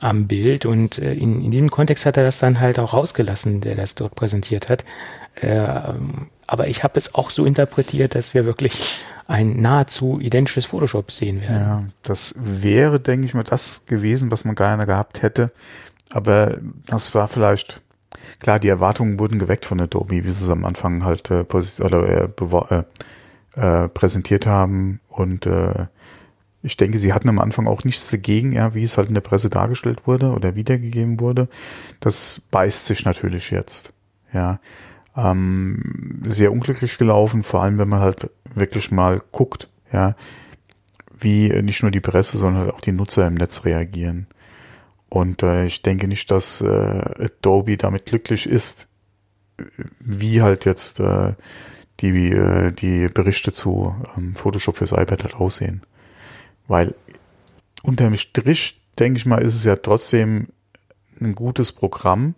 am 0.00 0.26
Bild 0.26 0.66
und 0.66 0.98
äh, 0.98 1.12
in, 1.12 1.44
in 1.44 1.52
diesem 1.52 1.70
Kontext 1.70 2.06
hat 2.06 2.16
er 2.16 2.24
das 2.24 2.40
dann 2.40 2.58
halt 2.58 2.80
auch 2.80 2.92
rausgelassen, 2.92 3.60
der 3.60 3.76
das 3.76 3.94
dort 3.94 4.16
präsentiert 4.16 4.68
hat. 4.68 4.84
Äh, 5.36 5.94
aber 6.48 6.66
ich 6.66 6.82
habe 6.82 6.98
es 6.98 7.14
auch 7.14 7.30
so 7.30 7.44
interpretiert, 7.44 8.14
dass 8.14 8.34
wir 8.34 8.46
wirklich 8.46 9.04
ein 9.28 9.60
nahezu 9.60 10.18
identisches 10.18 10.64
Photoshop 10.64 11.12
sehen 11.12 11.42
werden. 11.42 11.54
Ja, 11.54 11.82
das 12.02 12.34
wäre, 12.38 12.98
denke 12.98 13.26
ich 13.26 13.34
mal, 13.34 13.44
das 13.44 13.82
gewesen, 13.84 14.30
was 14.30 14.46
man 14.46 14.54
gerne 14.54 14.86
gehabt 14.86 15.22
hätte. 15.22 15.52
Aber 16.10 16.58
das 16.86 17.14
war 17.14 17.28
vielleicht, 17.28 17.82
klar, 18.40 18.58
die 18.58 18.68
Erwartungen 18.68 19.20
wurden 19.20 19.38
geweckt 19.38 19.66
von 19.66 19.78
Adobe, 19.78 20.24
wie 20.24 20.30
sie 20.30 20.44
es 20.44 20.50
am 20.50 20.64
Anfang 20.64 21.04
halt 21.04 21.30
äh, 21.30 21.44
oder, 21.80 22.08
äh, 22.08 22.28
äh, 22.70 22.84
äh, 23.84 23.88
präsentiert 23.90 24.46
haben. 24.46 25.00
Und 25.08 25.44
äh, 25.44 25.86
ich 26.62 26.78
denke, 26.78 26.98
sie 26.98 27.12
hatten 27.12 27.28
am 27.28 27.40
Anfang 27.40 27.66
auch 27.66 27.84
nichts 27.84 28.10
dagegen, 28.10 28.54
ja, 28.54 28.74
wie 28.74 28.84
es 28.84 28.96
halt 28.96 29.08
in 29.08 29.14
der 29.14 29.20
Presse 29.20 29.50
dargestellt 29.50 30.06
wurde 30.06 30.30
oder 30.30 30.54
wiedergegeben 30.54 31.20
wurde. 31.20 31.48
Das 32.00 32.40
beißt 32.50 32.86
sich 32.86 33.04
natürlich 33.04 33.50
jetzt. 33.50 33.92
Ja, 34.32 34.60
ähm, 35.18 36.22
sehr 36.26 36.52
unglücklich 36.52 36.96
gelaufen, 36.96 37.42
vor 37.42 37.62
allem 37.62 37.78
wenn 37.78 37.88
man 37.88 38.00
halt 38.00 38.30
wirklich 38.54 38.90
mal 38.90 39.20
guckt, 39.32 39.68
ja, 39.92 40.14
wie 41.18 41.48
nicht 41.62 41.82
nur 41.82 41.90
die 41.90 42.00
Presse, 42.00 42.38
sondern 42.38 42.62
halt 42.62 42.74
auch 42.74 42.80
die 42.80 42.92
Nutzer 42.92 43.26
im 43.26 43.34
Netz 43.34 43.64
reagieren. 43.64 44.28
Und 45.08 45.42
äh, 45.42 45.64
ich 45.66 45.82
denke 45.82 46.06
nicht, 46.06 46.30
dass 46.30 46.60
äh, 46.60 46.66
Adobe 46.66 47.76
damit 47.76 48.06
glücklich 48.06 48.48
ist, 48.48 48.86
wie 49.98 50.42
halt 50.42 50.64
jetzt 50.64 51.00
äh, 51.00 51.32
die, 52.00 52.30
äh, 52.30 52.70
die 52.70 53.08
Berichte 53.08 53.52
zu 53.52 53.96
ähm, 54.16 54.36
Photoshop 54.36 54.76
fürs 54.76 54.92
iPad 54.92 55.24
halt 55.24 55.34
aussehen. 55.34 55.82
Weil 56.68 56.94
unterm 57.82 58.14
Strich, 58.14 58.80
denke 58.98 59.18
ich 59.18 59.26
mal, 59.26 59.42
ist 59.42 59.56
es 59.56 59.64
ja 59.64 59.76
trotzdem 59.76 60.48
ein 61.20 61.34
gutes 61.34 61.72
Programm, 61.72 62.34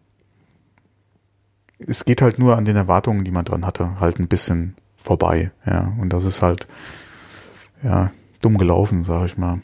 es 1.86 2.04
geht 2.04 2.22
halt 2.22 2.38
nur 2.38 2.56
an 2.56 2.64
den 2.64 2.76
Erwartungen, 2.76 3.24
die 3.24 3.30
man 3.30 3.44
dran 3.44 3.66
hatte, 3.66 4.00
halt 4.00 4.18
ein 4.18 4.28
bisschen 4.28 4.74
vorbei. 4.96 5.50
Ja, 5.66 5.92
und 6.00 6.12
das 6.12 6.24
ist 6.24 6.42
halt 6.42 6.66
ja 7.82 8.10
dumm 8.42 8.58
gelaufen, 8.58 9.04
sage 9.04 9.26
ich 9.26 9.38
mal. 9.38 9.60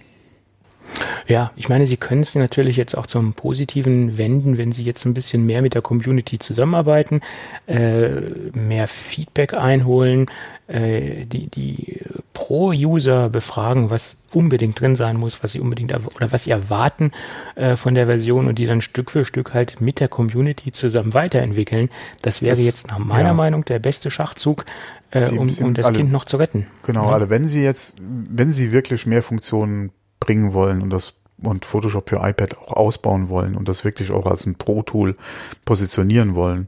Ja, 1.27 1.51
ich 1.57 1.69
meine, 1.69 1.87
Sie 1.87 1.97
können 1.97 2.23
es 2.23 2.35
natürlich 2.37 2.77
jetzt 2.77 2.97
auch 2.97 3.07
zum 3.07 3.35
Positiven 3.35 4.19
wenden, 4.19 4.57
wenn 4.57 4.71
Sie 4.71 4.85
jetzt 4.85 5.05
ein 5.05 5.15
bisschen 5.15 5.45
mehr 5.45 5.61
mit 5.61 5.75
der 5.75 5.83
Community 5.83 6.39
zusammenarbeiten, 6.39 7.21
äh, 7.67 8.09
mehr 8.53 8.87
Feedback 8.87 9.55
einholen, 9.55 10.27
äh, 10.69 11.27
die, 11.27 11.49
die 11.49 12.01
Pro-User 12.37 13.31
befragen, 13.31 13.89
was 13.89 14.19
unbedingt 14.35 14.79
drin 14.79 14.95
sein 14.95 15.17
muss, 15.17 15.43
was 15.43 15.53
sie 15.53 15.61
unbedingt 15.61 15.95
oder 15.95 16.33
was 16.33 16.45
sie 16.45 16.51
erwarten 16.51 17.13
äh, 17.55 17.77
von 17.77 17.95
der 17.95 18.05
Version 18.05 18.47
und 18.47 18.59
die 18.59 18.67
dann 18.67 18.83
Stück 18.83 19.11
für 19.11 19.25
Stück 19.25 19.55
halt 19.55 19.81
mit 19.81 20.01
der 20.01 20.09
Community 20.09 20.71
zusammen 20.71 21.15
weiterentwickeln. 21.15 21.89
Das 22.21 22.43
wäre 22.43 22.55
das, 22.55 22.63
jetzt 22.63 22.89
nach 22.89 22.99
meiner 22.99 23.31
ja. 23.31 23.35
Meinung 23.35 23.65
der 23.65 23.79
beste 23.79 24.11
Schachzug, 24.11 24.67
äh, 25.13 25.31
um, 25.31 25.49
um 25.49 25.73
das 25.73 25.87
alle, 25.87 25.97
Kind 25.97 26.13
noch 26.13 26.27
zu 26.27 26.37
retten. 26.37 26.67
Genau, 26.83 27.07
ja? 27.07 27.13
also 27.15 27.31
wenn 27.31 27.49
Sie 27.49 27.63
jetzt, 27.63 27.95
wenn 27.99 28.53
Sie 28.53 28.71
wirklich 28.71 29.07
mehr 29.07 29.23
Funktionen 29.23 29.91
bringen 30.21 30.53
wollen 30.53 30.83
und 30.83 30.91
das 30.91 31.15
und 31.43 31.65
Photoshop 31.65 32.11
für 32.11 32.17
iPad 32.17 32.59
auch 32.59 32.73
ausbauen 32.73 33.31
wollen 33.31 33.57
und 33.57 33.67
das 33.69 33.83
wirklich 33.83 34.11
auch 34.11 34.27
als 34.27 34.45
ein 34.45 34.57
Pro-Tool 34.57 35.17
positionieren 35.65 36.35
wollen, 36.35 36.67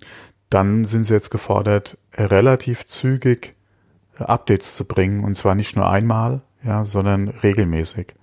dann 0.48 0.86
sind 0.86 1.04
sie 1.04 1.12
jetzt 1.12 1.30
gefordert, 1.30 1.98
relativ 2.16 2.86
zügig 2.86 3.54
Updates 4.18 4.74
zu 4.74 4.84
bringen 4.84 5.24
und 5.24 5.34
zwar 5.34 5.54
nicht 5.54 5.76
nur 5.76 5.88
einmal, 5.88 6.42
ja, 6.64 6.84
sondern 6.84 7.28
regelmäßig. 7.28 8.14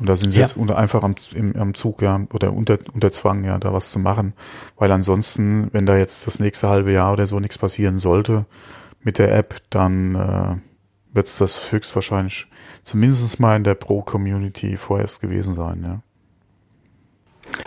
Und 0.00 0.08
da 0.08 0.16
sind 0.16 0.30
sie 0.30 0.38
ja. 0.38 0.42
jetzt 0.42 0.56
unter, 0.56 0.76
einfach 0.76 1.02
am, 1.02 1.14
im, 1.34 1.54
am 1.56 1.74
Zug, 1.74 2.02
ja, 2.02 2.20
oder 2.32 2.52
unter, 2.52 2.78
unter 2.92 3.12
Zwang, 3.12 3.44
ja, 3.44 3.58
da 3.58 3.72
was 3.72 3.90
zu 3.90 3.98
machen. 3.98 4.34
Weil 4.76 4.90
ansonsten, 4.90 5.68
wenn 5.72 5.86
da 5.86 5.96
jetzt 5.96 6.26
das 6.26 6.40
nächste 6.40 6.68
halbe 6.68 6.92
Jahr 6.92 7.12
oder 7.12 7.26
so 7.26 7.38
nichts 7.38 7.58
passieren 7.58 7.98
sollte 7.98 8.46
mit 9.02 9.18
der 9.18 9.34
App, 9.34 9.56
dann 9.70 10.14
äh, 10.14 10.56
wird 11.14 11.26
es 11.26 11.38
das 11.38 11.70
höchstwahrscheinlich 11.70 12.48
zumindest 12.82 13.38
mal 13.38 13.56
in 13.56 13.64
der 13.64 13.74
Pro-Community 13.74 14.76
vorerst 14.76 15.20
gewesen 15.20 15.54
sein, 15.54 15.82
ja. 15.82 16.02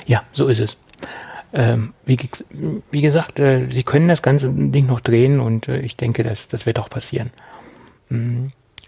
Ja, 0.06 0.24
so 0.34 0.48
ist 0.48 0.60
es. 0.60 0.78
Ähm, 1.54 1.94
wie, 2.06 2.20
wie, 2.92 3.02
gesagt, 3.02 3.40
äh, 3.40 3.68
sie 3.70 3.84
können 3.84 4.08
das 4.08 4.22
ganze 4.22 4.52
Ding 4.52 4.88
noch 4.88 5.00
drehen 5.00 5.40
und 5.40 5.68
äh, 5.68 5.80
ich 5.80 5.96
denke, 5.96 6.24
das, 6.24 6.48
das 6.48 6.66
wird 6.66 6.80
auch 6.80 6.90
passieren. 6.90 7.32
Mm. 8.10 8.48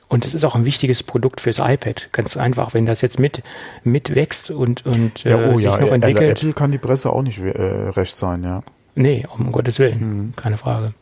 Und 0.10 0.26
es 0.26 0.34
ist 0.34 0.44
auch 0.44 0.56
ein 0.56 0.66
wichtiges 0.66 1.04
Produkt 1.04 1.40
fürs 1.40 1.60
iPad. 1.60 2.10
Ganz 2.12 2.36
einfach, 2.36 2.74
wenn 2.74 2.88
das 2.88 3.02
jetzt 3.02 3.20
mit 3.20 3.44
mitwächst 3.84 4.50
und 4.50 4.84
und 4.86 5.24
ja, 5.24 5.38
oh, 5.38 5.52
äh, 5.52 5.56
sich 5.58 5.66
ja, 5.66 5.78
noch 5.78 5.92
entwickelt. 5.92 6.40
Apple 6.40 6.54
kann 6.54 6.72
die 6.72 6.80
Presse 6.80 7.14
auch 7.14 7.22
nicht 7.22 7.38
äh, 7.40 7.52
recht 7.52 8.18
sein, 8.18 8.44
ja. 8.44 8.64
Nee, 8.96 9.28
um 9.38 9.52
Gottes 9.52 9.78
Willen, 9.78 10.00
mhm. 10.00 10.36
keine 10.36 10.58
Frage, 10.58 10.94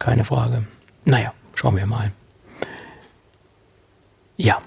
keine 0.00 0.24
Frage. 0.24 0.64
Naja, 1.04 1.32
schauen 1.54 1.76
wir 1.76 1.86
mal. 1.86 2.10
Ja, 4.36 4.60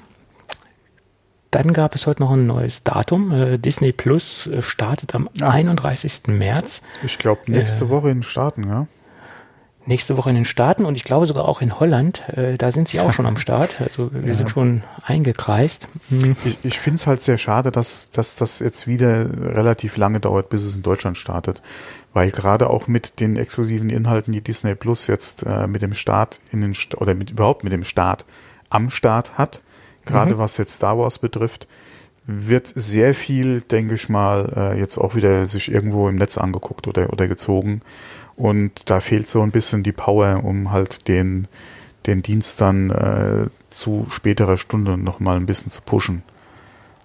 dann 1.53 1.71
gab 1.71 1.93
es 1.93 2.07
heute 2.07 2.23
noch 2.23 2.31
ein 2.31 2.47
neues 2.47 2.83
Datum. 2.83 3.31
Äh, 3.31 3.57
Disney 3.59 3.91
Plus 3.91 4.47
äh, 4.47 4.61
startet 4.61 5.13
am 5.13 5.29
Ach. 5.41 5.53
31. 5.53 6.23
März. 6.27 6.81
Ich 7.03 7.19
glaube, 7.19 7.41
nächste 7.47 7.85
äh, 7.85 7.89
Woche 7.89 8.09
in 8.09 8.17
den 8.17 8.23
Staaten, 8.23 8.67
ja? 8.67 8.87
Nächste 9.85 10.17
Woche 10.17 10.29
in 10.29 10.35
den 10.35 10.45
Staaten 10.45 10.85
und 10.85 10.95
ich 10.95 11.03
glaube 11.03 11.25
sogar 11.25 11.45
auch 11.45 11.61
in 11.61 11.79
Holland. 11.79 12.27
Äh, 12.29 12.57
da 12.57 12.71
sind 12.71 12.87
sie 12.87 13.01
auch 13.01 13.11
schon 13.11 13.25
am 13.25 13.37
Start. 13.37 13.75
Also 13.81 14.11
wir 14.13 14.29
ja. 14.29 14.33
sind 14.33 14.49
schon 14.49 14.81
eingekreist. 15.05 15.89
Hm. 16.09 16.35
Ich, 16.45 16.63
ich 16.63 16.79
finde 16.79 16.95
es 16.95 17.05
halt 17.05 17.21
sehr 17.21 17.37
schade, 17.37 17.69
dass, 17.69 18.09
dass 18.09 18.35
das 18.35 18.59
jetzt 18.59 18.87
wieder 18.87 19.29
relativ 19.55 19.97
lange 19.97 20.21
dauert, 20.21 20.49
bis 20.49 20.63
es 20.63 20.75
in 20.75 20.83
Deutschland 20.83 21.17
startet. 21.17 21.61
Weil 22.13 22.31
gerade 22.31 22.69
auch 22.69 22.87
mit 22.87 23.19
den 23.19 23.35
exklusiven 23.35 23.89
Inhalten, 23.89 24.31
die 24.31 24.41
Disney 24.41 24.73
Plus 24.73 25.05
jetzt 25.07 25.43
äh, 25.43 25.67
mit 25.67 25.81
dem 25.81 25.93
Start 25.93 26.39
in 26.51 26.61
den 26.61 26.73
St 26.73 26.95
oder 26.99 27.13
mit, 27.13 27.31
überhaupt 27.31 27.63
mit 27.63 27.73
dem 27.73 27.83
Start 27.83 28.25
am 28.69 28.89
Start 28.89 29.37
hat, 29.37 29.61
gerade 30.05 30.35
mhm. 30.35 30.39
was 30.39 30.57
jetzt 30.57 30.73
Star 30.73 30.97
Wars 30.97 31.19
betrifft, 31.19 31.67
wird 32.25 32.71
sehr 32.73 33.13
viel, 33.13 33.61
denke 33.61 33.95
ich 33.95 34.09
mal, 34.09 34.49
äh, 34.55 34.79
jetzt 34.79 34.97
auch 34.97 35.15
wieder 35.15 35.45
sich 35.45 35.71
irgendwo 35.71 36.07
im 36.07 36.15
Netz 36.15 36.37
angeguckt 36.37 36.87
oder, 36.87 37.11
oder 37.11 37.27
gezogen. 37.27 37.81
Und 38.35 38.89
da 38.89 38.99
fehlt 38.99 39.27
so 39.27 39.41
ein 39.41 39.51
bisschen 39.51 39.83
die 39.83 39.91
Power, 39.91 40.43
um 40.43 40.71
halt 40.71 41.07
den, 41.07 41.47
den 42.05 42.21
Dienst 42.23 42.61
dann 42.61 42.89
äh, 42.89 43.49
zu 43.69 44.07
späterer 44.09 44.57
Stunde 44.57 44.97
nochmal 44.97 45.37
ein 45.37 45.45
bisschen 45.45 45.71
zu 45.71 45.81
pushen. 45.81 46.23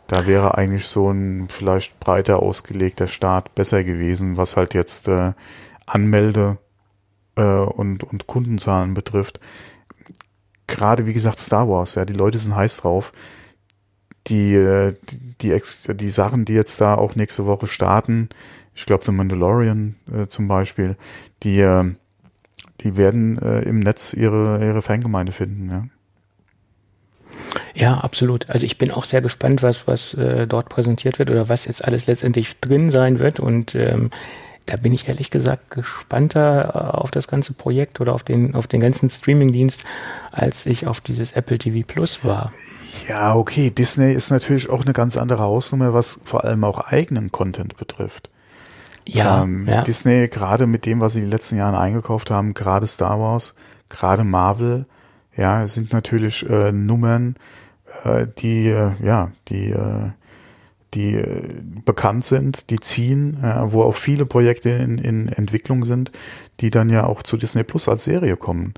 Da 0.07 0.27
wäre 0.27 0.57
eigentlich 0.57 0.87
so 0.87 1.11
ein 1.11 1.49
vielleicht 1.49 2.01
breiter 2.01 2.41
ausgelegter 2.41 3.09
Start 3.09 3.55
besser 3.55 3.85
gewesen, 3.85 4.39
was 4.39 4.57
halt 4.57 4.73
jetzt 4.73 5.09
äh, 5.09 5.33
Anmelde 5.85 6.59
äh, 7.37 7.43
und, 7.43 8.05
und 8.05 8.27
Kundenzahlen 8.27 8.95
betrifft 8.95 9.41
gerade 10.69 11.07
wie 11.07 11.15
gesagt 11.15 11.39
Star 11.41 11.69
Wars, 11.69 11.97
ja, 11.97 12.05
die 12.05 12.13
Leute 12.13 12.39
sind 12.39 12.55
heiß 12.55 12.79
drauf. 12.79 13.13
Die, 14.29 14.55
äh, 14.55 14.95
die, 15.41 15.59
die, 15.59 15.95
die 15.95 16.11
Sachen, 16.11 16.45
die 16.45 16.53
jetzt 16.53 16.81
da 16.81 16.95
auch 16.95 17.17
nächste 17.17 17.47
Woche 17.47 17.67
starten, 17.67 18.29
ich 18.75 18.87
glaube 18.87 19.05
The 19.05 19.11
Mandalorian 19.11 19.97
äh, 20.13 20.27
zum 20.29 20.47
Beispiel, 20.47 20.97
die, 21.43 21.61
äh, 21.61 21.95
die 22.83 22.97
werden 22.97 23.39
äh, 23.39 23.63
im 23.63 23.81
Netz 23.81 24.15
ihre, 24.15 24.65
ihre 24.65 24.83
Fangemeinde 24.83 25.33
finden, 25.33 25.71
ja. 25.71 25.83
Ja, 27.75 27.99
absolut. 27.99 28.51
Also 28.51 28.67
ich 28.67 28.79
bin 28.79 28.91
auch 28.91 29.05
sehr 29.05 29.23
gespannt, 29.23 29.63
was, 29.63 29.87
was 29.87 30.15
äh, 30.15 30.47
dort 30.47 30.69
präsentiert 30.69 31.19
wird 31.19 31.31
oder 31.31 31.49
was 31.49 31.65
jetzt 31.65 31.85
alles 31.85 32.07
letztendlich 32.07 32.59
drin 32.61 32.91
sein 32.91 33.19
wird. 33.19 33.41
Und 33.41 33.75
ähm, 33.75 34.11
da 34.69 34.77
bin 34.77 34.93
ich 34.93 35.09
ehrlich 35.09 35.31
gesagt 35.31 35.71
gespannter 35.71 36.75
äh, 36.75 36.97
auf 36.97 37.11
das 37.11 37.27
ganze 37.27 37.55
Projekt 37.55 38.01
oder 38.01 38.13
auf 38.13 38.23
den, 38.23 38.55
auf 38.55 38.67
den 38.67 38.81
ganzen 38.81 39.09
Streamingdienst, 39.09 39.83
als 40.31 40.67
ich 40.67 40.87
auf 40.87 41.01
dieses 41.01 41.33
Apple 41.33 41.59
TV 41.59 41.87
Plus 41.87 42.23
war. 42.23 42.53
Ja, 43.09 43.35
okay. 43.35 43.71
Disney 43.71 44.13
ist 44.13 44.31
natürlich 44.31 44.69
auch 44.69 44.85
eine 44.85 44.93
ganz 44.93 45.17
andere 45.17 45.43
Hausnummer, 45.43 45.95
was 45.95 46.21
vor 46.23 46.45
allem 46.45 46.65
auch 46.65 46.81
eigenen 46.81 47.33
Content 47.33 47.77
betrifft. 47.79 48.29
Ja, 49.07 49.43
ähm, 49.43 49.67
ja. 49.67 49.83
Disney, 49.83 50.29
gerade 50.29 50.67
mit 50.67 50.85
dem, 50.85 51.01
was 51.01 51.15
sie 51.15 51.21
in 51.21 51.25
den 51.25 51.31
letzten 51.31 51.57
Jahren 51.57 51.75
eingekauft 51.75 52.31
haben, 52.31 52.53
gerade 52.53 52.87
Star 52.87 53.19
Wars, 53.19 53.55
gerade 53.89 54.23
Marvel, 54.23 54.85
ja, 55.35 55.67
sind 55.67 55.95
natürlich 55.95 56.49
äh, 56.49 56.73
Nummern, 56.73 57.37
äh, 58.05 58.27
die, 58.39 58.69
äh, 58.69 58.93
ja, 59.03 59.31
die, 59.49 59.71
äh, 59.71 60.11
die 60.95 61.15
äh, 61.15 61.63
bekannt 61.85 62.25
sind, 62.25 62.71
die 62.71 62.81
ziehen, 62.81 63.43
äh, 63.43 63.73
wo 63.73 63.83
auch 63.83 63.97
viele 63.97 64.27
Projekte 64.27 64.71
in, 64.71 64.99
in 64.99 65.29
Entwicklung 65.29 65.85
sind, 65.85 66.13
die 66.61 66.71
dann 66.71 66.89
ja 66.89 67.05
auch 67.05 67.23
zu 67.23 67.37
Disney 67.37 67.63
Plus 67.63 67.89
als 67.89 68.05
Serie 68.05 68.37
kommen. 68.37 68.75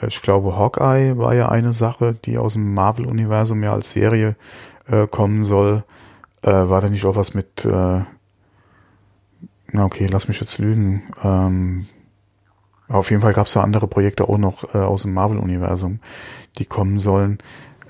Äh, 0.00 0.06
ich 0.06 0.22
glaube, 0.22 0.56
Hawkeye 0.56 1.18
war 1.18 1.34
ja 1.34 1.48
eine 1.48 1.72
Sache, 1.72 2.14
die 2.24 2.38
aus 2.38 2.54
dem 2.54 2.74
Marvel-Universum 2.74 3.62
ja 3.62 3.72
als 3.72 3.92
Serie 3.92 4.36
äh, 4.88 5.06
kommen 5.06 5.42
soll. 5.42 5.84
Äh, 6.42 6.50
war 6.50 6.80
da 6.80 6.88
nicht 6.88 7.04
auch 7.04 7.16
was 7.16 7.34
mit, 7.34 7.64
äh, 7.64 8.00
na 9.72 9.84
okay, 9.84 10.06
lass 10.10 10.28
mich 10.28 10.40
jetzt 10.40 10.58
lügen. 10.58 11.02
Ähm, 11.22 11.86
auf 12.88 13.10
jeden 13.10 13.22
Fall 13.22 13.34
gab 13.34 13.46
es 13.46 13.52
da 13.52 13.62
andere 13.62 13.86
Projekte 13.86 14.28
auch 14.28 14.38
noch 14.38 14.74
äh, 14.74 14.78
aus 14.78 15.02
dem 15.02 15.14
Marvel-Universum, 15.14 16.00
die 16.58 16.64
kommen 16.64 16.98
sollen. 16.98 17.38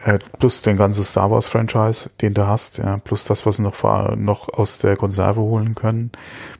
Äh, 0.03 0.19
plus 0.39 0.63
den 0.63 0.79
ganzen 0.79 1.05
Star 1.05 1.31
Wars 1.31 1.47
Franchise, 1.47 2.11
den 2.23 2.33
du 2.33 2.47
hast, 2.47 2.79
ja, 2.79 2.97
plus 2.99 3.25
das, 3.25 3.45
was 3.45 3.57
sie 3.57 3.63
noch, 3.63 4.17
noch 4.17 4.49
aus 4.49 4.79
der 4.79 4.97
Konserve 4.97 5.43
holen 5.43 5.75
können, 5.75 6.11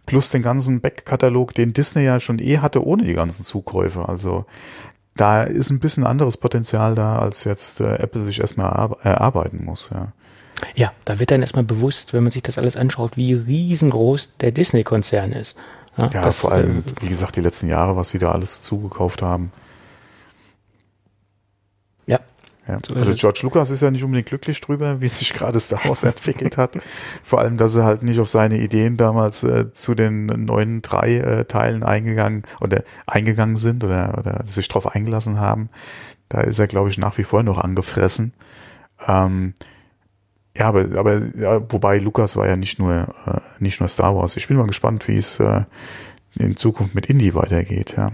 plus 0.05 0.29
den 0.29 0.43
ganzen 0.43 0.81
Backkatalog, 0.83 1.55
den 1.55 1.73
Disney 1.73 2.03
ja 2.05 2.21
schon 2.21 2.39
eh 2.39 2.59
hatte, 2.59 2.85
ohne 2.85 3.05
die 3.05 3.15
ganzen 3.15 3.45
Zukäufe. 3.45 4.09
Also 4.09 4.45
da 5.17 5.43
ist 5.43 5.71
ein 5.71 5.81
bisschen 5.81 6.05
anderes 6.05 6.37
Potenzial 6.37 6.95
da, 6.95 7.19
als 7.19 7.45
jetzt 7.45 7.81
äh, 7.81 7.95
Apple 7.95 8.21
sich 8.21 8.41
erstmal 8.41 8.91
erarbeiten 9.03 9.65
muss, 9.65 9.91
ja. 9.93 10.13
Ja, 10.75 10.93
da 11.07 11.19
wird 11.19 11.31
dann 11.31 11.41
erstmal 11.41 11.65
bewusst, 11.65 12.13
wenn 12.13 12.23
man 12.23 12.33
sich 12.33 12.43
das 12.43 12.59
alles 12.59 12.77
anschaut, 12.77 13.17
wie 13.17 13.33
riesengroß 13.33 14.37
der 14.41 14.53
Disney-Konzern 14.53 15.33
ist. 15.33 15.57
Ja, 15.97 16.11
ja 16.13 16.23
das, 16.23 16.41
vor 16.41 16.53
allem, 16.53 16.81
äh, 16.81 17.03
wie 17.03 17.09
gesagt, 17.09 17.37
die 17.37 17.41
letzten 17.41 17.69
Jahre, 17.69 17.97
was 17.97 18.11
sie 18.11 18.19
da 18.19 18.33
alles 18.33 18.61
zugekauft 18.61 19.23
haben. 19.23 19.51
Ja. 22.71 22.97
Also 22.97 23.15
George 23.15 23.41
Lucas 23.43 23.71
ist 23.71 23.83
ja 23.83 23.91
nicht 23.91 24.05
unbedingt 24.05 24.29
glücklich 24.29 24.61
drüber, 24.61 25.01
wie 25.01 25.09
sich 25.09 25.33
gerade 25.33 25.59
Star 25.61 25.81
Wars 25.85 26.03
entwickelt 26.03 26.57
hat. 26.57 26.77
Vor 27.23 27.41
allem, 27.41 27.57
dass 27.57 27.73
sie 27.73 27.85
halt 27.85 28.03
nicht 28.03 28.21
auf 28.21 28.29
seine 28.29 28.59
Ideen 28.59 28.97
damals 28.97 29.43
äh, 29.43 29.73
zu 29.73 29.95
den 29.95 30.27
neuen 30.27 30.83
drei 30.83 31.17
äh, 31.17 31.45
Teilen 31.45 31.83
eingegangen 31.83 32.43
oder 32.61 32.83
eingegangen 33.07 33.57
sind 33.57 33.85
oder, 33.85 34.17
oder 34.19 34.45
sich 34.47 34.69
drauf 34.69 34.95
eingelassen 34.95 35.41
haben. 35.41 35.69
Da 36.29 36.43
ist 36.43 36.59
er, 36.59 36.67
glaube 36.67 36.89
ich, 36.89 36.99
nach 36.99 37.19
wie 37.19 37.25
vor 37.25 37.43
noch 37.43 37.59
angefressen. 37.59 38.33
Ähm, 39.07 39.55
ja, 40.57 40.67
aber, 40.67 40.99
aber 40.99 41.21
ja, 41.37 41.61
wobei 41.73 41.99
Lucas 41.99 42.37
war 42.37 42.49
ja 42.49 42.57
nicht 42.57 42.79
nur 42.79 43.09
äh, 43.27 43.41
nicht 43.61 43.81
nur 43.81 43.89
Star 43.89 44.17
Wars. 44.17 44.37
Ich 44.37 44.49
bin 44.49 44.57
mal 44.57 44.67
gespannt, 44.67 45.07
wie 45.09 45.17
es 45.17 45.41
äh, 45.41 45.63
in 46.35 46.57
Zukunft 46.57 46.95
mit 46.95 47.07
Indie 47.07 47.35
weitergeht. 47.35 47.95
Ja. 47.97 48.13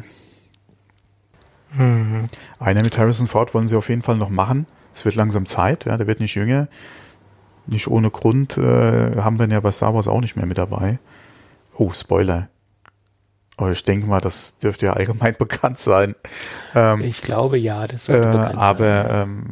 Mhm. 1.76 2.26
Einer 2.58 2.82
mit 2.82 2.96
Harrison 2.98 3.28
Ford 3.28 3.54
wollen 3.54 3.68
sie 3.68 3.76
auf 3.76 3.88
jeden 3.88 4.02
Fall 4.02 4.16
noch 4.16 4.30
machen. 4.30 4.66
Es 4.94 5.04
wird 5.04 5.14
langsam 5.14 5.46
Zeit, 5.46 5.84
ja, 5.84 5.96
der 5.96 6.06
wird 6.06 6.20
nicht 6.20 6.34
jünger. 6.34 6.68
Nicht 7.66 7.88
ohne 7.88 8.10
Grund 8.10 8.56
äh, 8.56 9.16
haben 9.16 9.38
wir 9.38 9.46
ihn 9.46 9.50
ja 9.50 9.60
bei 9.60 9.72
Star 9.72 9.94
Wars 9.94 10.08
auch 10.08 10.20
nicht 10.20 10.36
mehr 10.36 10.46
mit 10.46 10.58
dabei. 10.58 10.98
Oh, 11.76 11.92
Spoiler. 11.92 12.48
Aber 13.56 13.72
ich 13.72 13.84
denke 13.84 14.06
mal, 14.06 14.20
das 14.20 14.58
dürfte 14.58 14.86
ja 14.86 14.92
allgemein 14.92 15.34
bekannt 15.38 15.78
sein. 15.78 16.14
Ähm, 16.74 17.02
ich 17.02 17.22
glaube 17.22 17.58
ja, 17.58 17.86
das 17.86 18.06
sollte 18.06 18.28
äh, 18.28 18.32
bekannt 18.32 18.58
aber, 18.58 18.84
sein. 18.84 19.06
Aber 19.06 19.22
ähm, 19.22 19.44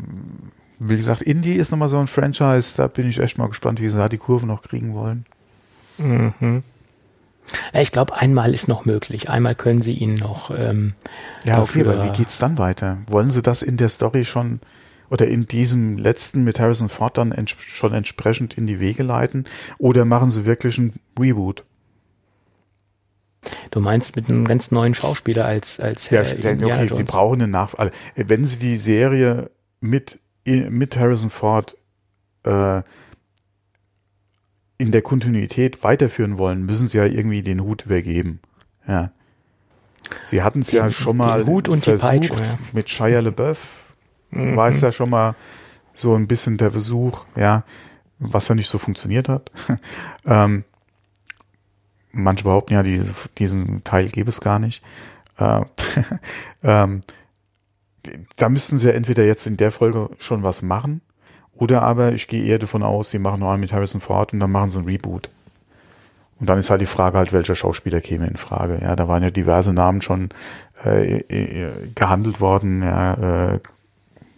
wie 0.78 0.96
gesagt, 0.96 1.22
Indie 1.22 1.54
ist 1.54 1.70
nochmal 1.70 1.88
so 1.88 1.98
ein 1.98 2.06
Franchise, 2.06 2.76
da 2.76 2.86
bin 2.86 3.08
ich 3.08 3.18
echt 3.18 3.38
mal 3.38 3.48
gespannt, 3.48 3.80
wie 3.80 3.88
sie 3.88 3.98
da 3.98 4.08
die 4.08 4.18
Kurve 4.18 4.46
noch 4.46 4.62
kriegen 4.62 4.94
wollen. 4.94 5.26
Mhm. 5.98 6.62
Ich 7.72 7.92
glaube, 7.92 8.16
einmal 8.16 8.54
ist 8.54 8.68
noch 8.68 8.84
möglich. 8.84 9.28
Einmal 9.28 9.54
können 9.54 9.82
sie 9.82 9.92
ihn 9.92 10.14
noch. 10.14 10.50
Ähm, 10.50 10.94
ja, 11.44 11.60
okay, 11.60 11.82
aber 11.82 12.04
wie 12.04 12.10
geht's 12.10 12.38
dann 12.38 12.58
weiter? 12.58 12.98
Wollen 13.06 13.30
sie 13.30 13.42
das 13.42 13.62
in 13.62 13.76
der 13.76 13.88
Story 13.88 14.24
schon 14.24 14.60
oder 15.10 15.28
in 15.28 15.46
diesem 15.46 15.98
letzten 15.98 16.44
mit 16.44 16.58
Harrison 16.58 16.88
Ford 16.88 17.18
dann 17.18 17.32
ents 17.32 17.54
schon 17.58 17.92
entsprechend 17.92 18.56
in 18.56 18.66
die 18.66 18.80
Wege 18.80 19.02
leiten? 19.02 19.44
Oder 19.78 20.04
machen 20.04 20.30
sie 20.30 20.46
wirklich 20.46 20.78
ein 20.78 20.94
Reboot? 21.18 21.64
Du 23.70 23.80
meinst 23.80 24.16
mit 24.16 24.28
einem 24.28 24.46
ganz 24.46 24.70
neuen 24.70 24.94
Schauspieler 24.94 25.44
als 25.44 25.78
als 25.78 26.08
ja, 26.08 26.22
Herr 26.22 26.52
okay, 26.54 26.84
Jones. 26.84 26.96
sie 26.96 27.02
brauchen 27.02 27.42
eine 27.42 27.48
Nachfrage. 27.48 27.90
Also, 28.16 28.28
wenn 28.28 28.44
sie 28.44 28.58
die 28.58 28.78
Serie 28.78 29.50
mit 29.80 30.18
mit 30.46 30.98
Harrison 30.98 31.30
Ford 31.30 31.76
äh, 32.44 32.82
in 34.78 34.90
der 34.90 35.02
Kontinuität 35.02 35.84
weiterführen 35.84 36.38
wollen, 36.38 36.66
müssen 36.66 36.88
sie 36.88 36.98
ja 36.98 37.04
irgendwie 37.04 37.42
den 37.42 37.62
Hut 37.62 37.86
übergeben. 37.86 38.40
Ja. 38.86 39.10
Sie 40.22 40.42
hatten 40.42 40.60
es 40.60 40.72
ja 40.72 40.90
schon 40.90 41.16
mal 41.16 41.46
Hut 41.46 41.68
und 41.68 41.84
versucht 41.84 42.12
die 42.12 42.28
Peitsche, 42.28 42.42
ja. 42.42 42.58
mit 42.72 42.90
Shia 42.90 43.20
LeBeouf. 43.20 43.94
Mhm. 44.30 44.56
War 44.56 44.68
es 44.68 44.80
ja 44.80 44.92
schon 44.92 45.10
mal 45.10 45.34
so 45.92 46.14
ein 46.14 46.26
bisschen 46.26 46.58
der 46.58 46.72
Versuch, 46.72 47.24
ja, 47.36 47.64
was 48.18 48.48
ja 48.48 48.54
nicht 48.54 48.68
so 48.68 48.78
funktioniert 48.78 49.28
hat. 49.28 49.50
ähm, 50.26 50.64
manche 52.12 52.44
behaupten 52.44 52.74
ja, 52.74 52.82
diese, 52.82 53.14
diesen 53.38 53.84
Teil 53.84 54.08
gäbe 54.08 54.28
es 54.28 54.40
gar 54.40 54.58
nicht. 54.58 54.82
Äh, 55.38 55.62
ähm, 56.62 57.00
da 58.36 58.48
müssten 58.48 58.76
sie 58.76 58.88
ja 58.88 58.94
entweder 58.94 59.24
jetzt 59.24 59.46
in 59.46 59.56
der 59.56 59.70
Folge 59.70 60.10
schon 60.18 60.42
was 60.42 60.62
machen 60.62 61.00
oder 61.56 61.82
aber 61.82 62.12
ich 62.12 62.28
gehe 62.28 62.44
eher 62.44 62.58
davon 62.58 62.82
aus, 62.82 63.10
sie 63.10 63.18
machen 63.18 63.40
noch 63.40 63.50
einen 63.50 63.60
mit 63.60 63.72
Harrison 63.72 64.00
Ford 64.00 64.32
und 64.32 64.40
dann 64.40 64.50
machen 64.50 64.70
sie 64.70 64.78
ein 64.78 64.86
Reboot. 64.86 65.30
Und 66.40 66.50
dann 66.50 66.58
ist 66.58 66.70
halt 66.70 66.80
die 66.80 66.86
Frage 66.86 67.16
halt, 67.18 67.32
welcher 67.32 67.54
Schauspieler 67.54 68.00
käme 68.00 68.26
in 68.26 68.36
Frage. 68.36 68.78
Ja, 68.82 68.96
da 68.96 69.08
waren 69.08 69.22
ja 69.22 69.30
diverse 69.30 69.72
Namen 69.72 70.02
schon 70.02 70.30
äh, 70.84 71.18
äh, 71.18 71.70
gehandelt 71.94 72.40
worden. 72.40 72.82
Ja, 72.82 73.52
äh, 73.54 73.60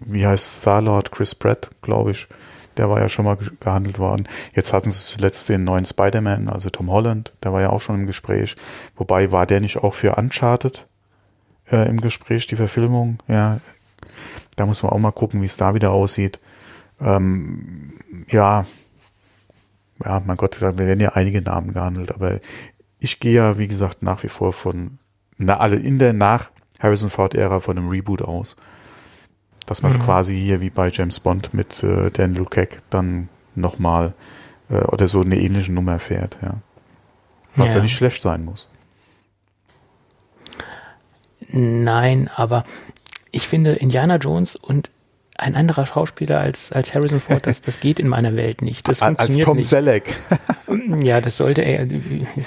wie 0.01 0.27
heißt 0.27 0.61
Starlord? 0.61 1.11
Chris 1.11 1.35
Pratt, 1.35 1.71
glaube 1.83 2.11
ich. 2.11 2.29
Der 2.77 2.91
war 2.91 3.01
ja 3.01 3.09
schon 3.09 3.25
mal 3.25 3.39
gehandelt 3.61 3.99
worden. 3.99 4.29
Jetzt 4.55 4.75
hatten 4.75 4.91
sie 4.91 5.03
zuletzt 5.03 5.49
den 5.49 5.65
neuen 5.65 5.87
Spider-Man, 5.87 6.51
also 6.51 6.69
Tom 6.69 6.91
Holland. 6.91 7.33
Der 7.43 7.53
war 7.55 7.63
ja 7.63 7.71
auch 7.71 7.81
schon 7.81 8.01
im 8.01 8.07
Gespräch. 8.07 8.57
Wobei 8.97 9.33
war 9.33 9.47
der 9.47 9.61
nicht 9.61 9.79
auch 9.79 9.95
für 9.95 10.17
Uncharted 10.17 10.87
äh, 11.71 11.89
im 11.89 12.01
Gespräch, 12.03 12.47
die 12.47 12.57
Verfilmung? 12.57 13.19
Ja, 13.29 13.61
da 14.57 14.67
muss 14.67 14.83
man 14.83 14.93
auch 14.93 14.99
mal 14.99 15.13
gucken, 15.13 15.41
wie 15.41 15.47
es 15.47 15.57
da 15.57 15.75
wieder 15.75 15.93
aussieht. 15.93 16.39
Ähm, 17.01 17.93
ja, 18.29 18.67
ja, 20.05 20.23
mein 20.25 20.37
Gott, 20.37 20.59
da 20.61 20.79
werden 20.79 21.01
ja 21.01 21.11
einige 21.11 21.43
Namen 21.43 21.73
gehandelt, 21.73 22.13
aber 22.13 22.41
ich 22.99 23.21
gehe 23.21 23.35
ja, 23.35 23.59
wie 23.59 23.69
gesagt, 23.69 24.03
nach 24.03 24.23
wie 24.23 24.29
vor 24.29 24.53
von, 24.53 24.99
na, 25.39 25.59
also 25.59 25.77
in 25.77 25.99
der 25.99 26.13
nach 26.13 26.51
Harrison 26.79 27.11
Ford-Ära 27.11 27.61
von 27.61 27.79
einem 27.79 27.89
Reboot 27.89 28.23
aus. 28.23 28.57
Dass 29.67 29.83
man 29.83 29.91
es 29.91 29.99
mhm. 29.99 30.03
quasi 30.03 30.39
hier 30.39 30.61
wie 30.61 30.71
bei 30.71 30.91
James 30.91 31.19
Bond 31.19 31.53
mit 31.53 31.83
äh, 31.83 32.11
Daniel 32.11 32.45
Craig 32.45 32.83
dann 32.91 33.29
nochmal 33.55 34.15
äh, 34.71 34.79
oder 34.79 35.09
so 35.09 35.21
eine 35.23 35.39
ähnliche 35.39 35.73
Nummer 35.73 35.99
fährt, 35.99 36.39
ja. 36.43 36.55
Was 37.57 37.71
ja. 37.71 37.77
ja 37.77 37.83
nicht 37.83 37.97
schlecht 37.97 38.23
sein 38.23 38.45
muss. 38.45 38.69
Nein, 41.49 42.29
aber 42.35 42.65
ich 43.31 43.49
finde 43.49 43.73
Indiana 43.73 44.17
Jones 44.17 44.57
und 44.57 44.91
ein 45.39 45.55
anderer 45.55 45.87
Schauspieler 45.87 46.41
als, 46.41 46.73
als 46.73 46.95
Harrison 46.95 47.21
Ford, 47.21 47.47
das, 47.47 47.61
das 47.61 47.81
geht 47.81 47.99
in 47.99 48.09
meiner 48.09 48.37
Welt 48.37 48.63
nicht. 48.63 48.89
Das 48.89 49.01
funktioniert 49.01 49.41
als 49.41 49.47
Tom 49.47 49.57
nicht. 49.59 49.69
Selleck. 49.69 50.17
ja, 51.03 51.21
das 51.21 51.37
sollte 51.37 51.63
er, 51.63 51.87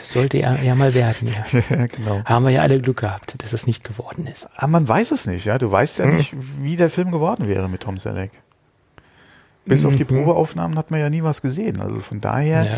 sollte 0.03 0.39
er 0.39 0.61
ja 0.63 0.75
mal 0.75 0.93
werden, 0.93 1.27
ja. 1.27 1.59
ja. 1.69 1.85
genau. 1.87 2.21
Haben 2.25 2.45
wir 2.45 2.51
ja 2.51 2.61
alle 2.61 2.79
Glück 2.79 3.01
gehabt, 3.01 3.35
dass 3.43 3.53
es 3.53 3.67
nicht 3.67 3.83
geworden 3.83 4.27
ist. 4.27 4.45
Aber 4.55 4.63
ah, 4.63 4.67
man 4.67 4.87
weiß 4.87 5.11
es 5.11 5.25
nicht, 5.25 5.45
ja. 5.45 5.57
Du 5.57 5.71
weißt 5.71 5.99
ja 5.99 6.05
hm. 6.05 6.15
nicht, 6.15 6.35
wie 6.61 6.75
der 6.75 6.89
Film 6.89 7.11
geworden 7.11 7.47
wäre 7.47 7.69
mit 7.69 7.81
Tom 7.81 7.97
Selleck. 7.97 8.31
Bis 9.65 9.83
mhm. 9.83 9.89
auf 9.89 9.95
die 9.95 10.03
mhm. 10.03 10.07
Probeaufnahmen 10.07 10.77
hat 10.77 10.89
man 10.89 10.99
ja 10.99 11.09
nie 11.09 11.21
was 11.21 11.41
gesehen. 11.41 11.79
Also 11.79 11.99
von 11.99 12.21
daher, 12.21 12.65
ja. 12.65 12.77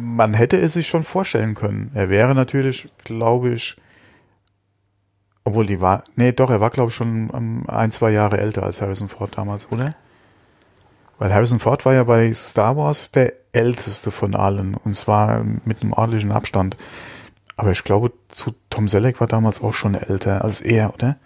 man 0.00 0.34
hätte 0.34 0.58
es 0.58 0.72
sich 0.72 0.88
schon 0.88 1.04
vorstellen 1.04 1.54
können. 1.54 1.92
Er 1.94 2.10
wäre 2.10 2.34
natürlich, 2.34 2.88
glaube 3.04 3.50
ich, 3.50 3.76
obwohl 5.48 5.66
die 5.66 5.80
war, 5.80 6.04
nee, 6.16 6.32
doch, 6.32 6.50
er 6.50 6.60
war 6.60 6.70
glaube 6.70 6.90
ich 6.90 6.94
schon 6.94 7.30
um, 7.30 7.68
ein, 7.68 7.90
zwei 7.90 8.10
Jahre 8.10 8.38
älter 8.38 8.62
als 8.62 8.80
Harrison 8.80 9.08
Ford 9.08 9.36
damals, 9.36 9.70
oder? 9.72 9.94
Weil 11.18 11.34
Harrison 11.34 11.58
Ford 11.58 11.84
war 11.84 11.94
ja 11.94 12.04
bei 12.04 12.32
Star 12.32 12.76
Wars 12.76 13.10
der 13.10 13.32
älteste 13.52 14.10
von 14.10 14.34
allen 14.34 14.74
und 14.74 14.94
zwar 14.94 15.42
mit 15.64 15.82
einem 15.82 15.92
ordentlichen 15.92 16.32
Abstand. 16.32 16.76
Aber 17.56 17.72
ich 17.72 17.82
glaube, 17.82 18.12
zu 18.28 18.54
Tom 18.70 18.86
Selleck 18.86 19.18
war 19.20 19.26
damals 19.26 19.62
auch 19.62 19.74
schon 19.74 19.96
älter 19.96 20.44
als 20.44 20.60
er, 20.60 20.94
oder? 20.94 21.16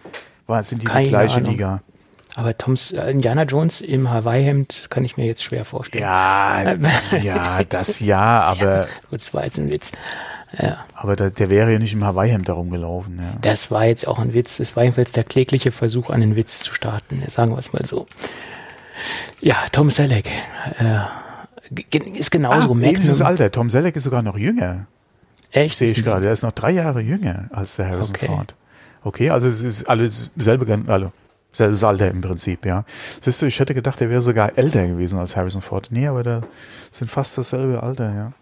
War, 0.47 0.63
sind 0.63 0.83
die 0.83 0.87
Keine 0.87 1.05
die 1.05 1.11
gleiche 1.11 1.37
Ahnung. 1.37 1.51
Liga? 1.51 1.83
Aber 2.35 2.57
Toms 2.57 2.93
äh, 2.93 3.11
Indiana 3.11 3.43
Jones 3.43 3.83
im 3.83 4.09
Hawaii-Hemd 4.09 4.87
kann 4.89 5.05
ich 5.05 5.19
mir 5.19 5.27
jetzt 5.27 5.45
schwer 5.45 5.67
vorstellen. 5.67 6.05
Ja, 6.05 6.75
ja, 7.23 7.63
das 7.65 8.01
ja, 8.01 8.41
aber. 8.41 8.77
Ja, 8.77 8.87
gut, 9.11 9.21
das 9.21 9.35
war 9.35 9.45
jetzt 9.45 9.59
ein 9.59 9.71
Witz. 9.71 9.93
Ja. 10.59 10.85
Aber 10.95 11.17
da, 11.17 11.31
der 11.31 11.51
wäre 11.51 11.73
ja 11.73 11.79
nicht 11.79 11.95
im 11.95 12.05
Hawaii-Hemd 12.05 12.49
herumgelaufen. 12.49 13.19
Ja. 13.19 13.39
Das 13.41 13.71
war 13.71 13.87
jetzt 13.87 14.07
auch 14.07 14.19
ein 14.19 14.35
Witz. 14.35 14.59
Das 14.59 14.77
war 14.77 14.83
jedenfalls 14.83 15.13
der 15.13 15.25
klägliche 15.25 15.71
Versuch, 15.71 16.11
einen 16.11 16.37
Witz 16.37 16.61
zu 16.61 16.75
starten. 16.75 17.23
Sagen 17.29 17.53
wir 17.53 17.59
es 17.59 17.73
mal 17.73 17.85
so. 17.85 18.07
Ja, 19.41 19.57
Tom 19.73 19.91
Selleck 19.91 20.29
äh, 20.79 20.99
ist 22.15 22.31
genauso. 22.31 22.75
Ah, 22.75 22.79
ähnliches 22.81 23.23
Alter. 23.23 23.51
Tom 23.51 23.71
Selleck 23.71 23.97
ist 23.97 24.05
sogar 24.05 24.23
noch 24.23 24.37
jünger. 24.37 24.87
Echt? 25.51 25.79
Sehe 25.79 25.91
ich 25.91 26.05
gerade. 26.05 26.27
Er 26.27 26.33
ist 26.33 26.43
noch 26.43 26.53
drei 26.53 26.71
Jahre 26.71 27.01
jünger 27.01 27.49
als 27.53 27.77
der 27.77 27.89
Harrison 27.89 28.15
okay. 28.15 28.27
Ford. 28.27 28.55
Okay, 29.05 29.31
also 29.31 29.49
es 29.49 29.61
ist 29.61 29.85
alles 29.85 30.31
selbe, 30.37 30.81
also 30.87 31.11
selbes 31.53 31.85
Alter 31.85 32.11
im 32.11 32.21
Prinzip, 32.21 32.65
ja. 32.65 32.85
Siehst 33.21 33.43
du, 33.43 33.47
ich 33.47 33.59
hätte 33.61 33.75
gedacht, 33.75 34.01
er 34.01 34.09
wäre 34.09 34.23
sogar 34.23 34.57
älter 34.57 34.87
gewesen 34.87 35.19
als 35.19 35.37
Harrison 35.37 35.61
Ford. 35.61 35.89
Nee, 35.91 36.07
aber 36.07 36.23
da 36.23 36.41
sind 36.91 37.11
fast 37.11 37.37
dasselbe 37.37 37.83
Alter, 37.83 38.15
ja. 38.15 38.33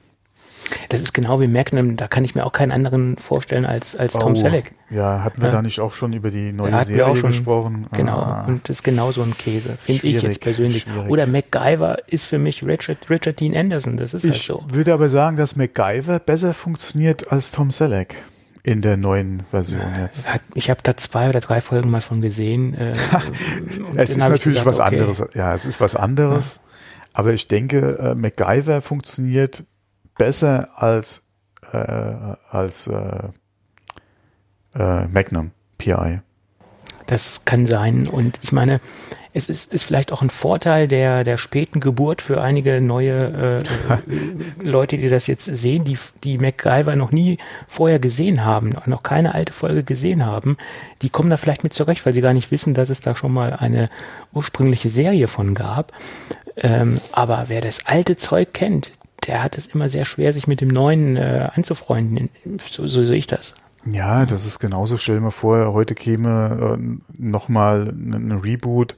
Das 0.89 1.01
ist 1.01 1.13
genau 1.13 1.41
wie 1.41 1.47
Magnum, 1.47 1.97
da 1.97 2.09
kann 2.09 2.25
ich 2.25 2.35
mir 2.35 2.45
auch 2.45 2.53
keinen 2.53 2.73
anderen 2.73 3.17
vorstellen 3.17 3.65
als, 3.65 3.97
als 3.97 4.15
Tom 4.15 4.33
oh, 4.33 4.35
Selleck. 4.35 4.73
Ja, 4.91 5.23
hatten 5.23 5.41
wir 5.41 5.49
ja. 5.49 5.55
da 5.55 5.63
nicht 5.63 5.81
auch 5.81 5.93
schon 5.93 6.13
über 6.13 6.31
die 6.31 6.53
neue 6.53 6.85
Serie 6.85 7.07
auch 7.07 7.17
schon, 7.17 7.31
gesprochen? 7.31 7.87
Genau, 7.93 8.19
ah. 8.19 8.45
und 8.47 8.69
das 8.69 8.77
ist 8.77 8.83
genau 8.83 9.13
so 9.13 9.23
ein 9.23 9.37
Käse, 9.37 9.77
finde 9.77 10.07
ich 10.07 10.23
jetzt 10.23 10.41
persönlich. 10.41 10.83
Schwierig. 10.83 11.11
Oder 11.11 11.27
MacGyver 11.27 11.99
ist 12.09 12.27
für 12.27 12.39
mich 12.39 12.65
Richard, 12.65 12.99
Richard 13.09 13.41
Dean 13.41 13.57
Anderson, 13.57 13.97
das 13.97 14.15
ist 14.15 14.25
halt 14.25 14.35
ich 14.35 14.49
halt 14.49 14.61
so. 14.61 14.65
Ich 14.69 14.75
würde 14.75 14.93
aber 14.93 15.09
sagen, 15.09 15.37
dass 15.37 15.57
MacGyver 15.57 16.19
besser 16.19 16.55
funktioniert 16.55 17.31
als 17.33 17.51
Tom 17.51 17.71
Selleck 17.71 18.17
in 18.63 18.83
der 18.83 18.97
neuen 18.97 19.45
Version 19.51 19.81
jetzt. 20.01 20.27
Ich 20.55 20.71
habe 20.71 20.81
da 20.83 20.97
zwei 20.97 21.29
oder 21.29 21.41
drei 21.41 21.61
Folgen 21.61 21.91
mal 21.91 22.01
von 22.01 22.21
gesehen. 22.21 22.75
Äh, 22.75 22.95
es 23.97 24.11
ist 24.11 24.19
natürlich 24.19 24.45
gesagt, 24.45 24.67
was 24.67 24.81
okay. 24.81 24.89
anderes. 24.89 25.25
Ja, 25.35 25.55
es 25.55 25.65
ist 25.65 25.81
was 25.81 25.97
anderes. 25.97 26.57
Ja. 26.57 26.71
Aber 27.13 27.33
ich 27.33 27.49
denke, 27.49 27.99
äh, 27.99 28.15
MacGyver 28.15 28.83
funktioniert 28.83 29.65
besser 30.21 30.69
als, 30.77 31.23
äh, 31.73 31.79
als 31.79 32.87
äh, 32.89 33.29
äh, 34.75 35.09
Magnum 35.09 35.53
PI. 35.79 36.21
Das 37.07 37.47
kann 37.47 37.65
sein. 37.65 38.07
Und 38.07 38.39
ich 38.43 38.53
meine, 38.53 38.83
es 39.33 39.49
ist, 39.49 39.73
ist 39.73 39.85
vielleicht 39.85 40.13
auch 40.13 40.21
ein 40.21 40.29
Vorteil 40.29 40.89
der, 40.89 41.25
der 41.25 41.39
späten 41.39 41.81
Geburt 41.81 42.21
für 42.21 42.43
einige 42.43 42.83
neue 42.83 43.63
äh, 43.63 44.63
Leute, 44.63 44.99
die 44.99 45.09
das 45.09 45.27
jetzt 45.27 45.47
sehen, 45.47 45.85
die, 45.85 45.97
die 46.23 46.37
MacGyver 46.37 46.97
noch 46.97 47.13
nie 47.13 47.39
vorher 47.67 47.99
gesehen 47.99 48.45
haben, 48.45 48.75
noch 48.85 49.03
keine 49.03 49.35
alte 49.35 49.55
Folge 49.55 49.85
gesehen 49.85 50.27
haben. 50.27 50.59
Die 51.01 51.09
kommen 51.09 51.31
da 51.31 51.39
vielleicht 51.39 51.65
mit 51.65 51.73
zurecht, 51.73 52.05
weil 52.05 52.13
sie 52.13 52.21
gar 52.21 52.35
nicht 52.35 52.51
wissen, 52.51 52.75
dass 52.75 52.91
es 52.91 53.01
da 53.01 53.17
schon 53.17 53.33
mal 53.33 53.55
eine 53.55 53.89
ursprüngliche 54.35 54.91
Serie 54.91 55.29
von 55.29 55.55
gab. 55.55 55.93
Ähm, 56.59 57.01
aber 57.13 57.45
wer 57.47 57.63
das 57.63 57.87
alte 57.87 58.19
Zeug 58.19 58.53
kennt, 58.53 58.93
der 59.27 59.43
hat 59.43 59.59
es 59.59 59.67
immer 59.67 59.89
sehr 59.89 60.05
schwer, 60.05 60.33
sich 60.33 60.47
mit 60.47 60.61
dem 60.61 60.69
Neuen 60.69 61.17
äh, 61.17 61.49
anzufreunden. 61.55 62.31
So, 62.59 62.87
so 62.87 63.03
sehe 63.03 63.17
ich 63.17 63.27
das. 63.27 63.55
Ja, 63.85 64.27
das 64.27 64.47
ist 64.47 64.59
genauso. 64.59 64.97
Stell 64.97 65.21
mir 65.21 65.31
vor, 65.31 65.73
heute 65.73 65.95
käme 65.95 66.79
äh, 66.79 67.23
nochmal 67.23 67.89
ein 67.89 68.33
Reboot 68.33 68.97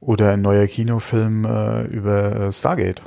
oder 0.00 0.32
ein 0.32 0.42
neuer 0.42 0.66
Kinofilm 0.66 1.44
äh, 1.44 1.82
über 1.84 2.36
äh, 2.36 2.52
Stargate. 2.52 3.02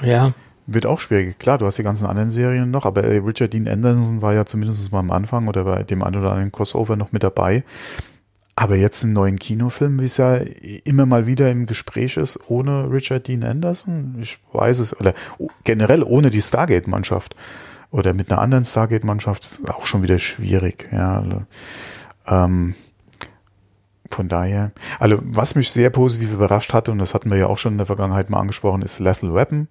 Ja. 0.00 0.32
Wird 0.66 0.86
auch 0.86 0.98
schwierig. 0.98 1.38
Klar, 1.38 1.58
du 1.58 1.66
hast 1.66 1.78
die 1.78 1.82
ganzen 1.82 2.06
anderen 2.06 2.30
Serien 2.30 2.70
noch, 2.70 2.86
aber 2.86 3.04
äh, 3.04 3.18
Richard 3.18 3.52
Dean 3.52 3.68
Anderson 3.68 4.22
war 4.22 4.34
ja 4.34 4.44
zumindest 4.44 4.90
mal 4.92 4.98
am 4.98 5.10
Anfang 5.10 5.48
oder 5.48 5.64
bei 5.64 5.82
dem 5.82 6.02
einen 6.02 6.16
oder 6.16 6.30
anderen 6.30 6.52
Crossover 6.52 6.96
noch 6.96 7.12
mit 7.12 7.22
dabei. 7.22 7.62
Aber 8.58 8.76
jetzt 8.76 9.04
einen 9.04 9.12
neuen 9.12 9.38
Kinofilm, 9.38 10.00
wie 10.00 10.06
es 10.06 10.16
ja 10.16 10.36
immer 10.84 11.04
mal 11.04 11.26
wieder 11.26 11.50
im 11.50 11.66
Gespräch 11.66 12.16
ist, 12.16 12.40
ohne 12.48 12.90
Richard 12.90 13.28
Dean 13.28 13.44
Anderson, 13.44 14.16
ich 14.18 14.38
weiß 14.54 14.78
es, 14.78 14.98
oder 14.98 15.12
generell 15.64 16.02
ohne 16.02 16.30
die 16.30 16.40
Stargate-Mannschaft 16.40 17.36
oder 17.90 18.14
mit 18.14 18.32
einer 18.32 18.40
anderen 18.40 18.64
Stargate-Mannschaft, 18.64 19.44
ist 19.44 19.70
auch 19.70 19.84
schon 19.84 20.02
wieder 20.02 20.18
schwierig. 20.18 20.88
Ja, 20.90 21.18
also, 21.18 21.42
ähm, 22.26 22.74
von 24.10 24.28
daher, 24.28 24.72
also 24.98 25.18
was 25.22 25.54
mich 25.54 25.70
sehr 25.70 25.90
positiv 25.90 26.32
überrascht 26.32 26.72
hatte, 26.72 26.92
und 26.92 26.98
das 26.98 27.12
hatten 27.12 27.30
wir 27.30 27.36
ja 27.36 27.48
auch 27.48 27.58
schon 27.58 27.72
in 27.72 27.78
der 27.78 27.86
Vergangenheit 27.86 28.30
mal 28.30 28.40
angesprochen, 28.40 28.80
ist 28.80 29.00
Lethal 29.00 29.34
Weapon, 29.34 29.68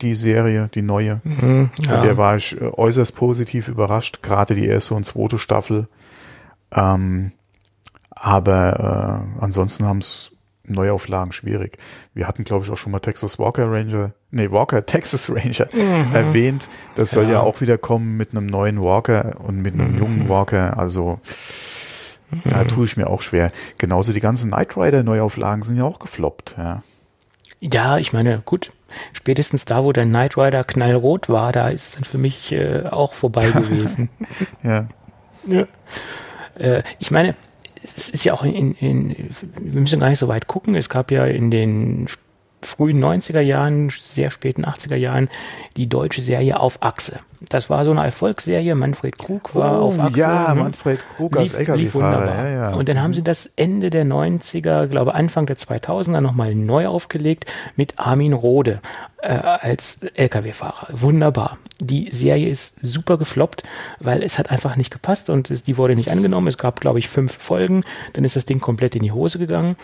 die 0.00 0.14
Serie, 0.14 0.70
die 0.72 0.82
neue. 0.82 1.20
Mhm, 1.24 1.70
ja. 1.80 1.94
Von 1.94 2.02
der 2.02 2.16
war 2.16 2.36
ich 2.36 2.60
äh, 2.60 2.66
äußerst 2.66 3.16
positiv 3.16 3.66
überrascht, 3.66 4.22
gerade 4.22 4.54
die 4.54 4.66
erste 4.66 4.94
und 4.94 5.06
zweite 5.06 5.38
Staffel. 5.38 5.88
Ähm, 6.70 7.32
aber 8.22 9.26
äh, 9.40 9.42
ansonsten 9.42 9.84
haben 9.84 9.98
es 9.98 10.30
Neuauflagen 10.62 11.32
schwierig. 11.32 11.76
Wir 12.14 12.28
hatten, 12.28 12.44
glaube 12.44 12.64
ich, 12.64 12.70
auch 12.70 12.76
schon 12.76 12.92
mal 12.92 13.00
Texas 13.00 13.40
Walker 13.40 13.68
Ranger, 13.68 14.12
nee, 14.30 14.48
Walker 14.52 14.86
Texas 14.86 15.28
Ranger 15.28 15.66
mhm. 15.72 16.14
erwähnt. 16.14 16.68
Das 16.94 17.10
soll 17.10 17.24
ja. 17.24 17.32
ja 17.32 17.40
auch 17.40 17.60
wieder 17.60 17.78
kommen 17.78 18.16
mit 18.16 18.30
einem 18.30 18.46
neuen 18.46 18.80
Walker 18.80 19.40
und 19.40 19.60
mit 19.60 19.74
einem 19.74 19.94
mhm. 19.94 19.98
jungen 19.98 20.28
Walker. 20.28 20.78
Also 20.78 21.18
mhm. 22.30 22.42
da 22.48 22.62
tue 22.62 22.84
ich 22.84 22.96
mir 22.96 23.08
auch 23.10 23.22
schwer. 23.22 23.50
Genauso 23.78 24.12
die 24.12 24.20
ganzen 24.20 24.52
Knight 24.52 24.76
Rider 24.76 25.02
Neuauflagen 25.02 25.64
sind 25.64 25.76
ja 25.76 25.84
auch 25.84 25.98
gefloppt. 25.98 26.54
Ja, 26.56 26.84
ja 27.60 27.98
ich 27.98 28.12
meine, 28.12 28.40
gut. 28.44 28.70
Spätestens 29.14 29.64
da, 29.64 29.82
wo 29.82 29.92
der 29.92 30.04
Knight 30.04 30.36
Rider 30.36 30.62
knallrot 30.62 31.28
war, 31.28 31.50
da 31.50 31.70
ist 31.70 31.86
es 31.86 31.92
dann 31.94 32.04
für 32.04 32.18
mich 32.18 32.52
äh, 32.52 32.84
auch 32.88 33.14
vorbei 33.14 33.50
gewesen. 33.50 34.10
ja. 34.62 34.86
ja. 35.44 35.66
Äh, 36.56 36.84
ich 37.00 37.10
meine, 37.10 37.34
es 37.82 38.08
ist 38.08 38.24
ja 38.24 38.34
auch 38.34 38.44
in, 38.44 38.74
in, 38.74 39.16
wir 39.60 39.80
müssen 39.80 40.00
gar 40.00 40.08
nicht 40.08 40.18
so 40.18 40.28
weit 40.28 40.46
gucken. 40.46 40.74
Es 40.74 40.88
gab 40.88 41.10
ja 41.10 41.26
in 41.26 41.50
den 41.50 42.06
frühen 42.66 43.02
90er 43.02 43.40
Jahren, 43.40 43.90
sehr 43.90 44.30
späten 44.30 44.64
80er 44.64 44.96
Jahren 44.96 45.28
die 45.76 45.88
deutsche 45.88 46.22
Serie 46.22 46.60
Auf 46.60 46.82
Achse. 46.82 47.20
Das 47.48 47.70
war 47.70 47.84
so 47.84 47.90
eine 47.90 48.04
Erfolgsserie. 48.04 48.74
Manfred 48.74 49.18
Krug 49.18 49.54
war 49.54 49.82
oh, 49.82 49.88
auf 49.88 49.98
Achse. 49.98 50.20
Ja, 50.20 50.54
ne? 50.54 50.62
Manfred 50.62 51.04
Krug 51.16 51.36
als 51.36 51.58
lief, 51.58 51.68
lief 51.74 51.94
wunderbar. 51.94 52.48
Ja, 52.48 52.48
ja. 52.48 52.74
Und 52.74 52.88
dann 52.88 53.00
haben 53.02 53.12
sie 53.12 53.22
das 53.22 53.50
Ende 53.56 53.90
der 53.90 54.04
90er, 54.04 54.86
glaube 54.86 55.14
Anfang 55.14 55.46
der 55.46 55.56
2000er 55.56 56.20
nochmal 56.20 56.54
neu 56.54 56.86
aufgelegt 56.86 57.46
mit 57.76 57.98
Armin 57.98 58.32
Rohde 58.32 58.80
äh, 59.22 59.34
als 59.34 59.98
LKW-Fahrer. 60.14 60.88
Wunderbar. 60.90 61.58
Die 61.80 62.10
Serie 62.12 62.48
ist 62.48 62.76
super 62.80 63.18
gefloppt, 63.18 63.64
weil 63.98 64.22
es 64.22 64.38
hat 64.38 64.50
einfach 64.50 64.76
nicht 64.76 64.92
gepasst 64.92 65.30
und 65.30 65.50
es, 65.50 65.62
die 65.62 65.76
wurde 65.76 65.96
nicht 65.96 66.10
angenommen. 66.10 66.48
Es 66.48 66.58
gab, 66.58 66.80
glaube 66.80 66.98
ich, 66.98 67.08
fünf 67.08 67.36
Folgen. 67.36 67.82
Dann 68.12 68.24
ist 68.24 68.36
das 68.36 68.46
Ding 68.46 68.60
komplett 68.60 68.94
in 68.94 69.02
die 69.02 69.12
Hose 69.12 69.38
gegangen. 69.38 69.76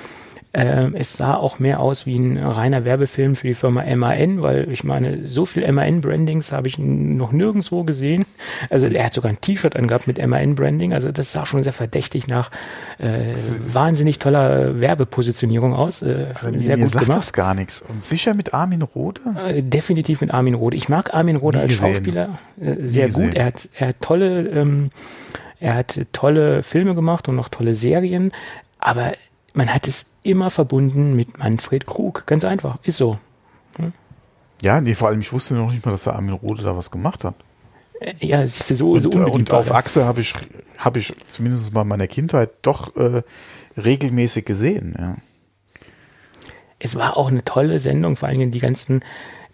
Ähm, 0.54 0.94
es 0.96 1.16
sah 1.16 1.34
auch 1.34 1.58
mehr 1.58 1.78
aus 1.80 2.06
wie 2.06 2.18
ein 2.18 2.38
reiner 2.38 2.84
Werbefilm 2.86 3.36
für 3.36 3.46
die 3.46 3.54
Firma 3.54 3.84
MAN, 3.94 4.40
weil 4.40 4.70
ich 4.72 4.82
meine, 4.82 5.26
so 5.28 5.44
viel 5.44 5.70
MAN-Brandings 5.70 6.52
habe 6.52 6.68
ich 6.68 6.78
noch 6.78 7.32
nirgendwo 7.32 7.84
gesehen. 7.84 8.24
Also 8.70 8.86
er 8.86 9.04
hat 9.04 9.12
sogar 9.14 9.30
ein 9.30 9.40
T-Shirt 9.40 9.76
angehabt 9.76 10.06
mit 10.06 10.16
MAN-Branding, 10.26 10.94
also 10.94 11.12
das 11.12 11.32
sah 11.32 11.44
schon 11.44 11.64
sehr 11.64 11.74
verdächtig 11.74 12.28
nach 12.28 12.50
äh, 12.98 13.34
wahnsinnig 13.68 14.18
toller 14.18 14.80
Werbepositionierung 14.80 15.74
aus. 15.74 16.00
Äh, 16.02 16.28
Also 16.40 16.58
sehr 16.58 16.76
mir 16.78 16.84
gut 16.84 16.92
sagt 16.92 17.04
gemacht. 17.06 17.18
das 17.18 17.32
gar 17.34 17.54
nichts. 17.54 17.82
Und 17.82 18.02
sicher 18.02 18.32
mit 18.34 18.54
Armin 18.54 18.80
Rohde? 18.82 19.20
Äh, 19.46 19.62
Definitiv 19.62 20.22
mit 20.22 20.32
Armin 20.32 20.54
Rohde. 20.54 20.76
Ich 20.78 20.88
mag 20.88 21.12
Armin 21.12 21.36
Rohde 21.36 21.58
Nie 21.58 21.64
als 21.64 21.72
gesehen. 21.74 21.94
Schauspieler 21.94 22.28
äh, 22.60 22.74
sehr 22.80 23.08
gesehen. 23.08 23.26
gut. 23.28 23.34
Er 23.36 23.44
hat, 23.44 23.68
er 23.74 23.88
hat 23.88 23.96
tolle, 24.00 24.48
ähm, 24.48 24.86
er 25.60 25.74
hat 25.74 26.00
tolle 26.12 26.62
Filme 26.62 26.94
gemacht 26.94 27.28
und 27.28 27.38
auch 27.38 27.48
tolle 27.50 27.74
Serien, 27.74 28.32
aber 28.78 29.12
man 29.54 29.72
hat 29.72 29.88
es 29.88 30.06
immer 30.22 30.50
verbunden 30.50 31.16
mit 31.16 31.38
Manfred 31.38 31.86
Krug. 31.86 32.26
Ganz 32.26 32.44
einfach, 32.44 32.78
ist 32.82 32.98
so. 32.98 33.18
Ja, 34.62 34.80
nee, 34.80 34.94
vor 34.94 35.08
allem 35.08 35.20
ich 35.20 35.32
wusste 35.32 35.54
noch 35.54 35.70
nicht 35.70 35.84
mal, 35.84 35.92
dass 35.92 36.04
der 36.04 36.14
Armin 36.14 36.34
Rohde 36.34 36.62
da 36.62 36.76
was 36.76 36.90
gemacht 36.90 37.24
hat. 37.24 37.34
Äh, 38.00 38.14
Ja, 38.20 38.46
siehst 38.46 38.70
du, 38.70 38.74
so, 38.74 38.92
Und, 38.92 39.02
so 39.02 39.10
äh, 39.10 39.14
unbedingt 39.14 39.50
und 39.50 39.52
auf. 39.52 39.72
Achse 39.72 40.04
habe 40.04 40.20
ich, 40.20 40.34
habe 40.78 40.98
ich 40.98 41.14
zumindest 41.28 41.72
mal 41.72 41.82
in 41.82 41.88
meiner 41.88 42.08
Kindheit 42.08 42.50
doch 42.62 42.96
äh, 42.96 43.22
regelmäßig 43.76 44.44
gesehen. 44.44 44.96
Ja. 44.98 45.16
Es 46.80 46.96
war 46.96 47.16
auch 47.16 47.28
eine 47.28 47.44
tolle 47.44 47.80
Sendung, 47.80 48.16
vor 48.16 48.28
allen 48.28 48.38
Dingen 48.38 48.50
die 48.50 48.60
ganzen, 48.60 49.04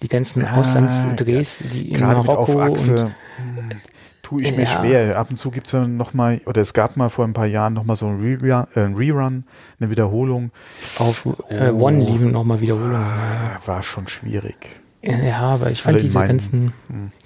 die 0.03 0.09
ganzen 0.09 0.47
Auslandsdrehs, 0.47 1.63
die 1.73 1.91
in 1.91 1.99
Gerade 1.99 2.23
Marokko 2.23 2.63
auf 2.63 2.73
Achse 2.73 3.05
und 3.05 3.71
hm, 3.71 3.81
tue 4.25 4.43
ich 4.43 4.57
mir 4.57 4.65
Ja. 4.65 4.81
schwer. 4.81 5.19
Ab 5.19 5.29
und 5.31 5.37
zu 5.37 5.51
gibt's 5.53 5.71
ja 5.73 5.87
noch 5.87 6.13
mal, 6.15 6.41
oder 6.47 6.61
es 6.63 6.75
gab 6.75 6.97
mal 6.97 7.09
vor 7.11 7.25
ein 7.25 7.33
paar 7.35 7.47
Jahren 7.47 7.75
noch 7.75 7.85
mal 7.85 7.95
so 7.95 8.07
ein 8.09 8.21
Rerun, 8.21 8.67
äh, 8.75 8.81
Rerun 8.81 9.45
eine 9.79 9.91
Wiederholung. 9.91 10.51
auf 10.99 11.27
äh, 11.49 11.71
Oh. 11.71 11.87
One 11.87 12.05
liefen 12.05 12.33
nochmal 12.33 12.61
Wiederholungen. 12.61 12.97
Ah, 12.97 13.61
War 13.67 13.83
schon 13.83 14.09
schwierig. 14.09 14.57
Ja, 15.03 15.41
aber 15.43 15.71
ich 15.71 15.83
fand 15.83 15.97
Alle 15.97 16.03
diese 16.03 16.17
meinen- 16.19 16.29
ganzen, 16.29 16.73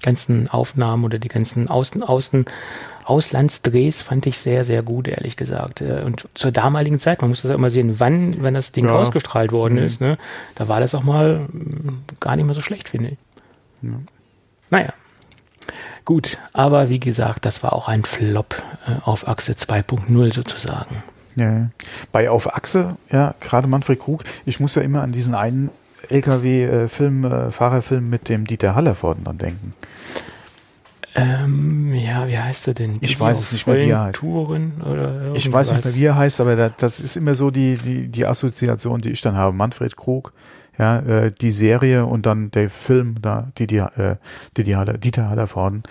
ganzen 0.03 0.49
Aufnahmen 0.51 1.05
oder 1.05 1.19
die 1.21 1.29
ganzen 1.29 1.69
Außen, 1.71 2.03
Außen, 2.03 2.45
Auslandsdrehs 3.05 4.03
fand 4.03 4.27
ich 4.27 4.39
sehr, 4.39 4.65
sehr 4.65 4.83
gut, 4.83 5.09
ehrlich 5.09 5.37
gesagt. 5.37 5.81
Äh, 5.81 6.03
Und 6.05 6.29
zur 6.35 6.51
damaligen 6.53 6.99
Zeit, 6.99 7.21
man 7.23 7.31
muss 7.31 7.43
das 7.43 7.51
ja 7.51 7.55
immer 7.55 7.71
sehen, 7.71 8.01
wann, 8.01 8.43
wenn 8.43 8.53
das 8.55 8.73
Ding 8.73 8.87
Ja. 8.87 8.95
ausgestrahlt 8.97 9.53
worden 9.53 9.79
ist, 9.79 10.01
ne, 10.01 10.19
da 10.57 10.69
war 10.69 10.81
das 10.81 10.95
auch 10.95 11.05
mal 11.05 11.47
mm, 11.53 12.03
gar 12.21 12.37
nicht 12.37 12.45
mehr 12.47 12.55
so 12.55 12.61
schlecht, 12.61 12.89
finde 12.89 13.11
ich. 13.11 13.19
Naja. 14.71 14.93
Gut, 16.09 16.39
aber 16.55 16.89
wie 16.89 17.01
gesagt, 17.01 17.45
das 17.45 17.63
war 17.63 17.75
auch 17.75 17.87
ein 17.87 18.03
Flop 18.03 18.63
äh, 18.87 18.93
auf 19.05 19.29
Achse 19.29 19.53
2.0 19.53 20.33
sozusagen. 20.33 21.03
Ja. 21.37 21.69
Bei 22.13 22.31
Auf 22.31 22.57
Achse, 22.57 22.97
ja, 23.13 23.35
gerade 23.43 23.69
Manfred 23.69 24.01
Krug, 24.01 24.25
ich 24.47 24.59
muss 24.59 24.75
ja 24.75 24.81
immer 24.81 25.03
an 25.03 25.13
diesen 25.13 25.35
einen 25.35 25.69
LKW-Film, 26.09 27.25
äh, 27.27 27.51
Fahrerfilm 27.51 28.09
mit 28.09 28.31
dem 28.31 28.47
Dieter 28.47 28.75
Hallervorden 28.75 29.25
dann 29.25 29.37
denken. 29.37 29.75
Ähm, 31.15 31.93
ja, 31.93 32.27
wie 32.27 32.39
heißt 32.39 32.69
er 32.69 32.73
denn? 32.73 32.97
Ich 33.03 33.21
weiß 33.21 33.39
es 33.39 33.53
nicht 33.53 33.67
mehr, 33.67 33.77
wie 33.77 33.91
er 33.91 34.05
heißt. 34.05 34.19
Touren 34.19 34.81
oder 34.81 35.35
Ich 35.35 35.53
weiß 35.53 35.73
nicht 35.73 35.85
mehr, 35.85 35.95
wie 35.95 36.05
er 36.07 36.17
heißt, 36.17 36.41
aber 36.41 36.57
da, 36.57 36.71
das 36.71 37.01
ist 37.01 37.19
immer 37.19 37.35
so 37.35 37.51
die, 37.51 37.75
die, 37.75 38.09
die 38.09 38.25
Assoziation, 38.25 39.03
die 39.03 39.11
ich 39.11 39.21
dann 39.21 39.37
habe. 39.37 39.55
Manfred 39.55 39.95
Krug, 39.99 40.33
ja, 40.79 40.99
äh, 41.01 41.33
die 41.33 41.51
Serie 41.51 42.07
und 42.07 42.27
dann 42.27 42.51
der 42.51 42.71
Film 42.71 43.17
da, 43.21 43.51
die, 43.59 43.67
die, 43.67 43.79
äh, 43.79 44.17
die, 44.57 44.63
die 44.65 44.77
Haller, 44.77 44.99
Dieter 44.99 45.29
Hallervorden. 45.29 45.83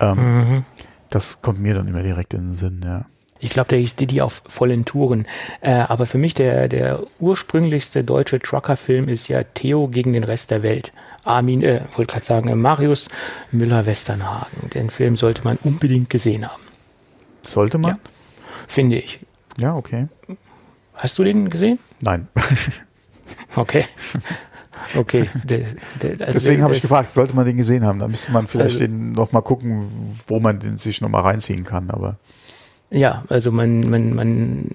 Ähm, 0.00 0.16
Mhm. 0.16 0.64
Das 1.10 1.42
kommt 1.42 1.60
mir 1.60 1.74
dann 1.74 1.86
immer 1.86 2.02
direkt 2.02 2.34
in 2.34 2.48
den 2.48 2.52
Sinn, 2.54 2.80
ja. 2.84 3.04
Ich 3.38 3.50
glaube, 3.50 3.68
der 3.68 3.78
hieß 3.78 3.94
Didi 3.96 4.20
auf 4.22 4.42
vollen 4.48 4.84
Touren. 4.84 5.26
Äh, 5.60 5.72
aber 5.74 6.06
für 6.06 6.18
mich 6.18 6.34
der, 6.34 6.66
der 6.66 6.98
ursprünglichste 7.20 8.02
deutsche 8.02 8.38
Trucker-Film 8.40 9.06
ist 9.08 9.28
ja 9.28 9.42
Theo 9.44 9.86
gegen 9.88 10.12
den 10.14 10.24
Rest 10.24 10.50
der 10.50 10.62
Welt. 10.62 10.92
Armin, 11.24 11.62
äh, 11.62 11.82
wollte 11.94 12.12
gerade 12.14 12.24
sagen, 12.24 12.48
äh, 12.48 12.54
Marius 12.56 13.08
Müller-Westernhagen. 13.52 14.70
Den 14.70 14.88
Film 14.90 15.14
sollte 15.14 15.44
man 15.44 15.58
unbedingt 15.62 16.08
gesehen 16.10 16.46
haben, 16.50 16.62
Sollte 17.42 17.76
man? 17.78 17.92
Ja. 17.92 17.98
finde 18.66 18.96
ich. 18.98 19.20
Ja, 19.60 19.76
okay. 19.76 20.06
Hast 20.94 21.18
du 21.18 21.24
den 21.24 21.48
gesehen? 21.50 21.78
Nein. 22.00 22.28
Okay. 23.56 23.84
Okay. 24.96 25.24
Der, 25.44 25.60
der, 26.02 26.10
also 26.26 26.32
Deswegen 26.34 26.62
habe 26.62 26.74
ich 26.74 26.82
gefragt, 26.82 27.10
sollte 27.14 27.34
man 27.34 27.46
den 27.46 27.56
gesehen 27.56 27.86
haben? 27.86 28.00
Da 28.00 28.08
müsste 28.08 28.32
man 28.32 28.46
vielleicht 28.46 28.74
Also- 28.74 28.86
den 28.86 29.12
noch 29.12 29.32
mal 29.32 29.40
gucken, 29.40 29.88
wo 30.26 30.40
man 30.40 30.58
den 30.58 30.76
sich 30.76 31.00
noch 31.00 31.08
mal 31.08 31.22
reinziehen 31.22 31.64
kann. 31.64 31.90
Aber 31.90 32.18
Ja, 32.90 33.24
also 33.28 33.50
man, 33.50 33.80
man, 33.88 34.14
man, 34.14 34.68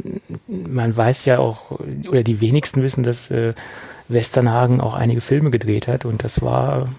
man 0.48 0.98
weiß 0.98 1.26
ja 1.26 1.38
auch, 1.40 1.80
oder 2.10 2.24
die 2.24 2.42
wenigsten 2.42 2.82
wissen, 2.82 3.04
dass 3.04 3.30
äh, 3.30 3.54
Westernhagen 4.08 4.82
auch 4.82 4.96
einige 4.96 5.22
Filme 5.22 5.52
gedreht 5.52 5.88
hat 5.88 6.06
und 6.06 6.24
das 6.24 6.42
war 6.42 6.90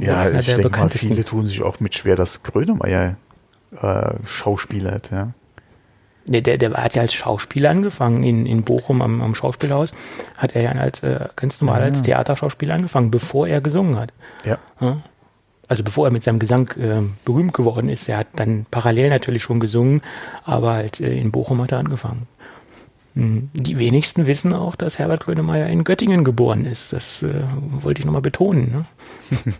ja, 0.00 0.18
einer 0.22 0.40
ich 0.40 0.46
der 0.46 0.56
denke 0.56 0.68
mal, 0.68 0.70
bekanntesten. 0.70 1.08
viele 1.10 1.24
tun 1.24 1.46
sich 1.46 1.62
auch 1.62 1.78
mit 1.78 1.94
schwer, 1.94 2.16
dass 2.16 2.42
Grönemeyer 2.42 3.16
äh, 3.80 4.14
Schauspieler 4.24 4.92
hat. 4.92 5.10
Ja. 5.12 5.32
Der, 6.26 6.40
der, 6.40 6.58
der 6.58 6.72
hat 6.74 6.94
ja 6.94 7.02
als 7.02 7.14
Schauspieler 7.14 7.70
angefangen 7.70 8.22
in, 8.22 8.46
in 8.46 8.62
Bochum 8.62 9.00
am, 9.00 9.22
am 9.22 9.34
Schauspielhaus. 9.34 9.92
Hat 10.36 10.54
er 10.54 10.62
ja 10.62 10.72
als, 10.72 11.02
äh, 11.02 11.28
ganz 11.36 11.60
normal 11.60 11.82
als 11.82 12.02
Theaterschauspieler 12.02 12.74
angefangen, 12.74 13.10
bevor 13.10 13.46
er 13.46 13.60
gesungen 13.60 13.98
hat. 13.98 14.12
ja. 14.44 14.58
Ja? 14.80 14.96
Also 15.68 15.82
bevor 15.82 16.06
er 16.06 16.12
mit 16.12 16.22
seinem 16.22 16.38
Gesang 16.38 16.70
äh, 16.78 17.02
berühmt 17.24 17.52
geworden 17.52 17.88
ist. 17.88 18.08
Er 18.08 18.18
hat 18.18 18.28
dann 18.36 18.66
parallel 18.70 19.10
natürlich 19.10 19.42
schon 19.42 19.58
gesungen, 19.58 20.00
aber 20.44 20.74
halt 20.74 21.00
äh, 21.00 21.18
in 21.18 21.32
Bochum 21.32 21.60
hat 21.60 21.72
er 21.72 21.78
angefangen. 21.78 22.28
Mhm. 23.14 23.50
Die 23.54 23.78
wenigsten 23.78 24.26
wissen 24.26 24.52
auch, 24.52 24.76
dass 24.76 24.98
Herbert 24.98 25.24
Grönemeyer 25.24 25.66
in 25.66 25.82
Göttingen 25.82 26.22
geboren 26.22 26.66
ist. 26.66 26.92
Das 26.92 27.22
äh, 27.22 27.42
wollte 27.82 28.00
ich 28.00 28.04
nochmal 28.04 28.22
betonen. 28.22 28.70
Ne? 28.70 28.84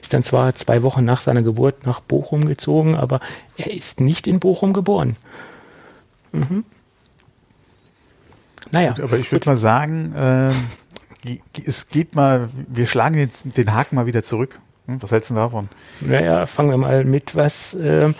ist 0.00 0.14
dann 0.14 0.22
zwar 0.22 0.54
zwei 0.54 0.82
Wochen 0.82 1.04
nach 1.04 1.20
seiner 1.20 1.42
Geburt 1.42 1.84
nach 1.84 2.00
Bochum 2.00 2.46
gezogen, 2.46 2.94
aber 2.94 3.20
er 3.58 3.72
ist 3.72 4.00
nicht 4.00 4.26
in 4.26 4.40
Bochum 4.40 4.72
geboren. 4.72 5.16
Mhm. 6.38 6.64
Naja, 8.72 8.94
Aber 9.02 9.18
ich 9.18 9.30
würde 9.32 9.48
mal 9.48 9.56
sagen, 9.56 10.12
ge- 11.22 11.40
ge- 11.52 11.64
es 11.66 11.88
geht 11.88 12.14
mal, 12.14 12.48
wir 12.68 12.86
schlagen 12.86 13.16
jetzt 13.18 13.44
den 13.56 13.72
Haken 13.72 13.94
mal 13.96 14.06
wieder 14.06 14.22
zurück. 14.22 14.58
Hm, 14.86 15.00
Was 15.02 15.12
hältst 15.12 15.30
du 15.30 15.34
davon? 15.34 15.68
Naja, 16.00 16.46
fangen 16.46 16.70
wir 16.70 16.76
mal 16.76 17.04
mit 17.04 17.36
was, 17.36 17.74
ähm, 17.80 18.14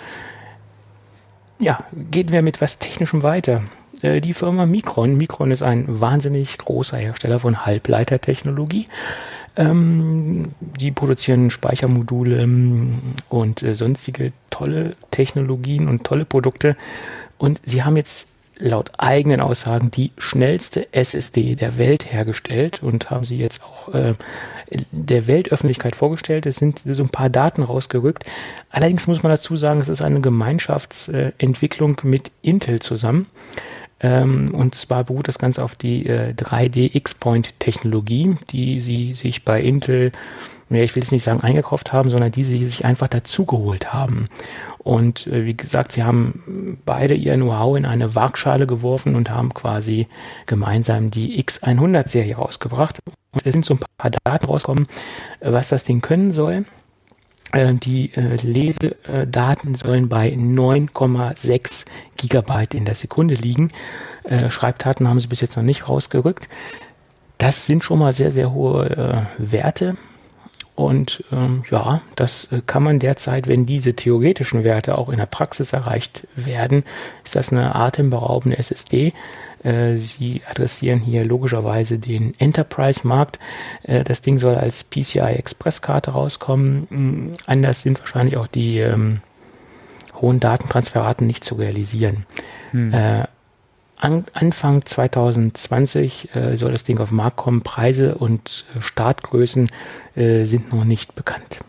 ja, 1.59 1.79
gehen 2.11 2.31
wir 2.31 2.43
mit 2.43 2.61
was 2.61 2.79
Technischem 2.79 3.23
weiter. 3.23 3.63
Äh, 4.03 4.21
die 4.21 4.35
Firma 4.35 4.67
Micron. 4.67 5.17
Micron 5.17 5.51
ist 5.51 5.63
ein 5.63 5.85
wahnsinnig 6.01 6.59
großer 6.59 6.99
Hersteller 6.99 7.39
von 7.39 7.65
Halbleitertechnologie. 7.67 8.87
Ähm, 9.57 10.53
die 10.61 10.93
produzieren 10.93 11.51
Speichermodule 11.51 12.43
ähm, 12.43 12.99
und 13.31 13.63
äh, 13.63 13.75
sonstige 13.75 14.33
tolle 14.51 14.97
Technologien 15.11 15.89
und 15.89 16.05
tolle 16.05 16.25
Produkte. 16.27 16.77
Und 17.39 17.61
sie 17.65 17.83
haben 17.83 17.97
jetzt 17.97 18.27
laut 18.59 18.91
eigenen 18.99 19.41
Aussagen 19.41 19.91
die 19.91 20.13
schnellste 20.17 20.93
SSD 20.93 21.57
der 21.57 21.79
Welt 21.79 22.11
hergestellt 22.11 22.83
und 22.83 23.11
haben 23.11 23.25
sie 23.25 23.37
jetzt 23.37 23.63
auch 23.63 23.93
äh, 23.93 24.15
der 24.91 25.27
Weltöffentlichkeit 25.27 25.95
vorgestellt. 25.95 26.47
Es 26.47 26.57
sind 26.57 26.83
so 26.85 27.03
ein 27.03 27.11
paar 27.11 27.29
Daten 27.31 27.63
rausgerückt. 27.63 28.25
Allerdings 28.71 29.07
muss 29.07 29.23
man 29.23 29.31
dazu 29.31 29.57
sagen, 29.57 29.81
es 29.81 29.89
ist 29.89 30.03
eine 30.03 30.21
Gemeinschaftsentwicklung 30.21 32.01
mit 32.03 32.31
Intel 32.43 32.81
zusammen. 32.81 33.27
Ähm, 34.01 34.55
und 34.55 34.75
zwar 34.75 35.05
beruht 35.05 35.29
das 35.29 35.39
Ganze 35.39 35.63
auf 35.63 35.75
die 35.75 36.07
äh, 36.07 36.33
3D 36.33 36.97
X-Point-Technologie, 36.97 38.37
die 38.51 38.81
sie 38.81 39.15
sich 39.15 39.45
bei 39.45 39.61
Intel, 39.61 40.13
ja, 40.69 40.83
ich 40.83 40.97
will 40.97 41.03
jetzt 41.03 41.13
nicht 41.13 41.23
sagen 41.23 41.43
eingekauft 41.43 41.93
haben, 41.93 42.11
sondern 42.11 42.33
die 42.33 42.45
sie 42.45 42.65
sich 42.65 42.85
einfach 42.85 43.09
dazugeholt 43.09 43.93
haben. 43.93 44.27
Und 44.79 45.27
äh, 45.27 45.45
wie 45.45 45.57
gesagt, 45.57 45.93
sie 45.93 46.03
haben 46.03 46.79
beide 46.85 47.15
ihr 47.15 47.35
Know-how 47.35 47.77
in 47.77 47.87
eine 47.87 48.15
Waagschale 48.15 48.67
geworfen 48.67 49.15
und 49.15 49.31
haben 49.31 49.55
quasi 49.55 50.07
gemeinsam 50.47 51.11
die 51.11 51.43
X100-Serie 51.43 52.37
rausgebracht. 52.37 52.99
Und 53.33 53.45
es 53.45 53.53
sind 53.53 53.65
so 53.65 53.75
ein 53.75 53.81
paar 53.99 54.11
Daten 54.25 54.47
rausgekommen, 54.47 54.87
äh, 55.41 55.53
was 55.53 55.69
das 55.69 55.85
Ding 55.85 56.01
können 56.01 56.33
soll. 56.33 56.65
Äh, 57.53 57.75
Die 57.75 58.13
äh, 58.15 58.37
Lesedaten 58.37 59.75
sollen 59.75 60.09
bei 60.09 60.31
9,6 60.31 61.85
Gigabyte 62.17 62.75
in 62.75 62.85
der 62.85 62.95
Sekunde 62.95 63.35
liegen. 63.35 63.71
Äh, 64.25 64.51
Schreibdaten 64.51 65.09
haben 65.09 65.21
sie 65.21 65.29
bis 65.29 65.41
jetzt 65.41 65.57
noch 65.57 65.63
nicht 65.63 65.89
rausgerückt. 65.89 66.49
Das 67.39 67.67
sind 67.67 67.85
schon 67.85 67.99
mal 67.99 68.13
sehr, 68.13 68.31
sehr 68.31 68.53
hohe 68.53 68.91
äh, 68.91 69.23
Werte. 69.39 69.95
Und 70.77 71.25
ähm, 71.33 71.65
ja, 71.71 72.03
das 72.17 72.53
äh, 72.53 72.61
kann 72.65 72.83
man 72.83 72.99
derzeit, 72.99 73.49
wenn 73.49 73.65
diese 73.65 73.95
theoretischen 73.95 74.63
Werte 74.63 74.99
auch 74.99 75.09
in 75.09 75.17
der 75.17 75.27
Praxis 75.27 75.73
erreicht 75.73 76.27
werden, 76.35 76.85
ist 77.25 77.35
das 77.35 77.51
eine 77.51 77.75
atemberaubende 77.75 78.59
SSD. 78.59 79.15
Äh, 79.63 79.97
sie 79.97 80.43
adressieren 80.49 81.01
hier 81.01 81.25
logischerweise 81.25 81.99
den 81.99 82.39
Enterprise-Markt. 82.39 83.39
Äh, 83.85 84.05
das 84.05 84.21
Ding 84.21 84.37
soll 84.37 84.55
als 84.55 84.85
PCI-Express-Karte 84.85 86.11
rauskommen. 86.11 86.87
Mm, 86.91 87.33
anders 87.47 87.81
sind 87.81 87.99
wahrscheinlich 87.99 88.37
auch 88.37 88.47
die 88.47 88.79
ähm, 88.79 89.23
hohen 90.21 90.41
Datentransferraten 90.41 91.27
nicht 91.27 91.43
zu 91.43 91.55
realisieren. 91.55 92.27
Hm. 92.73 92.93
Äh, 92.93 93.25
an, 93.97 94.25
Anfang 94.35 94.85
2020 94.85 96.35
äh, 96.35 96.57
soll 96.57 96.73
das 96.73 96.85
Ding 96.85 96.99
auf 96.99 97.09
den 97.11 97.17
Markt 97.17 97.37
kommen. 97.37 97.63
Preise 97.63 98.15
und 98.17 98.65
äh, 98.77 98.81
Startgrößen 98.81 99.71
äh, 100.15 100.45
sind 100.45 100.73
noch 100.73 100.85
nicht 100.85 101.15
bekannt. 101.15 101.61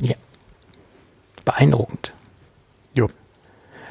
Ja. 0.00 0.14
Beeindruckend. 1.44 2.12
Jo. 2.94 3.08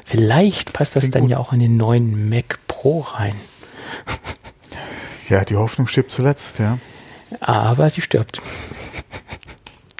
Vielleicht 0.04 0.72
passt 0.72 0.96
das 0.96 1.02
Klingt 1.02 1.14
dann 1.16 1.22
gut. 1.22 1.30
ja 1.30 1.38
auch 1.38 1.52
in 1.52 1.60
den 1.60 1.76
neuen 1.76 2.28
Mac 2.28 2.58
Pro 2.68 3.00
rein. 3.00 3.34
Ja, 5.28 5.44
die 5.44 5.56
Hoffnung 5.56 5.86
stirbt 5.86 6.10
zuletzt, 6.10 6.58
ja. 6.58 6.78
Aber 7.40 7.90
sie 7.90 8.00
stirbt. 8.00 8.40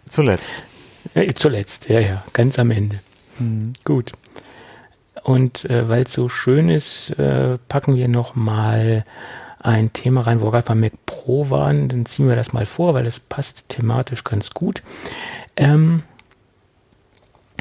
Zuletzt. 0.09 0.55
Ja, 1.15 1.35
zuletzt, 1.35 1.89
ja, 1.89 2.01
ja, 2.01 2.25
ganz 2.33 2.59
am 2.59 2.71
Ende. 2.71 3.01
Mhm. 3.39 3.75
Gut. 3.85 4.13
Und 5.29 5.69
äh, 5.69 5.91
weil 5.91 6.05
es 6.05 6.15
so 6.15 6.31
schön 6.31 6.71
ist, 6.71 7.11
äh, 7.19 7.59
packen 7.69 7.97
wir 7.97 8.09
noch 8.09 8.35
mal 8.35 9.05
ein 9.59 9.93
Thema 9.93 10.23
rein, 10.23 10.41
wo 10.41 10.47
wir 10.47 10.53
gerade 10.53 10.69
beim 10.69 10.81
Mac 10.81 10.95
Pro 11.05 11.51
waren. 11.51 11.91
Dann 11.91 12.07
ziehen 12.07 12.31
wir 12.31 12.35
das 12.35 12.55
mal 12.55 12.65
vor, 12.65 12.95
weil 12.95 13.05
das 13.05 13.21
passt 13.21 13.69
thematisch 13.69 14.25
ganz 14.25 14.53
gut. 14.53 14.83
Ähm, 15.55 16.03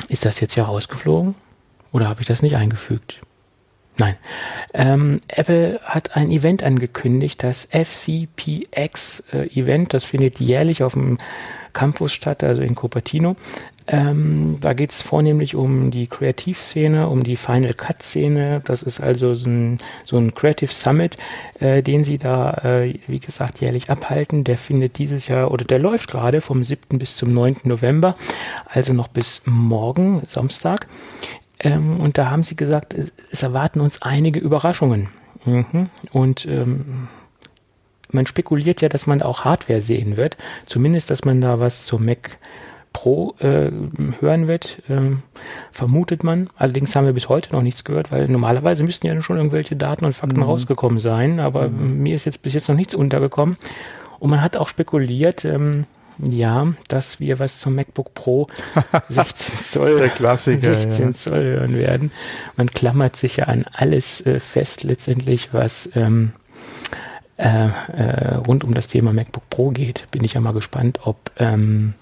ist 0.08 0.24
das 0.24 0.40
jetzt 0.40 0.56
ja 0.56 0.64
rausgeflogen? 0.64 1.36
Oder 1.92 2.08
habe 2.08 2.22
ich 2.22 2.28
das 2.28 2.42
nicht 2.42 2.56
eingefügt? 2.56 3.20
Nein. 3.98 4.16
Ähm, 4.74 5.20
Apple 5.28 5.82
hat 5.84 6.16
ein 6.16 6.32
Event 6.32 6.64
angekündigt, 6.64 7.44
das 7.44 7.66
FCPX 7.66 9.26
äh. 9.34 9.86
Das 9.90 10.06
findet 10.06 10.40
jährlich 10.40 10.84
auf 10.84 10.94
dem 10.94 11.18
Campus 11.74 12.14
statt, 12.14 12.46
also 12.46 12.62
in 12.62 12.76
Cupertino. 12.76 13.36
Ähm, 13.90 14.58
da 14.60 14.74
geht 14.74 14.92
es 14.92 15.02
vornehmlich 15.02 15.56
um 15.56 15.92
die 15.92 16.08
Kreativszene, 16.08 17.08
um 17.08 17.24
die 17.24 17.38
Final 17.38 17.74
Cut 17.74 18.04
Szene. 18.04 18.62
Das 18.66 18.84
ist 18.84 19.00
also 19.00 19.34
so 19.34 19.50
ein, 19.50 19.78
so 20.04 20.18
ein 20.18 20.34
Creative 20.34 20.72
Summit, 20.72 21.16
äh, 21.60 21.82
den 21.82 22.04
sie 22.04 22.18
da, 22.18 22.52
äh, 22.64 23.00
wie 23.08 23.20
gesagt, 23.20 23.62
jährlich 23.62 23.90
abhalten. 23.90 24.44
Der 24.44 24.58
findet 24.58 24.98
dieses 24.98 25.28
Jahr 25.28 25.52
oder 25.52 25.64
der 25.64 25.80
läuft 25.80 26.12
gerade 26.12 26.42
vom 26.42 26.66
7. 26.66 27.00
bis 27.00 27.16
zum 27.16 27.32
9. 27.32 27.62
November, 27.64 28.16
also 28.66 28.92
noch 28.92 29.08
bis 29.08 29.42
morgen, 29.46 30.22
Samstag. 30.28 30.88
Ähm, 31.60 32.00
und 32.02 32.18
da 32.18 32.30
haben 32.30 32.44
sie 32.44 32.58
gesagt, 32.58 32.94
es 33.32 33.42
erwarten 33.42 33.80
uns 33.80 34.02
einige 34.02 34.40
Überraschungen. 34.40 35.10
Mhm. 35.46 35.90
Und 36.12 36.46
ähm, 36.46 37.08
man 38.10 38.26
spekuliert 38.26 38.82
ja, 38.82 38.90
dass 38.90 39.08
man 39.08 39.22
auch 39.22 39.46
Hardware 39.46 39.82
sehen 39.82 40.18
wird. 40.18 40.36
Zumindest, 40.66 41.10
dass 41.10 41.24
man 41.24 41.40
da 41.40 41.60
was 41.60 41.86
zur 41.86 42.00
Mac 42.00 42.38
Pro 42.98 43.36
äh, 43.38 43.70
hören 44.22 44.48
wird, 44.48 44.82
äh, 44.90 45.12
vermutet 45.72 46.24
man. 46.24 46.50
Allerdings 46.58 46.96
haben 46.96 47.06
wir 47.06 47.14
bis 47.14 47.30
heute 47.30 47.54
noch 47.54 47.62
nichts 47.62 47.84
gehört, 47.84 48.12
weil 48.12 48.28
normalerweise 48.28 48.84
müssten 48.84 49.06
ja 49.06 49.22
schon 49.22 49.38
irgendwelche 49.38 49.76
Daten 49.76 50.04
und 50.04 50.16
Fakten 50.16 50.38
mhm. 50.38 50.48
rausgekommen 50.48 50.98
sein, 50.98 51.40
aber 51.40 51.68
mhm. 51.68 52.00
mir 52.02 52.16
ist 52.16 52.26
jetzt 52.26 52.42
bis 52.42 52.56
jetzt 52.56 52.70
noch 52.70 52.76
nichts 52.76 52.96
untergekommen. 52.96 53.56
Und 54.18 54.32
man 54.32 54.42
hat 54.42 54.58
auch 54.58 54.68
spekuliert, 54.68 55.46
ähm, 55.46 55.86
ja, 56.18 56.74
dass 56.88 57.20
wir 57.20 57.40
was 57.40 57.60
zum 57.60 57.76
MacBook 57.76 58.16
Pro 58.16 58.48
16 59.10 59.60
Zoll, 59.60 59.98
Der 59.98 60.10
Klassiker, 60.10 60.82
16 60.82 61.06
ja. 61.06 61.14
Zoll 61.14 61.44
hören 61.44 61.78
werden. 61.78 62.12
Man 62.56 62.66
klammert 62.66 63.16
sich 63.16 63.38
ja 63.38 63.44
an 63.44 63.66
alles 63.74 64.26
äh, 64.26 64.40
fest 64.40 64.84
letztendlich, 64.84 65.54
was 65.54 65.92
ähm, 65.94 66.32
äh, 67.38 67.68
äh, 67.68 68.36
rund 68.38 68.64
um 68.64 68.74
das 68.74 68.88
Thema 68.88 69.14
MacBook 69.14 69.48
Pro 69.52 69.70
geht. 69.70 70.10
Bin 70.10 70.24
ich 70.24 70.34
ja 70.34 70.42
mal 70.42 70.54
gespannt, 70.54 71.02
ob 71.04 71.30
ähm, 71.38 71.94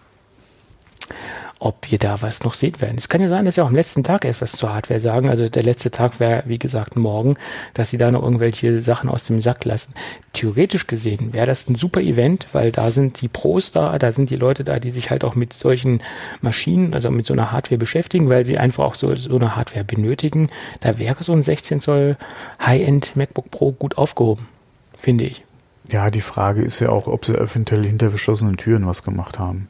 ob 1.59 1.89
wir 1.89 1.97
da 1.97 2.21
was 2.21 2.43
noch 2.43 2.53
sehen 2.53 2.79
werden. 2.81 2.97
Es 2.97 3.07
kann 3.07 3.21
ja 3.21 3.29
sein, 3.29 3.45
dass 3.45 3.55
sie 3.55 3.61
auch 3.61 3.67
am 3.67 3.75
letzten 3.75 4.03
Tag 4.03 4.25
erst 4.25 4.41
was 4.41 4.51
zur 4.51 4.73
Hardware 4.73 4.99
sagen. 4.99 5.29
Also 5.29 5.47
der 5.47 5.63
letzte 5.63 5.89
Tag 5.89 6.19
wäre, 6.19 6.43
wie 6.45 6.59
gesagt, 6.59 6.95
morgen, 6.95 7.37
dass 7.73 7.89
sie 7.89 7.97
da 7.97 8.11
noch 8.11 8.23
irgendwelche 8.23 8.81
Sachen 8.81 9.09
aus 9.09 9.23
dem 9.23 9.41
Sack 9.41 9.63
lassen. 9.63 9.93
Theoretisch 10.33 10.85
gesehen 10.85 11.33
wäre 11.33 11.45
das 11.45 11.69
ein 11.69 11.75
super 11.75 12.01
Event, 12.01 12.47
weil 12.51 12.71
da 12.71 12.91
sind 12.91 13.21
die 13.21 13.29
Pros 13.29 13.71
da, 13.71 13.97
da 13.97 14.11
sind 14.11 14.29
die 14.29 14.35
Leute 14.35 14.63
da, 14.63 14.79
die 14.79 14.91
sich 14.91 15.09
halt 15.09 15.23
auch 15.23 15.35
mit 15.35 15.53
solchen 15.53 16.03
Maschinen, 16.41 16.93
also 16.93 17.09
mit 17.09 17.25
so 17.25 17.33
einer 17.33 17.51
Hardware 17.51 17.79
beschäftigen, 17.79 18.29
weil 18.29 18.45
sie 18.45 18.57
einfach 18.57 18.83
auch 18.83 18.95
so, 18.95 19.15
so 19.15 19.35
eine 19.35 19.55
Hardware 19.55 19.85
benötigen. 19.85 20.49
Da 20.81 20.99
wäre 20.99 21.23
so 21.23 21.31
ein 21.31 21.41
16 21.41 21.79
Zoll 21.79 22.17
High-End 22.61 23.15
MacBook 23.15 23.49
Pro 23.49 23.71
gut 23.71 23.97
aufgehoben, 23.97 24.47
finde 24.97 25.23
ich. 25.23 25.43
Ja, 25.89 26.09
die 26.11 26.21
Frage 26.21 26.63
ist 26.63 26.79
ja 26.79 26.89
auch, 26.89 27.07
ob 27.07 27.25
sie 27.25 27.35
eventuell 27.35 27.83
hinter 27.83 28.09
verschlossenen 28.09 28.57
Türen 28.57 28.85
was 28.85 29.03
gemacht 29.03 29.39
haben 29.39 29.69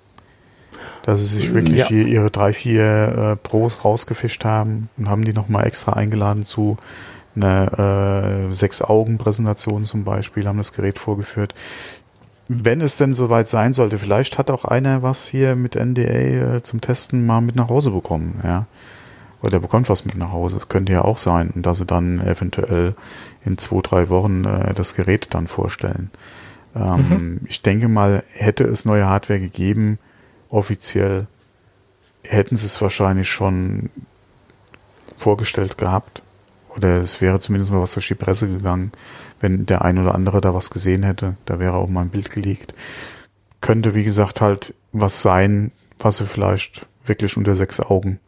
dass 1.06 1.20
sie 1.20 1.38
sich 1.38 1.54
wirklich 1.54 1.78
ja. 1.78 1.88
hier 1.88 2.08
ihre 2.08 2.32
drei, 2.32 2.52
vier 2.52 2.84
äh, 2.84 3.36
Pros 3.36 3.86
rausgefischt 3.86 4.44
haben 4.44 4.90
und 4.98 5.08
haben 5.08 5.24
die 5.24 5.34
nochmal 5.34 5.68
extra 5.68 5.94
eingeladen 5.94 6.46
zu 6.46 6.78
einer 7.36 8.48
äh, 8.50 8.54
Sechs-Augen-Präsentation 8.54 9.86
zum 9.86 10.04
Beispiel, 10.04 10.48
haben 10.48 10.58
das 10.58 10.74
Gerät 10.74 10.98
vorgeführt. 10.98 11.54
Wenn 12.48 12.82
es 12.82 12.98
denn 12.98 13.14
soweit 13.14 13.48
sein 13.48 13.74
sollte, 13.74 14.00
vielleicht 14.00 14.40
hat 14.40 14.50
auch 14.50 14.66
einer 14.66 15.04
was 15.04 15.28
hier 15.28 15.56
mit 15.56 15.76
NDA 15.76 16.56
äh, 16.56 16.64
zum 16.64 16.82
Testen 16.82 17.24
mal 17.24 17.42
mit 17.42 17.56
nach 17.56 17.70
Hause 17.70 17.92
bekommen, 17.92 18.42
ja. 18.44 18.66
Oder 19.42 19.52
der 19.52 19.60
bekommt 19.60 19.90
was 19.90 20.06
mit 20.06 20.16
nach 20.16 20.32
Hause. 20.32 20.58
Das 20.58 20.70
könnte 20.70 20.94
ja 20.94 21.04
auch 21.04 21.20
sein, 21.20 21.52
und 21.54 21.68
dass 21.68 21.78
sie 21.78 21.86
dann 21.86 22.20
eventuell 22.20 22.96
in 23.46 23.60
zwei, 23.60 23.82
drei 23.82 24.10
Wochen 24.10 24.44
äh, 24.46 24.74
das 24.74 24.96
Gerät 24.96 25.28
dann 25.36 25.46
vorstellen. 25.46 26.10
Ähm, 26.76 27.10
mhm. 27.10 27.40
Ich 27.48 27.62
denke 27.62 27.90
mal, 27.90 28.24
hätte 28.34 28.64
es 28.64 28.86
neue 28.86 29.06
Hardware 29.06 29.40
gegeben, 29.40 30.00
offiziell 30.50 31.28
hätten 32.24 32.56
sie 32.56 32.66
es 32.66 32.82
wahrscheinlich 32.82 33.30
schon 33.30 33.90
vorgestellt 35.18 35.78
gehabt. 35.78 36.22
Oder 36.76 36.98
es 36.98 37.22
wäre 37.22 37.40
zumindest 37.40 37.72
mal 37.72 37.82
was 37.82 37.94
durch 37.94 38.08
die 38.08 38.16
Presse 38.16 38.48
gegangen, 38.48 38.92
wenn 39.40 39.66
der 39.66 39.84
ein 39.84 39.98
oder 39.98 40.14
andere 40.14 40.42
da 40.42 40.54
was 40.54 40.70
gesehen 40.70 41.04
hätte. 41.04 41.38
Da 41.46 41.60
wäre 41.60 41.76
auch 41.76 41.88
mal 41.88 42.02
ein 42.02 42.10
Bild 42.10 42.30
gelegt. 42.30 42.74
Könnte, 43.62 43.96
wie 43.96 44.04
gesagt, 44.04 44.42
halt 44.42 44.74
was 44.92 45.22
sein, 45.22 45.72
was 46.00 46.18
sie 46.18 46.26
vielleicht 46.26 46.88
wirklich 47.06 47.38
unter 47.38 47.56
sechs 47.56 47.80
Augen 47.80 48.20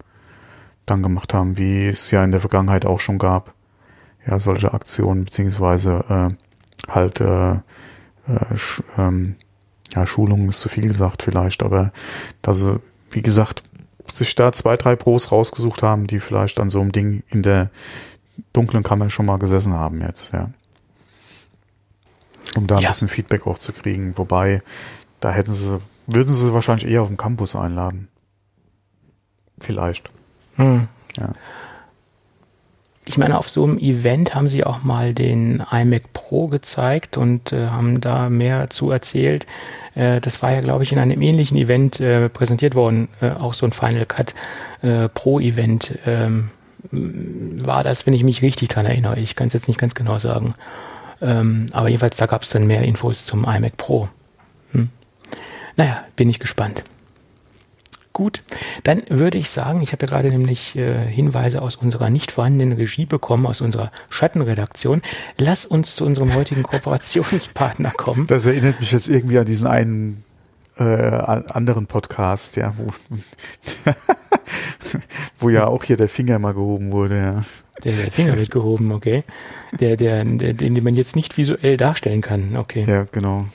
dann 0.86 1.04
gemacht 1.04 1.34
haben, 1.34 1.58
wie 1.58 1.88
es 1.88 2.12
ja 2.12 2.24
in 2.24 2.32
der 2.32 2.40
Vergangenheit 2.40 2.86
auch 2.86 3.00
schon 3.00 3.18
gab. 3.18 3.54
Ja, 4.26 4.40
solche 4.40 4.74
Aktionen, 4.74 5.26
beziehungsweise 5.26 6.38
äh, 6.88 6.92
halt 6.92 7.22
äh, 7.22 7.54
äh, 8.28 8.58
ähm, 8.98 9.36
ja, 9.96 10.06
Schulung 10.06 10.50
ist 10.50 10.62
zu 10.62 10.70
viel 10.70 10.88
gesagt 10.88 11.24
vielleicht, 11.24 11.64
aber 11.64 11.92
dass 12.42 12.60
sie, 12.60 12.80
wie 13.10 13.22
gesagt, 13.22 13.64
sich 14.12 14.36
da 14.36 14.52
zwei, 14.52 14.78
drei 14.78 14.96
Pros 14.96 15.32
rausgesucht 15.32 15.84
haben, 15.84 16.08
die 16.08 16.20
vielleicht 16.20 16.60
an 16.60 16.70
so 16.70 16.80
einem 16.80 16.92
Ding 16.92 17.24
in 17.30 17.44
der 17.44 17.70
dunklen 18.54 18.84
Kammer 18.84 19.10
schon 19.10 19.26
mal 19.26 19.38
gesessen 19.38 19.74
haben 19.74 20.02
jetzt, 20.02 20.34
ja. 20.34 20.50
Um 22.56 22.68
da 22.68 22.76
ein 22.76 22.82
ja. 22.82 22.90
bisschen 22.90 23.10
Feedback 23.10 23.46
auch 23.46 23.58
zu 23.58 23.72
kriegen. 23.72 24.18
Wobei, 24.18 24.64
da 25.20 25.32
hätten 25.32 25.52
sie, 25.52 25.80
würden 26.08 26.34
sie 26.34 26.54
wahrscheinlich 26.54 26.88
eher 26.90 27.02
auf 27.04 27.08
dem 27.08 27.18
Campus 27.18 27.56
einladen. 27.56 28.08
Vielleicht. 29.60 30.10
Hm. 30.56 30.88
Ja 31.18 31.34
ich 33.08 33.18
meine, 33.18 33.38
auf 33.38 33.50
so 33.50 33.64
einem 33.64 33.78
Event 33.78 34.36
haben 34.36 34.50
sie 34.50 34.64
auch 34.64 34.84
mal 34.84 35.14
den 35.14 35.64
iMac 35.72 36.14
Pro 36.14 36.48
gezeigt 36.48 37.18
und 37.18 37.54
äh, 37.54 37.68
haben 37.68 38.02
da 38.02 38.30
mehr 38.30 38.70
zu 38.70 38.92
erzählt. 38.92 39.46
Äh, 39.96 40.22
das 40.22 40.42
war 40.42 40.54
ja, 40.54 40.62
glaube 40.62 40.84
ich, 40.84 40.92
in 40.92 41.00
einem 41.00 41.22
ähnlichen 41.22 41.58
Event 41.58 42.00
äh, 42.00 42.30
präsentiert 42.30 42.76
worden, 42.76 43.08
äh, 43.22 43.32
auch 43.32 43.54
so 43.54 43.66
ein 43.66 43.72
Final 43.72 44.06
Cut 44.06 44.34
äh, 44.82 45.10
Pro 45.10 45.40
Event. 45.40 45.98
Ähm, 46.06 46.50
war 46.92 47.84
das, 47.84 48.06
wenn 48.06 48.14
ich 48.14 48.24
mich 48.24 48.42
richtig 48.42 48.70
dran 48.70 48.86
erinnere. 48.86 49.20
Ich 49.20 49.36
kann 49.36 49.48
es 49.48 49.54
jetzt 49.54 49.68
nicht 49.68 49.80
ganz 49.80 49.96
genau 49.96 50.20
sagen. 50.20 50.54
Ähm, 51.22 51.66
aber 51.72 51.90
jedenfalls, 51.90 52.18
da 52.18 52.26
gab 52.28 52.44
es 52.44 52.50
dann 52.50 52.68
mehr 52.68 52.84
Infos 52.84 53.26
zum 53.26 53.46
iMac 53.46 53.78
Pro. 53.78 54.10
Hm. 54.74 54.90
Naja, 55.76 56.04
bin 56.16 56.30
ich 56.30 56.40
gespannt. 56.40 56.84
Gut, 58.18 58.42
dann 58.82 59.04
würde 59.10 59.38
ich 59.38 59.52
sagen, 59.52 59.80
ich 59.84 59.92
habe 59.92 60.08
ja 60.08 60.10
gerade 60.10 60.30
nämlich 60.30 60.76
äh, 60.76 61.06
Hinweise 61.06 61.62
aus 61.62 61.76
unserer 61.76 62.10
nicht 62.10 62.32
vorhandenen 62.32 62.76
Regie 62.76 63.06
bekommen, 63.06 63.46
aus 63.46 63.62
unserer 63.62 63.92
Schattenredaktion. 64.10 65.04
Lass 65.38 65.68
uns 65.68 65.96
zu 65.96 66.04
unserem 66.04 66.34
heutigen 66.34 66.64
Kooperationspartner 66.64 67.92
kommen. 67.92 68.26
Das 68.26 68.48
erinnert 68.48 68.80
mich 68.80 68.92
jetzt 68.92 69.08
irgendwie 69.08 69.38
an 69.38 69.46
diesen 69.46 69.68
einen 69.68 70.24
äh, 70.80 70.84
anderen 70.84 71.86
Podcast, 71.86 72.56
ja, 72.56 72.74
wo, 72.78 72.88
wo 75.40 75.50
ja 75.50 75.68
auch 75.68 75.84
hier 75.84 75.98
der 75.98 76.10
Finger 76.10 76.40
mal 76.40 76.56
gehoben 76.56 76.92
wurde, 76.92 77.18
ja. 77.20 77.44
Der, 77.84 77.92
der 77.92 78.10
Finger 78.10 78.36
wird 78.36 78.50
gehoben, 78.50 78.94
okay. 78.94 79.26
Der, 79.80 79.96
der, 79.96 80.26
der, 80.26 80.56
den 80.56 80.84
man 80.84 80.96
jetzt 80.96 81.16
nicht 81.16 81.38
visuell 81.38 81.78
darstellen 81.78 82.22
kann, 82.22 82.58
okay. 82.58 82.84
Ja, 82.88 83.06
genau. 83.12 83.46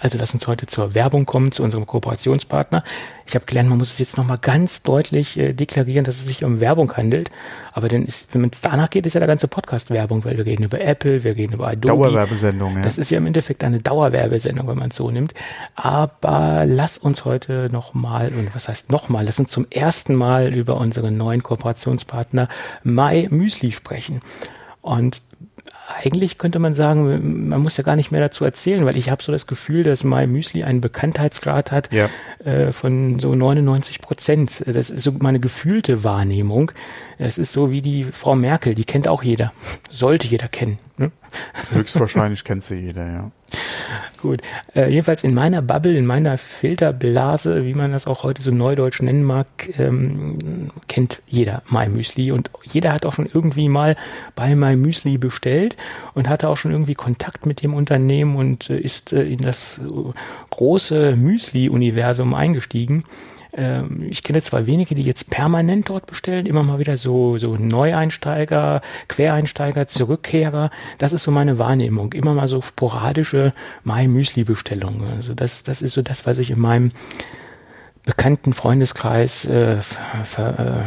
Also 0.00 0.18
lass 0.18 0.34
uns 0.34 0.46
heute 0.46 0.66
zur 0.66 0.94
Werbung 0.94 1.26
kommen, 1.26 1.52
zu 1.52 1.62
unserem 1.62 1.86
Kooperationspartner. 1.86 2.84
Ich 3.26 3.34
habe 3.34 3.44
gelernt, 3.44 3.68
man 3.68 3.78
muss 3.78 3.92
es 3.92 3.98
jetzt 3.98 4.16
nochmal 4.16 4.38
ganz 4.38 4.82
deutlich 4.82 5.36
äh, 5.38 5.52
deklarieren, 5.52 6.04
dass 6.04 6.16
es 6.16 6.26
sich 6.26 6.44
um 6.44 6.60
Werbung 6.60 6.96
handelt. 6.96 7.30
Aber 7.72 7.88
dann 7.88 8.04
ist, 8.04 8.32
wenn 8.34 8.44
es 8.44 8.60
danach 8.60 8.90
geht, 8.90 9.06
ist 9.06 9.14
ja 9.14 9.20
der 9.20 9.28
ganze 9.28 9.48
Podcast 9.48 9.90
Werbung, 9.90 10.24
weil 10.24 10.36
wir 10.36 10.46
reden 10.46 10.64
über 10.64 10.80
Apple, 10.80 11.24
wir 11.24 11.36
reden 11.36 11.54
über 11.54 11.68
Adobe. 11.68 12.04
Dauerwerbesendung, 12.04 12.76
ja. 12.76 12.82
Das 12.82 12.98
ist 12.98 13.10
ja 13.10 13.18
im 13.18 13.26
Endeffekt 13.26 13.64
eine 13.64 13.80
Dauerwerbesendung, 13.80 14.66
wenn 14.68 14.78
man 14.78 14.88
es 14.90 14.96
so 14.96 15.10
nimmt. 15.10 15.34
Aber 15.74 16.64
lass 16.66 16.98
uns 16.98 17.24
heute 17.24 17.68
nochmal, 17.70 18.28
und 18.28 18.54
was 18.54 18.68
heißt 18.68 18.90
nochmal, 18.90 19.24
lass 19.24 19.38
uns 19.38 19.50
zum 19.50 19.66
ersten 19.70 20.14
Mal 20.14 20.54
über 20.54 20.76
unseren 20.76 21.16
neuen 21.16 21.42
Kooperationspartner 21.42 22.48
My 22.82 23.28
Müsli 23.30 23.72
sprechen. 23.72 24.22
Und 24.80 25.20
eigentlich 25.88 26.36
könnte 26.36 26.58
man 26.58 26.74
sagen, 26.74 27.48
man 27.48 27.62
muss 27.62 27.76
ja 27.78 27.84
gar 27.84 27.96
nicht 27.96 28.12
mehr 28.12 28.20
dazu 28.20 28.44
erzählen, 28.44 28.84
weil 28.84 28.96
ich 28.96 29.10
habe 29.10 29.22
so 29.22 29.32
das 29.32 29.46
Gefühl, 29.46 29.84
dass 29.84 30.04
My 30.04 30.26
Müsli 30.26 30.62
einen 30.62 30.80
Bekanntheitsgrad 30.82 31.72
hat 31.72 31.92
ja. 31.92 32.10
äh, 32.44 32.72
von 32.72 33.18
so 33.18 33.34
99 33.34 34.00
Prozent. 34.00 34.62
Das 34.66 34.90
ist 34.90 35.02
so 35.02 35.12
meine 35.18 35.40
gefühlte 35.40 36.04
Wahrnehmung. 36.04 36.72
Es 37.16 37.38
ist 37.38 37.52
so 37.52 37.70
wie 37.70 37.80
die 37.80 38.04
Frau 38.04 38.34
Merkel, 38.34 38.74
die 38.74 38.84
kennt 38.84 39.08
auch 39.08 39.22
jeder. 39.22 39.52
Sollte 39.88 40.26
jeder 40.26 40.48
kennen. 40.48 40.78
Höchstwahrscheinlich 41.70 42.44
kennt 42.44 42.64
sie 42.64 42.76
jeder, 42.76 43.06
ja. 43.06 43.30
Gut. 44.20 44.42
Äh, 44.74 44.90
jedenfalls 44.90 45.22
in 45.22 45.32
meiner 45.32 45.62
Bubble, 45.62 45.96
in 45.96 46.04
meiner 46.04 46.38
Filterblase, 46.38 47.64
wie 47.64 47.74
man 47.74 47.92
das 47.92 48.06
auch 48.06 48.24
heute 48.24 48.42
so 48.42 48.50
neudeutsch 48.50 49.00
nennen 49.00 49.22
mag, 49.22 49.46
ähm, 49.78 50.38
kennt 50.88 51.22
jeder 51.26 51.62
My 51.70 51.88
Müsli 51.88 52.32
und 52.32 52.50
jeder 52.64 52.92
hat 52.92 53.06
auch 53.06 53.12
schon 53.12 53.26
irgendwie 53.26 53.68
mal 53.68 53.96
bei 54.34 54.56
My 54.56 54.76
Müsli 54.76 55.18
bestellt 55.18 55.76
und 56.14 56.28
hatte 56.28 56.48
auch 56.48 56.56
schon 56.56 56.72
irgendwie 56.72 56.94
Kontakt 56.94 57.46
mit 57.46 57.62
dem 57.62 57.74
Unternehmen 57.74 58.36
und 58.36 58.70
äh, 58.70 58.78
ist 58.78 59.12
äh, 59.12 59.22
in 59.22 59.40
das 59.40 59.78
äh, 59.78 60.12
große 60.50 61.14
Müsli-Universum 61.14 62.34
eingestiegen. 62.34 63.04
Ähm, 63.58 64.06
ich 64.08 64.22
kenne 64.22 64.40
zwar 64.40 64.66
wenige, 64.66 64.94
die 64.94 65.02
jetzt 65.02 65.30
permanent 65.30 65.88
dort 65.88 66.06
bestellen, 66.06 66.46
immer 66.46 66.62
mal 66.62 66.78
wieder 66.78 66.96
so, 66.96 67.38
so 67.38 67.56
Neueinsteiger, 67.56 68.80
Quereinsteiger, 69.08 69.88
Zurückkehrer. 69.88 70.70
Das 70.98 71.12
ist 71.12 71.24
so 71.24 71.32
meine 71.32 71.58
Wahrnehmung. 71.58 72.12
Immer 72.12 72.34
mal 72.34 72.46
so 72.46 72.62
sporadische 72.62 73.52
Mai-Müsli-Bestellungen. 73.82 75.10
Also 75.16 75.34
das, 75.34 75.64
das 75.64 75.82
ist 75.82 75.94
so 75.94 76.02
das, 76.02 76.24
was 76.24 76.38
ich 76.38 76.50
in 76.50 76.60
meinem 76.60 76.92
bekannten 78.04 78.54
Freundeskreis, 78.54 79.44
äh, 79.46 79.78
ver, 80.24 80.84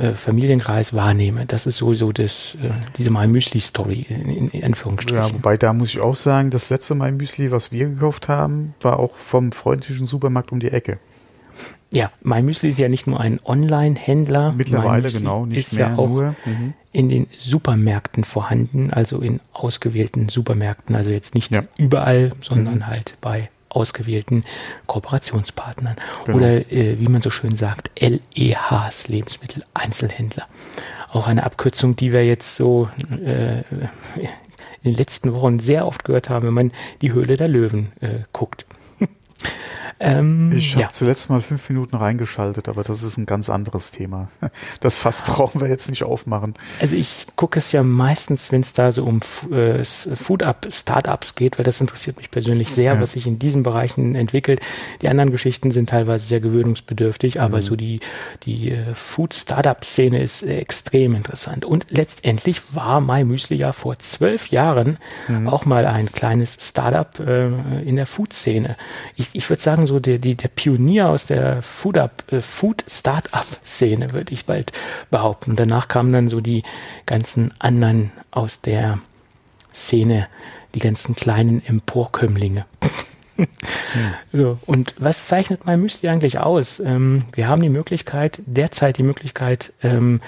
äh, 0.00 0.12
Familienkreis 0.12 0.94
wahrnehme. 0.94 1.44
Das 1.46 1.66
ist 1.66 1.76
sowieso 1.76 2.10
das, 2.10 2.56
äh, 2.56 2.70
diese 2.96 3.10
My 3.10 3.26
Müsli 3.28 3.60
Story 3.60 4.06
in, 4.08 4.64
Anführungsstrichen. 4.64 5.24
Ja, 5.24 5.32
wobei 5.32 5.56
da 5.58 5.72
muss 5.72 5.90
ich 5.90 6.00
auch 6.00 6.16
sagen, 6.16 6.50
das 6.50 6.70
letzte 6.70 6.94
My 6.94 7.12
Müsli, 7.12 7.52
was 7.52 7.70
wir 7.70 7.86
gekauft 7.90 8.28
haben, 8.28 8.74
war 8.80 8.98
auch 8.98 9.14
vom 9.14 9.52
freundlichen 9.52 10.06
Supermarkt 10.06 10.50
um 10.50 10.58
die 10.58 10.70
Ecke. 10.70 10.98
Ja, 11.90 12.10
MyMüsli 12.22 12.70
ist 12.70 12.78
ja 12.78 12.88
nicht 12.88 13.06
nur 13.06 13.20
ein 13.20 13.38
Online-Händler. 13.44 14.52
Mittlerweile 14.52 15.12
genau, 15.12 15.46
nicht 15.46 15.58
ist 15.58 15.74
mehr 15.74 15.90
ja 15.90 15.96
auch 15.96 16.08
nur. 16.08 16.34
Mhm. 16.44 16.74
in 16.92 17.08
den 17.08 17.26
Supermärkten 17.36 18.24
vorhanden, 18.24 18.92
also 18.92 19.20
in 19.20 19.40
ausgewählten 19.52 20.28
Supermärkten, 20.28 20.96
also 20.96 21.10
jetzt 21.10 21.36
nicht 21.36 21.52
ja. 21.52 21.62
überall, 21.78 22.32
sondern 22.40 22.76
mhm. 22.76 22.86
halt 22.88 23.14
bei 23.20 23.48
ausgewählten 23.68 24.44
Kooperationspartnern. 24.86 25.96
Genau. 26.24 26.38
Oder 26.38 26.72
äh, 26.72 26.98
wie 26.98 27.08
man 27.08 27.22
so 27.22 27.30
schön 27.30 27.56
sagt, 27.56 27.90
LEHs, 28.00 29.08
Lebensmitteleinzelhändler. 29.08 30.46
Auch 31.10 31.26
eine 31.26 31.44
Abkürzung, 31.44 31.96
die 31.96 32.12
wir 32.12 32.24
jetzt 32.24 32.56
so 32.56 32.88
äh, 33.10 33.58
in 34.82 34.90
den 34.90 34.94
letzten 34.94 35.32
Wochen 35.32 35.58
sehr 35.60 35.86
oft 35.86 36.04
gehört 36.04 36.28
haben, 36.28 36.46
wenn 36.46 36.54
man 36.54 36.72
die 37.02 37.12
Höhle 37.12 37.36
der 37.36 37.48
Löwen 37.48 37.92
äh, 38.00 38.20
guckt. 38.32 38.66
Ähm, 40.00 40.52
ich 40.52 40.72
habe 40.72 40.82
ja. 40.82 40.88
zuletzt 40.90 41.30
mal 41.30 41.40
fünf 41.40 41.68
Minuten 41.68 41.96
reingeschaltet, 41.96 42.68
aber 42.68 42.82
das 42.82 43.02
ist 43.02 43.16
ein 43.16 43.26
ganz 43.26 43.48
anderes 43.48 43.90
Thema. 43.90 44.28
Das 44.80 44.98
Fass 44.98 45.22
brauchen 45.22 45.60
wir 45.60 45.68
jetzt 45.68 45.88
nicht 45.88 46.04
aufmachen. 46.04 46.54
Also 46.80 46.94
ich 46.94 47.26
gucke 47.36 47.58
es 47.58 47.72
ja 47.72 47.82
meistens, 47.82 48.52
wenn 48.52 48.60
es 48.60 48.72
da 48.72 48.92
so 48.92 49.04
um 49.04 49.20
äh, 49.50 49.84
Food-Up-Startups 49.84 51.34
geht, 51.34 51.58
weil 51.58 51.64
das 51.64 51.80
interessiert 51.80 52.18
mich 52.18 52.30
persönlich 52.30 52.70
sehr, 52.70 52.94
ja. 52.94 53.00
was 53.00 53.12
sich 53.12 53.26
in 53.26 53.38
diesen 53.38 53.62
Bereichen 53.62 54.14
entwickelt. 54.14 54.60
Die 55.00 55.08
anderen 55.08 55.30
Geschichten 55.30 55.70
sind 55.70 55.88
teilweise 55.90 56.26
sehr 56.26 56.40
gewöhnungsbedürftig, 56.40 57.40
aber 57.40 57.58
mhm. 57.58 57.62
so 57.62 57.76
die, 57.76 58.00
die 58.44 58.72
äh, 58.72 58.94
Food-Startup-Szene 58.94 60.22
ist 60.22 60.42
äh, 60.42 60.58
extrem 60.58 61.14
interessant. 61.14 61.64
Und 61.64 61.86
letztendlich 61.90 62.74
war 62.74 63.00
My 63.00 63.24
Müsli 63.24 63.56
ja 63.56 63.72
vor 63.72 63.98
zwölf 63.98 64.48
Jahren 64.48 64.98
mhm. 65.28 65.48
auch 65.48 65.64
mal 65.64 65.86
ein 65.86 66.12
kleines 66.12 66.56
Startup 66.60 67.18
äh, 67.20 67.48
in 67.82 67.96
der 67.96 68.06
Food-Szene. 68.06 68.76
Ich, 69.16 69.28
ich 69.32 69.48
würde 69.48 69.62
sagen, 69.62 69.83
so 69.86 70.00
der, 70.00 70.18
die, 70.18 70.34
der 70.34 70.48
Pionier 70.48 71.08
aus 71.08 71.26
der 71.26 71.62
Food, 71.62 71.96
äh, 71.96 72.40
Food 72.40 72.84
Startup 72.88 73.46
Szene, 73.64 74.12
würde 74.12 74.32
ich 74.32 74.46
bald 74.46 74.72
behaupten. 75.10 75.56
Danach 75.56 75.88
kamen 75.88 76.12
dann 76.12 76.28
so 76.28 76.40
die 76.40 76.62
ganzen 77.06 77.52
anderen 77.58 78.12
aus 78.30 78.60
der 78.60 78.98
Szene, 79.72 80.28
die 80.74 80.80
ganzen 80.80 81.14
kleinen 81.14 81.64
Emporkömmlinge. 81.64 82.66
So, 84.32 84.58
und 84.66 84.94
was 84.98 85.26
zeichnet 85.26 85.66
mein 85.66 85.80
Müsli 85.80 86.08
eigentlich 86.08 86.38
aus? 86.38 86.80
Ähm, 86.80 87.24
wir 87.32 87.48
haben 87.48 87.62
die 87.62 87.68
Möglichkeit, 87.68 88.40
derzeit 88.46 88.98
die 88.98 89.02
Möglichkeit, 89.02 89.72
ähm, 89.82 90.20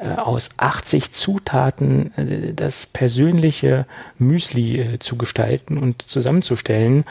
äh, 0.00 0.14
aus 0.14 0.50
80 0.56 1.12
Zutaten 1.12 2.12
äh, 2.16 2.54
das 2.54 2.86
persönliche 2.86 3.86
Müsli 4.18 4.80
äh, 4.80 4.98
zu 4.98 5.16
gestalten 5.16 5.78
und 5.78 6.02
zusammenzustellen. 6.02 7.04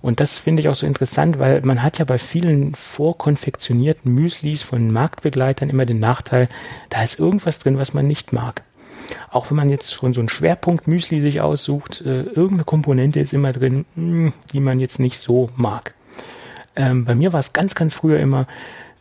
Und 0.00 0.20
das 0.20 0.38
finde 0.38 0.60
ich 0.60 0.68
auch 0.68 0.74
so 0.74 0.86
interessant, 0.86 1.38
weil 1.38 1.60
man 1.62 1.82
hat 1.82 1.98
ja 1.98 2.04
bei 2.04 2.18
vielen 2.18 2.74
vorkonfektionierten 2.74 4.12
Müslis 4.12 4.62
von 4.62 4.90
Marktbegleitern 4.90 5.70
immer 5.70 5.86
den 5.86 6.00
Nachteil, 6.00 6.48
da 6.90 7.02
ist 7.02 7.18
irgendwas 7.18 7.58
drin, 7.60 7.78
was 7.78 7.94
man 7.94 8.06
nicht 8.06 8.32
mag. 8.32 8.62
Auch 9.30 9.50
wenn 9.50 9.56
man 9.56 9.70
jetzt 9.70 9.92
schon 9.92 10.12
so 10.12 10.20
einen 10.20 10.28
Schwerpunkt 10.28 10.86
Müsli 10.88 11.20
sich 11.20 11.40
aussucht, 11.40 12.00
äh, 12.02 12.22
irgendeine 12.22 12.64
Komponente 12.64 13.20
ist 13.20 13.32
immer 13.32 13.52
drin, 13.52 13.84
mh, 13.94 14.04
hm, 14.04 14.32
die 14.52 14.60
man 14.60 14.80
jetzt 14.80 14.98
nicht 14.98 15.18
so 15.18 15.50
mag. 15.56 15.94
Ähm, 16.76 17.04
bei 17.04 17.14
mir 17.14 17.32
war 17.32 17.40
es 17.40 17.52
ganz, 17.52 17.74
ganz 17.74 17.94
früher 17.94 18.18
immer, 18.18 18.46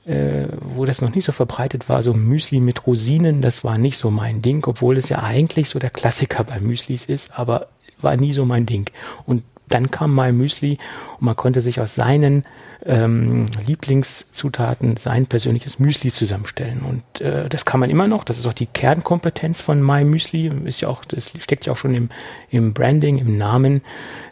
äh, 0.06 0.47
wo 0.62 0.86
das 0.86 1.02
noch 1.02 1.14
nicht 1.14 1.26
so 1.26 1.32
verbreitet 1.32 1.88
war, 1.89 2.04
so 2.04 2.14
Müsli 2.14 2.60
mit 2.60 2.88
Rosinen, 2.88 3.41
das 3.41 3.64
war 3.64 3.78
nicht 3.78 3.97
so 3.97 4.10
mein 4.12 4.41
Ding, 4.41 4.66
obwohl 4.66 4.97
es 4.97 5.10
ja 5.10 5.24
eigentlich 5.24 5.70
so 5.70 5.80
der 5.80 5.89
Klassiker 5.89 6.43
bei 6.43 6.60
Müslis 6.60 7.06
ist, 7.06 7.38
aber 7.38 7.68
war 8.02 8.18
nie 8.18 8.34
so 8.34 8.45
mein 8.45 8.66
Ding. 8.66 8.89
Und 9.26 9.43
dann 9.70 9.91
kam 9.91 10.14
mal 10.14 10.34
Müsli 10.34 10.78
und 11.20 11.26
man 11.26 11.36
konnte 11.36 11.62
sich 11.62 11.80
aus 11.80 11.95
seinen 11.95 12.43
ähm, 12.86 13.46
Lieblingszutaten 13.66 14.98
sein 14.98 15.28
persönliches 15.28 15.80
Müsli 15.80 16.12
zusammenstellen. 16.12 16.82
Und 16.82 17.22
äh, 17.22 17.48
das 17.50 17.66
kann 17.66 17.80
man 17.80 17.90
immer 17.90 18.08
noch. 18.08 18.24
Das 18.24 18.40
ist 18.40 18.48
auch 18.48 18.54
die 18.54 18.66
Kernkompetenz 18.66 19.62
von 19.62 19.82
My 19.82 20.04
Müsli. 20.04 20.52
Ist 20.66 20.82
ja 20.82 20.90
auch, 20.90 21.06
das 21.06 21.34
steckt 21.40 21.66
ja 21.66 21.74
auch 21.74 21.78
schon 21.78 21.94
im, 21.94 22.10
im 22.50 22.74
Branding, 22.74 23.18
im 23.18 23.38
Namen, 23.38 23.82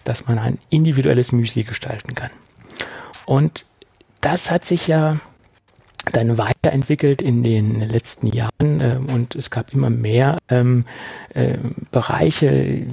dass 0.04 0.28
man 0.28 0.40
ein 0.40 0.58
individuelles 0.70 1.32
Müsli 1.32 1.64
gestalten 1.64 2.16
kann. 2.16 2.32
Und 3.26 3.66
das 4.22 4.52
hat 4.52 4.66
sich 4.66 4.88
ja 4.88 5.20
dann 6.12 6.38
weiterentwickelt 6.38 7.22
in 7.22 7.44
den 7.44 7.82
letzten 7.82 8.28
Jahren 8.28 8.82
äh, 8.82 8.98
und 9.14 9.36
es 9.36 9.50
gab 9.50 9.74
immer 9.74 9.90
mehr 9.90 10.38
ähm, 10.50 10.86
äh, 11.34 11.58
Bereiche, 11.92 12.86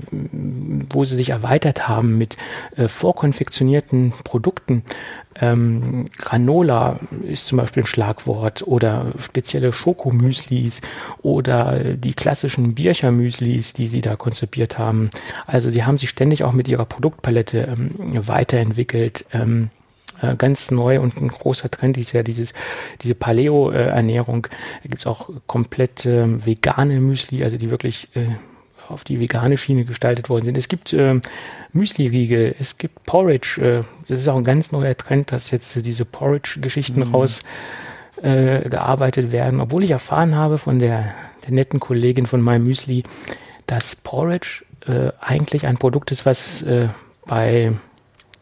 wo 0.90 1.04
sie 1.04 1.16
sich 1.16 1.30
erweitert 1.30 1.88
haben 1.88 2.18
mit 2.18 2.36
äh, 2.76 2.88
vorkonfektionierten 2.88 4.12
Produkten. 4.24 4.82
Ähm, 5.38 6.06
Granola 6.16 6.98
ist 7.22 7.46
zum 7.46 7.58
Beispiel 7.58 7.82
ein 7.82 7.86
Schlagwort 7.86 8.66
oder 8.66 9.12
spezielle 9.18 9.72
Schokomüslis 9.72 10.80
oder 11.22 11.94
die 11.94 12.14
klassischen 12.14 12.74
Birchermüslis, 12.74 13.74
die 13.74 13.88
sie 13.88 14.00
da 14.00 14.14
konzipiert 14.14 14.78
haben. 14.78 15.10
Also 15.46 15.68
sie 15.70 15.84
haben 15.84 15.98
sich 15.98 16.08
ständig 16.08 16.42
auch 16.44 16.52
mit 16.52 16.68
ihrer 16.68 16.86
Produktpalette 16.86 17.68
ähm, 17.70 17.90
weiterentwickelt. 18.26 19.26
Ähm, 19.32 19.70
äh, 20.22 20.36
ganz 20.36 20.70
neu 20.70 21.00
und 21.00 21.20
ein 21.20 21.28
großer 21.28 21.70
Trend 21.70 21.96
ist 21.98 22.12
ja 22.12 22.22
dieses, 22.22 22.52
diese 23.02 23.14
Paleo-Ernährung. 23.14 24.48
Da 24.82 24.88
gibt's 24.88 25.06
auch 25.06 25.30
komplett 25.46 26.06
äh, 26.06 26.44
vegane 26.44 27.00
Müsli, 27.00 27.44
also 27.44 27.56
die 27.56 27.70
wirklich 27.70 28.08
äh, 28.14 28.26
auf 28.88 29.04
die 29.04 29.20
vegane 29.20 29.58
Schiene 29.58 29.84
gestaltet 29.84 30.28
worden 30.28 30.44
sind. 30.44 30.56
Es 30.56 30.68
gibt 30.68 30.92
äh, 30.92 31.20
Müsli-Riegel, 31.72 32.54
es 32.58 32.78
gibt 32.78 33.04
Porridge. 33.04 33.60
Äh, 33.60 33.84
das 34.08 34.20
ist 34.20 34.28
auch 34.28 34.36
ein 34.36 34.44
ganz 34.44 34.72
neuer 34.72 34.96
Trend, 34.96 35.32
dass 35.32 35.50
jetzt 35.50 35.84
diese 35.84 36.04
Porridge-Geschichten 36.04 37.00
mhm. 37.00 37.14
raus 37.14 37.42
äh, 38.22 38.68
gearbeitet 38.68 39.32
werden. 39.32 39.60
Obwohl 39.60 39.84
ich 39.84 39.90
erfahren 39.90 40.34
habe 40.34 40.58
von 40.58 40.78
der, 40.78 41.14
der 41.44 41.52
netten 41.52 41.80
Kollegin 41.80 42.26
von 42.26 42.42
My 42.42 42.58
Müsli, 42.58 43.02
dass 43.66 43.96
Porridge 43.96 44.64
äh, 44.86 45.10
eigentlich 45.20 45.66
ein 45.66 45.78
Produkt 45.78 46.12
ist, 46.12 46.24
was 46.26 46.62
äh, 46.62 46.88
bei 47.26 47.72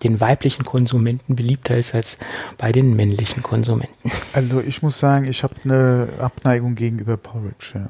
den 0.05 0.21
weiblichen 0.21 0.65
Konsumenten 0.65 1.35
beliebter 1.35 1.77
ist 1.77 1.95
als 1.95 2.19
bei 2.59 2.71
den 2.71 2.95
männlichen 2.95 3.43
Konsumenten. 3.43 4.11
Also 4.33 4.61
ich 4.61 4.83
muss 4.83 4.99
sagen, 4.99 5.25
ich 5.25 5.43
habe 5.43 5.55
eine 5.65 6.09
Abneigung 6.19 6.75
gegenüber 6.75 7.17
Porridge. 7.17 7.73
Ja. 7.75 7.89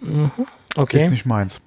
Mhm. 0.00 0.30
Okay. 0.76 0.98
Ist 0.98 1.10
nicht 1.10 1.26
meins. 1.26 1.60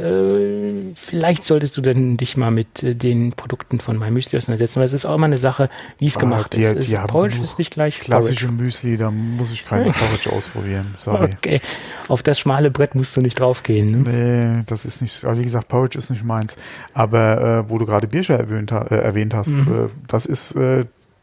Äh, 0.00 0.94
vielleicht 0.96 1.44
solltest 1.44 1.76
du 1.76 1.80
dann 1.80 2.16
dich 2.16 2.36
mal 2.36 2.50
mit 2.50 2.82
äh, 2.82 2.94
den 2.94 3.32
Produkten 3.32 3.80
von 3.80 3.98
MyMüsli 3.98 4.38
auseinandersetzen, 4.38 4.80
weil 4.80 4.86
es 4.86 4.92
ist 4.92 5.04
auch 5.04 5.14
immer 5.14 5.26
eine 5.26 5.36
Sache, 5.36 5.68
wie 5.98 6.06
es 6.06 6.16
ah, 6.16 6.20
gemacht 6.20 6.54
die, 6.54 6.62
ist. 6.62 6.88
Die 6.88 6.94
ist 6.94 7.06
Porridge 7.06 7.40
ist 7.42 7.58
nicht 7.58 7.72
gleich 7.72 8.00
klassische 8.00 8.46
Porridge. 8.46 8.64
Müsli, 8.64 8.96
da 8.96 9.10
muss 9.10 9.52
ich 9.52 9.64
keine 9.64 9.92
Porridge 9.92 10.32
ausprobieren. 10.32 10.94
Sorry. 10.96 11.30
Okay, 11.36 11.60
auf 12.08 12.22
das 12.22 12.38
schmale 12.38 12.70
Brett 12.70 12.94
musst 12.94 13.16
du 13.16 13.20
nicht 13.20 13.38
draufgehen. 13.38 14.02
Ne? 14.02 14.58
Nee, 14.58 14.62
das 14.66 14.84
ist 14.84 15.02
nicht, 15.02 15.22
wie 15.24 15.42
gesagt, 15.42 15.68
Porridge 15.68 15.98
ist 15.98 16.10
nicht 16.10 16.24
meins. 16.24 16.56
Aber 16.94 17.64
äh, 17.66 17.70
wo 17.70 17.78
du 17.78 17.86
gerade 17.86 18.06
Birscher 18.06 18.38
erwähnt, 18.38 18.72
äh, 18.72 18.94
erwähnt 18.94 19.34
hast, 19.34 19.50
mhm. 19.50 19.86
äh, 19.86 19.88
das 20.06 20.26
ist 20.26 20.54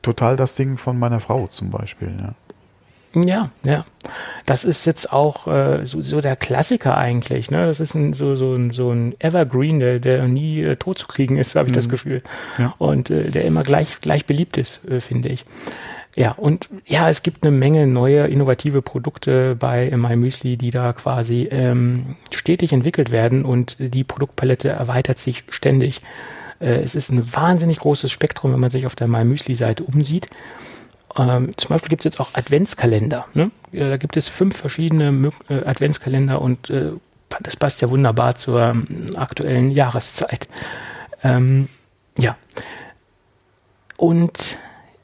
total 0.02 0.36
das 0.36 0.56
Ding 0.56 0.78
von 0.78 0.98
meiner 0.98 1.20
Frau 1.20 1.48
zum 1.48 1.70
Beispiel. 1.70 2.12
Ja. 2.20 2.34
Ja, 3.26 3.52
ja. 3.64 3.86
Das 4.46 4.64
ist 4.64 4.86
jetzt 4.86 5.12
auch 5.12 5.48
äh, 5.48 5.86
so, 5.86 6.02
so 6.02 6.22
der 6.22 6.36
Klassiker 6.36 6.98
eigentlich. 6.98 7.52
Ne? 7.52 7.66
Das 7.66 7.80
ist 7.80 7.94
ein, 7.96 8.14
so, 8.14 8.36
so, 8.36 8.54
ein, 8.54 8.72
so 8.72 8.92
ein 8.92 9.16
Evergreen, 9.20 9.80
der, 9.80 10.00
der 10.00 10.28
nie 10.28 10.62
äh, 10.62 10.76
tot 10.76 10.98
zu 10.98 11.08
kriegen 11.08 11.38
ist, 11.38 11.56
habe 11.56 11.68
ich 11.68 11.74
mhm. 11.74 11.76
das 11.76 11.90
Gefühl. 11.90 12.24
Ja. 12.58 12.74
Und 12.78 13.10
äh, 13.10 13.30
der 13.32 13.46
immer 13.46 13.64
gleich, 13.64 14.00
gleich 14.00 14.26
beliebt 14.26 14.58
ist, 14.58 14.88
äh, 14.90 15.02
finde 15.02 15.30
ich. 15.30 15.46
Ja, 16.16 16.32
und 16.32 16.68
ja, 16.88 17.10
es 17.10 17.22
gibt 17.22 17.46
eine 17.46 17.56
Menge 17.56 17.86
neue 17.86 18.26
innovative 18.26 18.82
Produkte 18.82 19.56
bei 19.56 19.96
MyMüsli, 19.96 20.58
die 20.58 20.72
da 20.72 20.92
quasi 20.94 21.48
ähm, 21.52 22.16
stetig 22.32 22.74
entwickelt 22.74 23.12
werden 23.12 23.46
und 23.46 23.76
die 23.78 24.04
Produktpalette 24.04 24.70
erweitert 24.70 25.20
sich 25.20 25.44
ständig. 25.50 26.02
Äh, 26.60 26.80
es 26.80 26.96
ist 26.96 27.12
ein 27.12 27.34
wahnsinnig 27.34 27.78
großes 27.80 28.12
Spektrum, 28.12 28.54
wenn 28.54 28.60
man 28.60 28.72
sich 28.72 28.88
auf 28.88 28.96
der 28.96 29.08
MyMüsli-Seite 29.08 29.84
umsieht. 29.84 30.28
Ähm, 31.18 31.50
zum 31.58 31.70
Beispiel 31.70 31.90
gibt 31.90 32.02
es 32.02 32.06
jetzt 32.06 32.20
auch 32.20 32.34
Adventskalender. 32.34 33.26
Ne? 33.34 33.52
Ja, 33.72 33.90
da 33.90 33.98
gibt 33.98 34.18
es 34.18 34.30
fünf 34.30 34.56
verschiedene 34.56 35.32
äh, 35.50 35.66
Adventskalender 35.66 36.42
und 36.42 36.70
äh, 36.70 36.92
das 37.42 37.58
passt 37.58 37.82
ja 37.82 37.90
wunderbar 37.90 38.36
zur 38.36 38.62
ähm, 38.62 38.86
aktuellen 39.16 39.72
Jahreszeit. 39.72 40.48
Ähm, 41.24 41.68
ja. 42.18 42.38
Und 43.98 44.58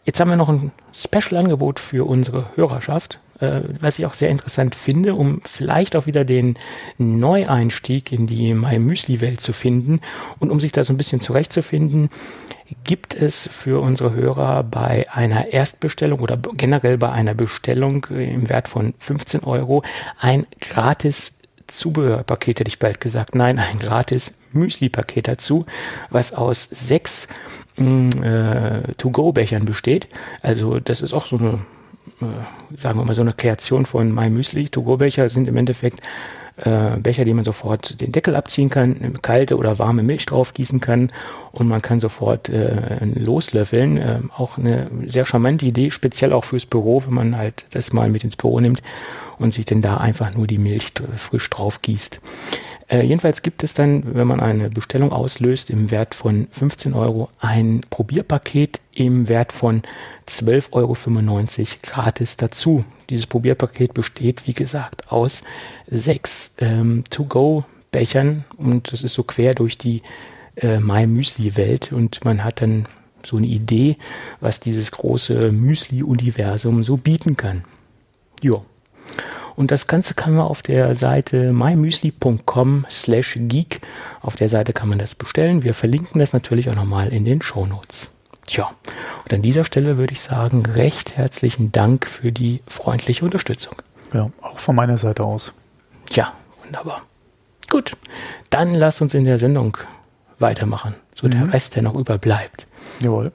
jetzt 0.06 0.20
haben 0.20 0.30
wir 0.30 0.38
noch 0.38 0.50
ein 0.50 0.72
Special-Angebot 0.94 1.80
für 1.80 2.08
unsere 2.08 2.56
Hörerschaft, 2.56 3.20
äh, 3.40 3.62
was 3.80 3.98
ich 4.00 4.06
auch 4.06 4.14
sehr 4.14 4.30
interessant 4.30 4.76
finde, 4.76 5.16
um 5.16 5.42
vielleicht 5.44 5.96
auch 5.96 6.06
wieder 6.06 6.24
den 6.24 6.58
Neueinstieg 6.98 8.12
in 8.12 8.28
die 8.28 8.54
My 8.54 8.78
Müsli-Welt 8.80 9.42
zu 9.42 9.52
finden 9.52 10.00
und 10.40 10.52
um 10.52 10.60
sich 10.60 10.72
da 10.72 10.84
so 10.84 10.94
ein 10.94 10.98
bisschen 10.98 11.20
zurechtzufinden, 11.20 12.10
gibt 12.84 13.16
es 13.16 13.48
für 13.48 13.82
unsere 13.82 14.14
Hörer 14.14 14.64
bei 14.64 15.06
einer 15.12 15.54
Erstbestellung 15.54 16.20
oder 16.20 16.38
generell 16.56 16.98
bei 16.98 17.12
einer 17.12 17.34
Bestellung 17.34 18.06
im 18.06 18.50
Wert 18.50 18.68
von 18.68 18.94
15 19.00 19.44
Euro 19.44 19.84
ein 20.20 20.46
gratis 20.60 21.40
Zubehörpaket, 21.68 22.60
hätte 22.60 22.68
ich 22.70 22.80
bald 22.80 23.02
gesagt. 23.02 23.36
Nein, 23.36 23.58
ein 23.58 23.80
gratis 23.80 24.38
Müsli-Paket 24.52 25.28
dazu, 25.28 25.66
was 26.10 26.34
aus 26.34 26.68
sechs 26.72 27.28
mm, 27.78 28.10
äh, 28.22 28.94
To-Go-Bechern 28.98 29.66
besteht. 29.66 30.08
Also 30.42 30.80
das 30.80 31.02
ist 31.02 31.14
auch 31.14 31.26
so 31.26 31.38
eine, 31.38 31.60
äh, 32.22 32.78
sagen 32.78 33.00
wir 33.00 33.06
mal, 33.06 33.16
so 33.16 33.22
eine 33.22 33.34
Kreation 33.34 33.86
von 33.86 34.14
My 34.14 34.30
Müsli. 34.30 34.70
To-Go-Becher 34.70 35.30
sind 35.30 35.48
im 35.48 35.58
Endeffekt 35.58 36.02
äh, 36.58 36.98
Becher, 36.98 37.26
die 37.26 37.34
man 37.34 37.44
sofort 37.44 38.00
den 38.02 38.12
Deckel 38.12 38.36
abziehen 38.36 38.70
kann, 38.70 39.22
kalte 39.22 39.58
oder 39.58 39.80
warme 39.80 40.04
Milch 40.04 40.26
drauf 40.26 40.54
gießen 40.54 40.80
kann 40.80 41.12
und 41.52 41.68
man 41.68 41.82
kann 41.82 42.00
sofort 42.00 42.50
äh, 42.50 43.04
loslöffeln. 43.06 43.98
Äh, 43.98 44.20
auch 44.38 44.58
eine 44.58 44.90
sehr 45.08 45.26
charmante 45.26 45.66
Idee, 45.66 45.92
speziell 45.92 46.34
auch 46.34 46.44
fürs 46.44 46.66
Büro, 46.66 47.04
wenn 47.06 47.14
man 47.14 47.38
halt 47.38 47.66
das 47.72 47.94
mal 47.94 48.10
mit 48.10 48.24
ins 48.24 48.36
Büro 48.36 48.60
nimmt 48.60 48.82
und 49.40 49.54
sich 49.54 49.66
denn 49.66 49.82
da 49.82 49.98
einfach 49.98 50.34
nur 50.36 50.48
die 50.48 50.58
Milch 50.58 50.94
frisch 51.16 51.50
drauf 51.50 51.82
gießt. 51.82 52.22
Äh, 52.88 53.02
jedenfalls 53.02 53.42
gibt 53.42 53.64
es 53.64 53.74
dann, 53.74 54.16
wenn 54.16 54.28
man 54.28 54.40
eine 54.40 54.70
Bestellung 54.70 55.12
auslöst, 55.12 55.70
im 55.70 55.92
Wert 55.92 56.16
von 56.16 56.48
15 56.52 56.94
Euro 56.94 57.30
ein 57.40 57.82
Probierpaket 57.90 58.80
im 58.94 59.30
Wert 59.30 59.52
von 59.52 59.84
12,95 60.28 60.72
Euro 60.74 60.96
gratis 61.82 62.38
dazu. 62.38 62.86
Dieses 63.10 63.28
Probierpaket 63.28 63.94
besteht, 63.94 64.48
wie 64.48 64.54
gesagt, 64.54 65.12
aus 65.12 65.44
sechs 65.88 66.56
ähm, 66.60 67.04
To-Go-Bechern 67.10 68.46
und 68.58 68.92
das 68.92 69.04
ist 69.04 69.14
so 69.14 69.24
quer 69.24 69.54
durch 69.54 69.78
die 69.78 70.02
äh, 70.56 70.80
My 70.80 71.08
Müsli-Welt 71.08 71.92
und 71.92 72.24
man 72.26 72.44
hat 72.44 72.62
dann 72.62 72.88
so 73.26 73.38
eine 73.38 73.48
Idee, 73.48 73.98
was 74.42 74.60
dieses 74.60 74.92
große 74.92 75.52
Müsli-Universum 75.52 76.84
so 76.84 76.98
bieten 76.98 77.38
kann. 77.38 77.64
Ja. 78.42 78.62
Und 79.56 79.72
das 79.72 79.88
Ganze 79.88 80.14
kann 80.14 80.34
man 80.34 80.46
auf 80.46 80.62
der 80.62 80.96
Seite 80.96 81.54
mymüsli.com 81.54 82.86
slash 82.90 83.38
geek. 83.42 83.82
Auf 84.22 84.36
der 84.36 84.50
Seite 84.50 84.74
kann 84.74 84.90
man 84.90 84.98
das 84.98 85.16
bestellen. 85.16 85.64
Wir 85.64 85.74
verlinken 85.74 86.20
das 86.20 86.34
natürlich 86.34 86.70
auch 86.70 86.76
nochmal 86.76 87.14
in 87.14 87.26
den 87.26 87.42
Show 87.42 87.66
Notes. 87.66 88.10
Tja, 88.46 88.72
und 89.24 89.34
an 89.34 89.42
dieser 89.42 89.64
Stelle 89.64 89.98
würde 89.98 90.14
ich 90.14 90.22
sagen, 90.22 90.66
recht 90.66 91.16
herzlichen 91.16 91.72
Dank 91.72 92.06
für 92.06 92.32
die 92.32 92.62
freundliche 92.68 93.24
Unterstützung. 93.24 93.76
Ja, 94.14 94.32
auch 94.42 94.60
von 94.60 94.76
meiner 94.76 94.98
Seite 94.98 95.24
aus. 95.24 95.54
Ja, 96.12 96.34
wunderbar. 96.64 97.04
Gut, 97.70 97.96
dann 98.50 98.76
lass 98.76 99.02
uns 99.02 99.14
in 99.14 99.24
der 99.24 99.40
Sendung 99.40 99.78
weitermachen, 100.40 100.96
so 101.16 101.28
mhm. 101.28 101.32
der 101.32 101.54
Rest, 101.54 101.76
der 101.76 101.84
noch 101.84 101.96
überbleibt. 101.96 102.68
Jawohl. 103.00 103.32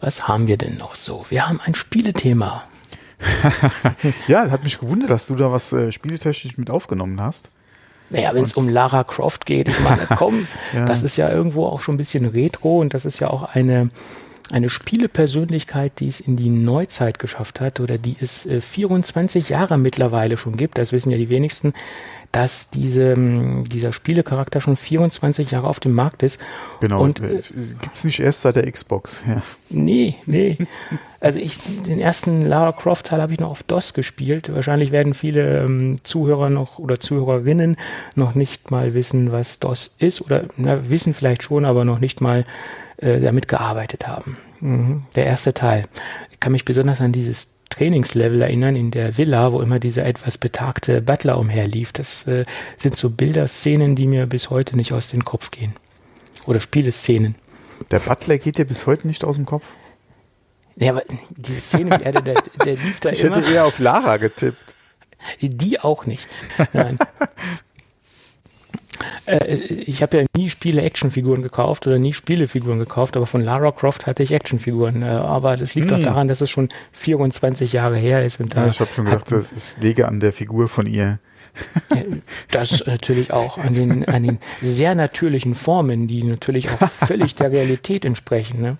Was 0.00 0.28
haben 0.28 0.46
wir 0.46 0.58
denn 0.58 0.76
noch 0.76 0.94
so? 0.94 1.24
Wir 1.30 1.48
haben 1.48 1.60
ein 1.60 1.74
Spielethema. 1.74 2.64
ja, 4.28 4.44
es 4.44 4.50
hat 4.50 4.62
mich 4.62 4.78
gewundert, 4.78 5.10
dass 5.10 5.26
du 5.26 5.36
da 5.36 5.50
was 5.50 5.72
äh, 5.72 5.92
spieletechnisch 5.92 6.58
mit 6.58 6.70
aufgenommen 6.70 7.20
hast. 7.20 7.50
Naja, 8.10 8.34
wenn 8.34 8.44
es 8.44 8.52
um 8.52 8.68
Lara 8.68 9.04
Croft 9.04 9.46
geht, 9.46 9.68
ich 9.68 9.80
meine, 9.80 10.06
komm, 10.16 10.46
ja. 10.72 10.84
das 10.84 11.02
ist 11.02 11.16
ja 11.16 11.30
irgendwo 11.30 11.64
auch 11.64 11.80
schon 11.80 11.94
ein 11.94 11.98
bisschen 11.98 12.24
retro 12.26 12.80
und 12.80 12.94
das 12.94 13.04
ist 13.04 13.18
ja 13.18 13.30
auch 13.30 13.42
eine, 13.42 13.90
eine 14.52 14.68
Spielepersönlichkeit, 14.68 15.98
die 15.98 16.08
es 16.08 16.20
in 16.20 16.36
die 16.36 16.50
Neuzeit 16.50 17.18
geschafft 17.18 17.60
hat 17.60 17.80
oder 17.80 17.98
die 17.98 18.16
es 18.20 18.46
äh, 18.46 18.60
24 18.60 19.48
Jahre 19.48 19.76
mittlerweile 19.76 20.36
schon 20.36 20.56
gibt. 20.56 20.78
Das 20.78 20.92
wissen 20.92 21.10
ja 21.10 21.18
die 21.18 21.28
wenigsten 21.28 21.74
dass 22.36 22.68
diese, 22.68 23.14
dieser 23.16 23.94
Spielecharakter 23.94 24.60
schon 24.60 24.76
24 24.76 25.52
Jahre 25.52 25.66
auf 25.66 25.80
dem 25.80 25.92
Markt 25.92 26.22
ist. 26.22 26.38
Genau, 26.80 27.02
und 27.02 27.20
äh, 27.20 27.40
gibt 27.80 27.94
es 27.96 28.04
nicht 28.04 28.20
erst 28.20 28.42
seit 28.42 28.56
der 28.56 28.70
Xbox. 28.70 29.22
Ja. 29.26 29.40
Nee, 29.70 30.16
nee. 30.26 30.58
Also 31.18 31.38
ich, 31.38 31.58
den 31.86 31.98
ersten 31.98 32.42
Lara 32.42 32.72
Croft 32.72 33.06
Teil 33.06 33.22
habe 33.22 33.32
ich 33.32 33.40
noch 33.40 33.50
auf 33.50 33.62
DOS 33.62 33.94
gespielt. 33.94 34.54
Wahrscheinlich 34.54 34.90
werden 34.92 35.14
viele 35.14 35.64
ähm, 35.64 35.96
Zuhörer 36.02 36.50
noch 36.50 36.78
oder 36.78 37.00
Zuhörerinnen 37.00 37.78
noch 38.16 38.34
nicht 38.34 38.70
mal 38.70 38.92
wissen, 38.92 39.32
was 39.32 39.58
DOS 39.58 39.94
ist 39.96 40.20
oder 40.20 40.44
na, 40.58 40.90
wissen 40.90 41.14
vielleicht 41.14 41.42
schon, 41.42 41.64
aber 41.64 41.86
noch 41.86 42.00
nicht 42.00 42.20
mal 42.20 42.44
äh, 42.98 43.18
damit 43.18 43.48
gearbeitet 43.48 44.06
haben. 44.06 44.36
Mhm. 44.60 45.04
Der 45.14 45.24
erste 45.24 45.54
Teil. 45.54 45.86
Ich 46.32 46.40
kann 46.40 46.52
mich 46.52 46.66
besonders 46.66 47.00
an 47.00 47.12
dieses 47.12 47.55
Trainingslevel 47.76 48.40
erinnern 48.40 48.74
in 48.74 48.90
der 48.90 49.18
Villa, 49.18 49.52
wo 49.52 49.60
immer 49.60 49.78
dieser 49.78 50.06
etwas 50.06 50.38
betagte 50.38 51.02
Butler 51.02 51.38
umherlief. 51.38 51.92
Das 51.92 52.26
äh, 52.26 52.44
sind 52.76 52.96
so 52.96 53.10
Bilderszenen, 53.10 53.96
die 53.96 54.06
mir 54.06 54.26
bis 54.26 54.48
heute 54.48 54.76
nicht 54.76 54.92
aus 54.92 55.08
dem 55.08 55.24
Kopf 55.24 55.50
gehen. 55.50 55.74
Oder 56.46 56.60
Spieleszenen. 56.60 57.36
Der 57.90 57.98
Butler 57.98 58.38
geht 58.38 58.56
dir 58.56 58.64
bis 58.64 58.86
heute 58.86 59.06
nicht 59.06 59.24
aus 59.24 59.36
dem 59.36 59.44
Kopf? 59.44 59.66
Ja, 60.76 60.92
aber 60.92 61.02
diese 61.36 61.60
Szene, 61.60 61.98
der, 61.98 62.12
der, 62.12 62.42
der 62.64 62.76
lief 62.76 63.00
da 63.00 63.10
ich 63.10 63.22
immer. 63.22 63.36
Ich 63.36 63.42
hätte 63.42 63.52
eher 63.52 63.66
auf 63.66 63.78
Lara 63.78 64.16
getippt. 64.16 64.74
Die 65.40 65.80
auch 65.80 66.06
nicht. 66.06 66.28
Nein. 66.72 66.98
Äh, 69.26 69.56
ich 69.56 70.02
habe 70.02 70.18
ja 70.18 70.24
nie 70.36 70.50
Spiele-Actionfiguren 70.50 71.42
gekauft 71.42 71.86
oder 71.86 71.98
nie 71.98 72.12
Spielefiguren 72.12 72.78
gekauft, 72.78 73.16
aber 73.16 73.26
von 73.26 73.40
Lara 73.40 73.72
Croft 73.72 74.06
hatte 74.06 74.22
ich 74.22 74.32
Actionfiguren. 74.32 75.02
Äh, 75.02 75.06
aber 75.06 75.56
das 75.56 75.74
liegt 75.74 75.90
hm. 75.90 75.98
auch 75.98 76.02
daran, 76.02 76.28
dass 76.28 76.40
es 76.40 76.50
schon 76.50 76.68
24 76.92 77.72
Jahre 77.72 77.96
her 77.96 78.24
ist. 78.24 78.40
Und 78.40 78.54
ja, 78.54 78.66
ich 78.66 78.80
habe 78.80 78.92
schon 78.92 79.06
gedacht, 79.06 79.30
das 79.30 79.52
ist 79.52 79.80
lege 79.80 80.08
an 80.08 80.20
der 80.20 80.32
Figur 80.32 80.68
von 80.68 80.86
ihr. 80.86 81.18
Das 82.50 82.84
natürlich 82.86 83.32
auch 83.32 83.56
an 83.56 83.72
den, 83.72 84.04
an 84.06 84.22
den 84.22 84.38
sehr 84.60 84.94
natürlichen 84.94 85.54
Formen, 85.54 86.06
die 86.06 86.22
natürlich 86.22 86.70
auch 86.70 86.90
völlig 86.90 87.34
der 87.34 87.50
Realität 87.50 88.04
entsprechen. 88.04 88.60
Ne? 88.60 88.76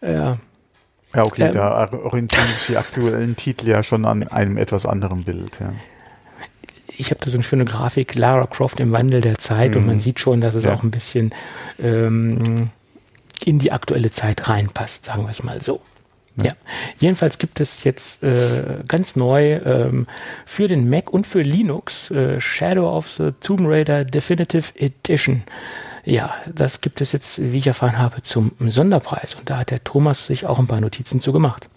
Ja. 0.00 0.38
Ja, 1.14 1.24
okay, 1.24 1.42
ähm, 1.42 1.52
da 1.52 1.92
orientieren 1.92 2.46
sich 2.46 2.68
die 2.68 2.76
aktuellen 2.78 3.36
Titel 3.36 3.68
ja 3.68 3.82
schon 3.82 4.06
an 4.06 4.26
einem 4.28 4.56
etwas 4.56 4.86
anderen 4.86 5.24
Bild. 5.24 5.58
Ja 5.60 5.74
ich 6.98 7.10
habe 7.10 7.20
da 7.24 7.30
so 7.30 7.36
eine 7.36 7.44
schöne 7.44 7.64
Grafik, 7.64 8.14
Lara 8.14 8.46
Croft 8.46 8.80
im 8.80 8.92
Wandel 8.92 9.20
der 9.20 9.38
Zeit 9.38 9.72
mhm. 9.72 9.76
und 9.78 9.86
man 9.86 9.94
mhm. 9.96 10.00
sieht 10.00 10.20
schon, 10.20 10.40
dass 10.40 10.54
es 10.54 10.64
ja. 10.64 10.74
auch 10.74 10.82
ein 10.82 10.90
bisschen 10.90 11.32
ähm, 11.78 12.70
in 13.44 13.58
die 13.58 13.72
aktuelle 13.72 14.10
Zeit 14.10 14.48
reinpasst, 14.48 15.06
sagen 15.06 15.24
wir 15.24 15.30
es 15.30 15.42
mal 15.42 15.60
so. 15.60 15.80
Ja. 16.36 16.44
ja. 16.44 16.52
Jedenfalls 16.98 17.38
gibt 17.38 17.60
es 17.60 17.84
jetzt 17.84 18.22
äh, 18.22 18.78
ganz 18.88 19.16
neu 19.16 19.54
ähm, 19.64 20.06
für 20.46 20.68
den 20.68 20.88
Mac 20.88 21.10
und 21.10 21.26
für 21.26 21.42
Linux 21.42 22.10
äh, 22.10 22.40
Shadow 22.40 22.96
of 22.96 23.08
the 23.08 23.32
Tomb 23.40 23.62
Raider 23.64 24.04
Definitive 24.04 24.72
Edition. 24.76 25.44
Ja, 26.04 26.34
das 26.52 26.80
gibt 26.80 27.00
es 27.00 27.12
jetzt, 27.12 27.52
wie 27.52 27.58
ich 27.58 27.66
erfahren 27.66 27.98
habe, 27.98 28.22
zum 28.22 28.52
Sonderpreis. 28.58 29.34
Und 29.34 29.48
da 29.48 29.58
hat 29.58 29.70
der 29.70 29.84
Thomas 29.84 30.26
sich 30.26 30.46
auch 30.46 30.58
ein 30.58 30.66
paar 30.66 30.80
Notizen 30.80 31.20
zu 31.20 31.32
gemacht. 31.32 31.68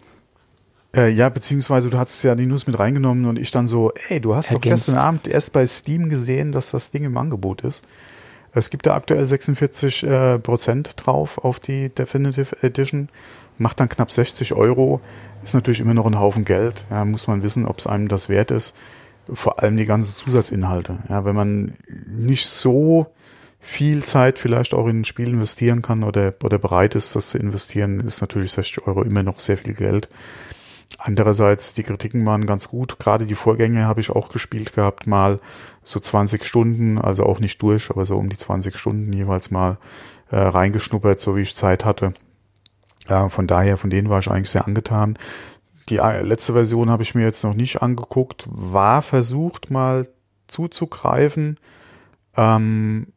Äh, 0.96 1.10
ja, 1.10 1.30
beziehungsweise 1.30 1.90
du 1.90 1.98
hast 1.98 2.24
ja 2.24 2.36
die 2.36 2.46
News 2.46 2.68
mit 2.68 2.80
reingenommen 2.80 3.26
und 3.26 3.38
ich 3.38 3.52
dann 3.52 3.68
so, 3.68 3.92
ey, 4.08 4.22
du 4.22 4.36
hast 4.36 4.52
Ergänzt. 4.52 4.66
doch 4.66 4.70
gestern 4.70 4.98
Abend 4.98 5.28
erst 5.28 5.52
bei 5.52 5.66
Steam 5.68 6.10
gesehen, 6.10 6.52
dass 6.52 6.72
das 6.72 6.92
Ding 6.92 7.04
im 7.04 7.18
Angebot 7.18 7.62
ist. 7.62 7.84
Es 8.54 8.70
gibt 8.70 8.86
da 8.86 8.96
aktuell 8.96 9.28
46 9.28 10.04
äh, 10.04 10.40
Prozent 10.40 10.94
drauf 10.96 11.38
auf 11.40 11.60
die 11.60 11.90
Definitive 11.90 12.56
Edition, 12.62 13.10
macht 13.58 13.82
dann 13.82 13.90
knapp 13.90 14.12
60 14.12 14.54
Euro, 14.54 15.02
ist 15.44 15.54
natürlich 15.54 15.82
immer 15.82 15.94
noch 15.94 16.06
ein 16.06 16.18
Haufen 16.18 16.46
Geld. 16.46 16.86
Ja, 16.90 17.04
muss 17.04 17.28
man 17.28 17.44
wissen, 17.44 17.66
ob 17.66 17.80
es 17.80 17.88
einem 17.88 18.08
das 18.08 18.30
wert 18.30 18.52
ist. 18.52 18.74
Vor 19.32 19.62
allem 19.62 19.76
die 19.76 19.86
ganzen 19.86 20.14
Zusatzinhalte. 20.14 21.00
Ja, 21.10 21.26
wenn 21.26 21.36
man 21.36 21.74
nicht 22.08 22.48
so 22.48 23.08
viel 23.60 24.04
Zeit 24.04 24.40
vielleicht 24.40 24.74
auch 24.74 24.88
in 24.88 25.02
ein 25.02 25.06
Spiel 25.06 25.30
investieren 25.30 25.82
kann 25.82 26.04
oder, 26.04 26.34
oder 26.44 26.60
bereit 26.60 26.96
ist, 26.96 27.16
das 27.16 27.30
zu 27.30 27.38
investieren, 27.38 28.00
ist 28.02 28.22
natürlich 28.22 28.52
60 28.52 28.88
Euro 28.88 29.02
immer 29.02 29.24
noch 29.24 29.40
sehr 29.40 29.58
viel 29.58 29.74
Geld. 29.74 30.08
Andererseits, 30.98 31.74
die 31.74 31.84
Kritiken 31.84 32.26
waren 32.26 32.46
ganz 32.46 32.70
gut. 32.70 33.00
Gerade 33.00 33.26
die 33.26 33.36
Vorgänge 33.36 33.86
habe 33.86 34.02
ich 34.02 34.10
auch 34.10 34.30
gespielt 34.30 34.74
gehabt, 34.74 35.08
mal 35.08 35.40
so 35.84 36.00
20 36.00 36.46
Stunden, 36.46 36.98
also 36.98 37.26
auch 37.26 37.40
nicht 37.40 37.62
durch, 37.62 37.90
aber 37.90 38.06
so 38.06 38.18
um 38.18 38.30
die 38.30 38.38
20 38.38 38.76
Stunden 38.78 39.12
jeweils 39.14 39.52
mal 39.52 39.78
äh, 40.32 40.38
reingeschnuppert, 40.38 41.20
so 41.20 41.36
wie 41.36 41.42
ich 41.42 41.56
Zeit 41.56 41.86
hatte. 41.86 42.14
Ja, 43.10 43.30
von 43.30 43.46
daher, 43.46 43.78
von 43.78 43.90
denen 43.90 44.10
war 44.10 44.20
ich 44.20 44.30
eigentlich 44.30 44.50
sehr 44.50 44.66
angetan. 44.66 45.18
Die 45.90 45.98
äh, 45.98 46.22
letzte 46.22 46.54
Version 46.54 46.90
habe 46.90 47.04
ich 47.04 47.14
mir 47.14 47.24
jetzt 47.24 47.44
noch 47.44 47.54
nicht 47.54 47.82
angeguckt, 47.82 48.46
war 48.50 49.02
versucht 49.02 49.70
mal 49.70 50.08
zuzugreifen, 50.48 51.60
ähm, 52.36 53.08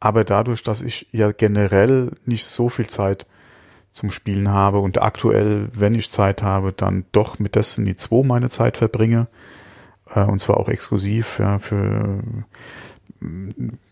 aber 0.00 0.24
dadurch, 0.24 0.62
dass 0.62 0.82
ich 0.82 1.08
ja 1.12 1.32
generell 1.32 2.12
nicht 2.24 2.44
so 2.44 2.68
viel 2.68 2.86
Zeit 2.86 3.26
zum 3.98 4.10
Spielen 4.10 4.50
habe 4.50 4.78
und 4.78 5.02
aktuell, 5.02 5.68
wenn 5.72 5.94
ich 5.94 6.10
Zeit 6.10 6.42
habe, 6.42 6.72
dann 6.72 7.04
doch 7.12 7.38
mit 7.38 7.54
Destiny 7.54 7.96
2 7.96 8.26
meine 8.26 8.48
Zeit 8.48 8.78
verbringe. 8.78 9.26
Äh, 10.14 10.24
und 10.24 10.40
zwar 10.40 10.58
auch 10.58 10.68
exklusiv, 10.68 11.38
ja, 11.38 11.58
für 11.58 12.22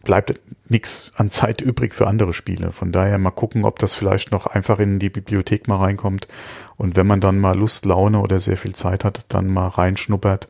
bleibt 0.04 0.38
nichts 0.68 1.10
an 1.16 1.30
Zeit 1.30 1.60
übrig 1.60 1.94
für 1.94 2.06
andere 2.06 2.32
Spiele. 2.32 2.70
Von 2.72 2.92
daher 2.92 3.18
mal 3.18 3.30
gucken, 3.30 3.64
ob 3.64 3.78
das 3.78 3.92
vielleicht 3.92 4.30
noch 4.30 4.46
einfach 4.46 4.78
in 4.78 4.98
die 4.98 5.10
Bibliothek 5.10 5.68
mal 5.68 5.78
reinkommt. 5.78 6.28
Und 6.76 6.96
wenn 6.96 7.06
man 7.06 7.20
dann 7.20 7.40
mal 7.40 7.56
Lust, 7.56 7.84
Laune 7.84 8.20
oder 8.20 8.38
sehr 8.38 8.56
viel 8.56 8.74
Zeit 8.74 9.04
hat, 9.04 9.24
dann 9.28 9.48
mal 9.48 9.68
reinschnuppert 9.68 10.48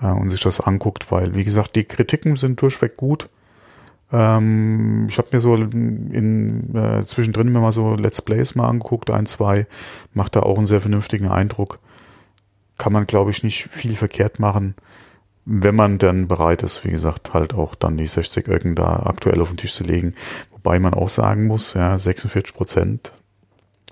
äh, 0.00 0.06
und 0.06 0.30
sich 0.30 0.40
das 0.40 0.60
anguckt, 0.60 1.10
weil, 1.10 1.34
wie 1.34 1.44
gesagt, 1.44 1.76
die 1.76 1.84
Kritiken 1.84 2.36
sind 2.36 2.60
durchweg 2.60 2.96
gut. 2.96 3.28
Ähm, 4.12 5.06
ich 5.08 5.18
habe 5.18 5.28
mir 5.32 5.40
so 5.40 5.54
in 5.54 6.74
äh, 6.74 7.04
zwischendrin 7.04 7.52
mir 7.52 7.60
mal 7.60 7.72
so 7.72 7.94
Let's 7.94 8.22
Plays 8.22 8.54
mal 8.54 8.68
angeguckt, 8.68 9.10
ein, 9.10 9.26
zwei, 9.26 9.66
macht 10.12 10.36
da 10.36 10.40
auch 10.40 10.56
einen 10.56 10.66
sehr 10.66 10.80
vernünftigen 10.80 11.28
Eindruck. 11.28 11.80
Kann 12.78 12.92
man, 12.92 13.06
glaube 13.06 13.30
ich, 13.30 13.42
nicht 13.42 13.68
viel 13.70 13.94
verkehrt 13.94 14.38
machen, 14.38 14.74
wenn 15.46 15.74
man 15.74 15.98
dann 15.98 16.26
bereit 16.28 16.62
ist, 16.62 16.84
wie 16.84 16.90
gesagt, 16.90 17.34
halt 17.34 17.54
auch 17.54 17.74
dann 17.74 17.96
die 17.96 18.06
60 18.06 18.48
Öcken 18.48 18.74
da 18.74 19.04
aktuell 19.04 19.40
auf 19.40 19.48
den 19.48 19.58
Tisch 19.58 19.74
zu 19.74 19.84
legen. 19.84 20.14
Wobei 20.50 20.78
man 20.78 20.94
auch 20.94 21.08
sagen 21.08 21.46
muss, 21.46 21.74
ja, 21.74 21.96
46 21.98 22.54
Prozent. 22.54 23.12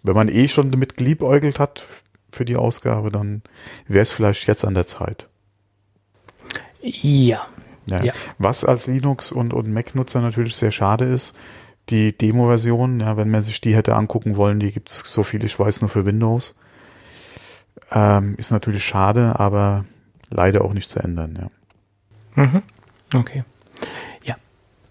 Wenn 0.02 0.14
man 0.14 0.28
eh 0.28 0.48
schon 0.48 0.70
damit 0.70 0.96
geliebäugelt 0.96 1.58
hat 1.58 1.84
für 2.32 2.44
die 2.44 2.56
Ausgabe, 2.56 3.10
dann 3.10 3.42
wäre 3.86 4.02
es 4.02 4.10
vielleicht 4.10 4.46
jetzt 4.48 4.64
an 4.64 4.74
der 4.74 4.86
Zeit. 4.86 5.28
Ja. 6.80 7.46
Ja. 7.86 8.02
Ja. 8.02 8.12
Was 8.38 8.64
als 8.64 8.86
Linux- 8.86 9.32
und, 9.32 9.52
und 9.52 9.72
Mac-Nutzer 9.72 10.20
natürlich 10.20 10.56
sehr 10.56 10.70
schade 10.70 11.04
ist, 11.04 11.34
die 11.88 12.16
Demo-Version, 12.16 13.00
ja, 13.00 13.16
wenn 13.16 13.30
man 13.30 13.42
sich 13.42 13.60
die 13.60 13.74
hätte 13.74 13.96
angucken 13.96 14.36
wollen, 14.36 14.60
die 14.60 14.70
gibt's 14.70 15.02
so 15.06 15.22
viel 15.22 15.44
ich 15.44 15.58
weiß 15.58 15.80
nur 15.80 15.90
für 15.90 16.06
Windows. 16.06 16.56
Ähm, 17.90 18.36
ist 18.38 18.50
natürlich 18.50 18.84
schade, 18.84 19.38
aber 19.38 19.84
leider 20.30 20.64
auch 20.64 20.72
nicht 20.72 20.88
zu 20.88 21.00
ändern, 21.00 21.50
ja. 22.36 22.44
Mhm. 22.44 22.62
Okay. 23.14 23.44
Ja. 24.24 24.36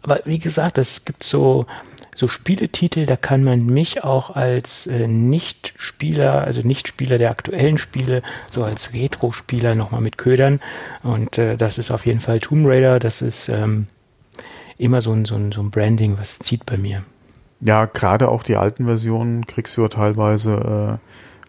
Aber 0.04 0.20
wie 0.26 0.39
gesagt, 0.39 0.78
es 0.78 1.06
gibt 1.06 1.24
so, 1.24 1.66
so 2.22 2.28
Spieletitel, 2.28 3.08
da 3.08 3.16
kann 3.16 3.44
man 3.44 3.66
mich 3.66 4.04
auch 4.04 4.36
als 4.36 4.86
äh, 4.86 5.08
Nicht-Spieler, 5.08 6.44
also 6.44 6.62
Nicht-Spieler 6.62 7.18
der 7.18 7.32
aktuellen 7.32 7.80
Spiele, 7.80 8.22
so 8.52 8.64
als 8.64 8.94
Retro-Spieler 8.94 9.74
nochmal 9.74 10.02
mit 10.02 10.20
ködern. 10.20 10.60
Und 11.02 11.40
äh, 11.40 11.58
das 11.58 11.80
ist 11.80 11.90
auf 11.90 12.06
jeden 12.06 12.20
Fall 12.20 12.40
Tomb 12.40 12.68
Raider, 12.68 13.00
das 13.00 13.24
ist 13.24 13.50
ähm, 13.50 13.88
immer 14.78 15.02
so 15.02 15.14
ein, 15.14 15.26
so, 15.26 15.34
ein, 15.34 15.52
so 15.52 15.62
ein 15.62 15.72
Branding, 15.72 16.20
was 16.20 16.38
zieht 16.38 16.68
bei 16.68 16.78
mir. 16.78 17.04
Ja, 17.60 17.86
gerade 17.86 18.30
auch 18.30 18.44
die 18.44 18.56
alten 18.56 18.86
Versionen 18.86 19.48
kriegst 19.48 19.76
du 19.76 19.82
ja 19.82 19.88
teilweise 19.88 21.00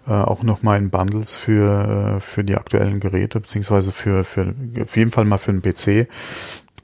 äh, 0.06 0.10
äh, 0.10 0.14
auch 0.14 0.42
nochmal 0.42 0.78
in 0.78 0.88
Bundles 0.88 1.34
für, 1.34 2.16
äh, 2.16 2.20
für 2.20 2.44
die 2.44 2.56
aktuellen 2.56 2.98
Geräte, 2.98 3.40
beziehungsweise 3.40 3.92
für, 3.92 4.24
für 4.24 4.54
auf 4.80 4.96
jeden 4.96 5.12
Fall 5.12 5.26
mal 5.26 5.36
für 5.36 5.52
den 5.52 5.60
PC. 5.60 6.08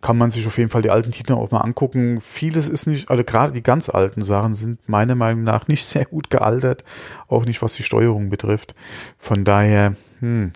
Kann 0.00 0.16
man 0.16 0.30
sich 0.30 0.46
auf 0.46 0.58
jeden 0.58 0.70
Fall 0.70 0.82
die 0.82 0.90
alten 0.90 1.10
Titel 1.10 1.32
auch 1.32 1.50
mal 1.50 1.60
angucken. 1.60 2.20
Vieles 2.20 2.68
ist 2.68 2.86
nicht, 2.86 3.10
also 3.10 3.24
gerade 3.24 3.52
die 3.52 3.62
ganz 3.62 3.88
alten 3.88 4.22
Sachen 4.22 4.54
sind 4.54 4.88
meiner 4.88 5.16
Meinung 5.16 5.42
nach 5.42 5.66
nicht 5.66 5.84
sehr 5.84 6.04
gut 6.04 6.30
gealtert, 6.30 6.84
auch 7.26 7.44
nicht 7.44 7.62
was 7.62 7.74
die 7.74 7.82
Steuerung 7.82 8.28
betrifft. 8.28 8.74
Von 9.18 9.44
daher, 9.44 9.96
hm, 10.20 10.52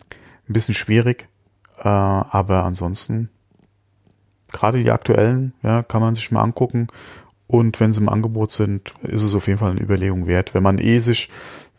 ein 0.47 0.53
bisschen 0.53 0.75
schwierig, 0.75 1.27
äh, 1.79 1.89
aber 1.89 2.63
ansonsten 2.63 3.29
gerade 4.53 4.81
die 4.81 4.91
aktuellen, 4.91 5.53
ja, 5.63 5.83
kann 5.83 6.01
man 6.01 6.15
sich 6.15 6.31
mal 6.31 6.41
angucken. 6.41 6.87
Und 7.47 7.79
wenn 7.79 7.91
sie 7.91 7.99
im 7.99 8.09
Angebot 8.09 8.51
sind, 8.51 8.93
ist 9.01 9.23
es 9.23 9.35
auf 9.35 9.47
jeden 9.47 9.59
Fall 9.59 9.71
eine 9.71 9.81
Überlegung 9.81 10.27
wert. 10.27 10.53
Wenn 10.53 10.63
man 10.63 10.77
eh 10.77 10.99
sich 10.99 11.29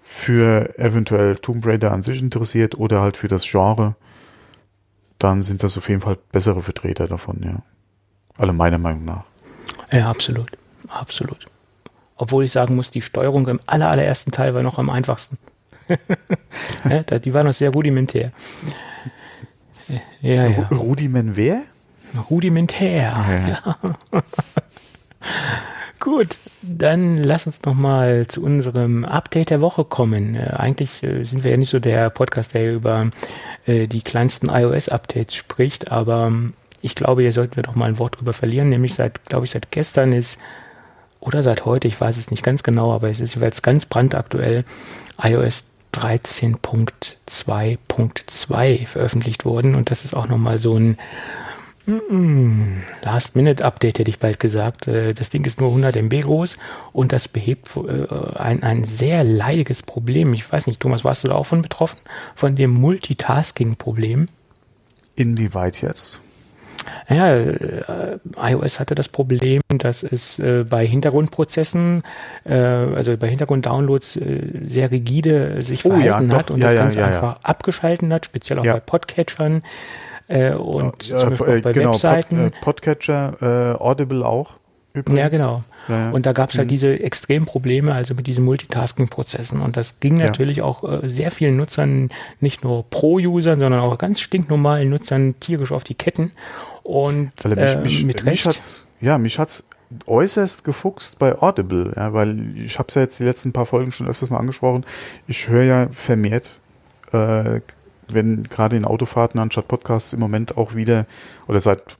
für 0.03 0.79
eventuell 0.79 1.37
Tomb 1.37 1.65
Raider 1.67 1.93
an 1.93 2.03
sich 2.03 2.21
interessiert 2.21 2.77
oder 2.77 3.01
halt 3.01 3.17
für 3.17 3.29
das 3.29 3.49
Genre, 3.51 3.97
dann 5.25 5.43
sind 5.43 5.62
das 5.62 5.79
auf 5.79 5.89
jeden 5.89 6.01
Fall 6.03 6.18
bessere 6.33 6.61
Vertreter 6.62 7.09
davon, 7.09 7.41
ja. 7.43 7.62
Alle 8.37 8.53
meiner 8.53 8.79
Meinung 8.79 9.05
nach. 9.05 9.25
Ja, 9.91 10.11
absolut. 10.11 10.51
Absolut. 10.89 11.47
Obwohl 12.16 12.45
ich 12.45 12.53
sagen 12.53 12.77
muss, 12.77 12.91
die 12.91 13.01
Steuerung 13.03 13.49
im 13.49 13.59
aller, 13.66 13.91
allerersten 13.91 14.31
Teil 14.33 14.55
war 14.55 14.62
noch 14.62 14.79
am 14.79 14.91
einfachsten. 14.91 15.39
ja, 16.89 17.03
die 17.18 17.33
war 17.35 17.43
noch 17.43 17.55
sehr 17.55 17.70
rudimentär. 17.70 18.33
Ja, 20.20 20.47
ja. 20.47 20.68
Ru- 20.68 20.77
Rudiment 20.77 21.37
wer? 21.37 21.62
Rudimentär. 22.31 23.59
Ja. 24.12 24.22
Gut, 26.05 26.39
dann 26.61 27.17
lass 27.17 27.47
uns 27.47 27.63
noch 27.63 27.73
mal 27.73 28.27
zu 28.27 28.45
unserem 28.45 29.07
Update 29.07 29.49
der 29.49 29.63
Woche 29.63 29.87
kommen. 29.87 30.35
Äh, 30.35 30.51
eigentlich 30.51 31.03
äh, 31.03 31.25
sind 31.25 31.45
wir 31.45 31.53
ja 31.53 31.57
nicht 31.57 31.71
so 31.71 31.79
der 31.79 32.11
Podcast, 32.11 32.53
der 32.53 32.75
über 32.75 33.09
äh, 33.65 33.87
die 33.87 34.03
kleinsten 34.03 34.51
iOS-Updates 34.51 35.35
spricht, 35.35 35.91
aber 35.91 36.27
ähm, 36.27 36.53
ich 36.83 36.95
glaube, 36.95 37.23
hier 37.23 37.33
sollten 37.33 37.57
wir 37.57 37.63
doch 37.63 37.75
mal 37.75 37.87
ein 37.87 37.99
Wort 37.99 38.21
drüber 38.21 38.35
verlieren. 38.35 38.69
Nämlich 38.69 38.93
seit, 38.93 39.25
glaube 39.25 39.47
ich, 39.47 39.53
seit 39.53 39.71
gestern 39.71 40.13
ist 40.13 40.39
oder 41.21 41.43
seit 41.43 41.65
heute, 41.65 41.89
ich 41.89 41.99
weiß 41.99 42.19
es 42.19 42.31
nicht 42.31 42.43
ganz 42.43 42.63
genau, 42.63 42.93
aber 42.93 43.09
es 43.09 43.21
ist 43.21 43.35
jeweils 43.35 43.63
ganz 43.63 43.87
brandaktuell 43.87 44.67
iOS 45.23 45.65
13.2.2 45.95 48.87
veröffentlicht 48.87 49.47
worden 49.47 49.75
und 49.75 49.91
das 49.91 50.05
ist 50.05 50.13
auch 50.13 50.29
nochmal 50.29 50.59
so 50.59 50.77
ein 50.77 50.99
Last-Minute-Update, 51.87 53.99
hätte 53.99 54.11
ich 54.11 54.18
bald 54.18 54.41
gesagt. 54.41 54.89
Äh, 54.89 55.14
Das 55.14 55.30
Ding 55.30 55.45
ist 55.45 55.61
nur 55.61 55.70
100 55.70 55.97
MB 55.97 56.20
groß 56.22 56.57
und 56.93 57.12
das 57.12 57.28
behebt 57.28 57.68
äh, 57.76 58.07
ein, 58.39 58.62
ein 58.62 58.85
sehr 58.85 59.24
leidiges 59.24 59.82
Problem. 59.82 60.32
Ich 60.32 60.51
weiß 60.51 60.66
nicht, 60.66 60.80
Thomas, 60.80 61.05
warst 61.05 61.24
du 61.24 61.28
da 61.28 61.35
auch 61.35 61.47
von 61.47 61.62
betroffen? 61.62 61.99
Von 62.35 62.57
dem 62.57 62.70
Multitasking-Problem? 62.70 64.26
Inwieweit 65.16 65.82
jetzt? 65.82 66.20
Ja, 67.09 67.35
äh, 67.35 68.18
iOS 68.37 68.80
hatte 68.80 68.95
das 68.95 69.09
Problem, 69.09 69.62
dass 69.68 70.03
es 70.03 70.43
bei 70.68 70.87
Hintergrundprozessen, 70.87 72.03
also 72.45 73.16
bei 73.16 73.28
Hintergrunddownloads 73.28 74.18
sehr 74.64 74.91
rigide 74.91 75.62
sich 75.62 75.85
Oh 75.87 75.95
ja, 75.95 76.16
verhalten 76.16 76.32
hat 76.32 76.51
und 76.51 76.61
Ja, 76.61 76.66
das 76.66 76.74
ja, 76.74 76.80
Ganze 76.80 77.05
einfach 77.05 77.39
abgeschalten 77.43 78.12
hat, 78.12 78.26
speziell 78.26 78.59
auch 78.59 78.64
bei 78.64 78.80
Podcatchern 78.80 79.62
äh, 80.29 80.53
und 80.55 81.07
Ja, 81.09 81.16
zum 81.18 81.31
Beispiel 81.31 81.57
äh, 81.57 81.61
bei 81.61 81.72
genau, 81.72 81.93
Webseiten. 81.93 82.37
Pod, 82.37 82.53
äh, 82.55 82.61
Podcatcher, 82.61 83.75
äh, 83.77 83.83
Audible 83.83 84.25
auch. 84.25 84.55
Übrigens. 84.93 85.18
Ja, 85.18 85.29
genau. 85.29 85.64
Ja, 85.89 85.99
ja. 85.99 86.11
Und 86.12 86.25
da 86.25 86.33
gab 86.33 86.51
es 86.51 86.57
halt 86.57 86.66
Mhm. 86.68 86.70
diese 86.70 87.01
extremen 87.01 87.47
Probleme, 87.47 87.93
also 87.93 88.14
mit 88.14 88.27
diesen 88.27 88.45
Multitasking-Prozessen. 88.45 89.61
Und 89.61 89.77
das 89.77 90.01
ging 90.01 90.18
Ja. 90.20 90.27
natürlich 90.27 90.62
auch 90.62 90.85
äh, 90.85 91.09
sehr 91.09 91.31
vielen 91.31 91.57
Nutzern, 91.57 92.11
nicht 92.41 92.62
nur 92.64 92.85
Pro-Usern, 92.89 93.59
sondern 93.59 93.81
auch 93.81 93.99
ganz 93.99 94.20
stinknormalen 94.20 94.89
Nutzern 94.89 95.35
tierisch 95.41 95.72
auf 95.72 95.85
die 95.85 95.95
Ketten. 95.95 96.31
Und 96.85 97.33
mich, 97.45 97.57
äh, 97.59 97.77
mich, 97.83 98.05
mit 98.05 98.25
mich 98.25 98.27
Recht. 98.27 98.47
hat's, 98.47 98.87
ja, 99.01 99.18
mich 99.18 99.39
hat's 99.39 99.64
äußerst 100.07 100.64
gefuchst 100.64 101.18
bei 101.18 101.41
Audible, 101.41 101.93
ja, 101.97 102.12
weil 102.12 102.57
ich 102.57 102.79
habe 102.79 102.87
es 102.89 102.95
ja 102.95 103.03
jetzt 103.03 103.18
die 103.20 103.25
letzten 103.25 103.53
paar 103.53 103.66
Folgen 103.66 103.93
schon 103.93 104.07
öfters 104.09 104.31
mal 104.31 104.39
angesprochen. 104.39 104.85
Ich 105.27 105.49
höre 105.49 105.64
ja 105.64 105.89
vermehrt, 105.89 106.53
äh, 107.12 107.61
wenn 108.09 108.45
gerade 108.45 108.77
in 108.77 108.85
Autofahrten 108.85 109.41
anstatt 109.41 109.69
Podcasts 109.69 110.13
im 110.13 110.21
Moment 110.21 110.57
auch 110.57 110.75
wieder 110.75 111.07
oder 111.47 111.61
seit 111.61 111.99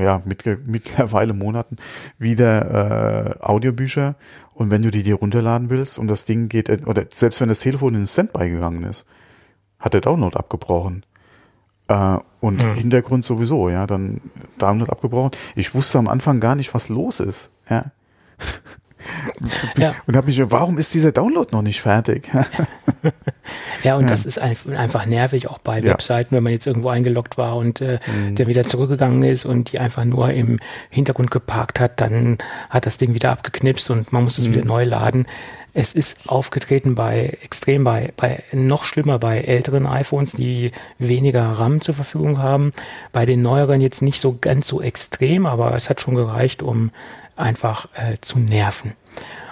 ja 0.00 0.22
mit, 0.24 0.44
mittlerweile 0.66 1.32
Monaten 1.32 1.76
wieder 2.18 3.36
äh, 3.40 3.44
Audiobücher 3.44 4.16
und 4.54 4.70
wenn 4.70 4.82
du 4.82 4.90
die 4.90 5.02
dir 5.02 5.16
runterladen 5.16 5.70
willst 5.70 5.98
und 5.98 6.08
das 6.08 6.24
Ding 6.24 6.48
geht 6.48 6.86
oder 6.86 7.06
selbst 7.12 7.40
wenn 7.40 7.48
das 7.48 7.60
Telefon 7.60 7.94
in 7.94 8.00
den 8.00 8.06
Standby 8.06 8.50
gegangen 8.50 8.84
ist 8.84 9.06
hat 9.78 9.94
der 9.94 10.00
Download 10.00 10.36
abgebrochen. 10.36 11.04
Äh, 11.88 12.18
und 12.40 12.62
Hm. 12.62 12.74
Hintergrund 12.74 13.24
sowieso, 13.24 13.68
ja, 13.68 13.86
dann 13.86 14.20
Download 14.58 14.90
abgebrochen. 14.90 15.32
Ich 15.54 15.74
wusste 15.74 15.98
am 15.98 16.08
Anfang 16.08 16.40
gar 16.40 16.54
nicht, 16.54 16.74
was 16.74 16.88
los 16.88 17.20
ist, 17.20 17.50
ja. 17.68 17.86
Ja. 19.76 19.94
Und 20.06 20.16
habe 20.16 20.26
mich, 20.26 20.40
warum 20.50 20.78
ist 20.78 20.92
dieser 20.94 21.12
Download 21.12 21.48
noch 21.52 21.62
nicht 21.62 21.80
fertig? 21.80 22.30
Ja, 23.82 23.96
und 23.96 24.10
das 24.10 24.26
ist 24.26 24.38
ein, 24.38 24.56
einfach 24.76 25.06
nervig, 25.06 25.48
auch 25.48 25.58
bei 25.58 25.78
Ja. 25.78 25.84
Webseiten, 25.84 26.34
wenn 26.34 26.42
man 26.42 26.52
jetzt 26.52 26.66
irgendwo 26.66 26.88
eingeloggt 26.88 27.38
war 27.38 27.56
und 27.56 27.80
äh, 27.80 27.98
der 28.32 28.46
wieder 28.46 28.64
zurückgegangen 28.64 29.22
ist 29.22 29.46
und 29.46 29.72
die 29.72 29.78
einfach 29.78 30.04
nur 30.04 30.30
im 30.32 30.58
Hintergrund 30.90 31.30
geparkt 31.30 31.80
hat, 31.80 32.00
dann 32.00 32.38
hat 32.70 32.86
das 32.86 32.98
Ding 32.98 33.14
wieder 33.14 33.30
abgeknipst 33.30 33.88
und 33.90 34.12
man 34.12 34.24
muss 34.24 34.38
es 34.38 34.50
wieder 34.50 34.64
neu 34.64 34.84
laden. 34.84 35.26
Es 35.74 35.94
ist 35.94 36.28
aufgetreten 36.28 36.94
bei 36.94 37.38
extrem 37.42 37.84
bei, 37.84 38.12
bei 38.16 38.42
noch 38.52 38.84
schlimmer 38.84 39.18
bei 39.18 39.40
älteren 39.40 39.86
iPhones, 39.86 40.32
die 40.32 40.72
weniger 40.98 41.44
RAM 41.44 41.80
zur 41.80 41.94
Verfügung 41.94 42.38
haben. 42.38 42.72
Bei 43.12 43.26
den 43.26 43.42
neueren 43.42 43.80
jetzt 43.80 44.02
nicht 44.02 44.20
so 44.20 44.36
ganz 44.40 44.66
so 44.66 44.82
extrem, 44.82 45.46
aber 45.46 45.74
es 45.74 45.88
hat 45.88 46.00
schon 46.00 46.16
gereicht, 46.16 46.62
um 46.62 46.90
einfach 47.38 47.86
äh, 47.94 48.18
zu 48.20 48.38
nerven. 48.38 48.92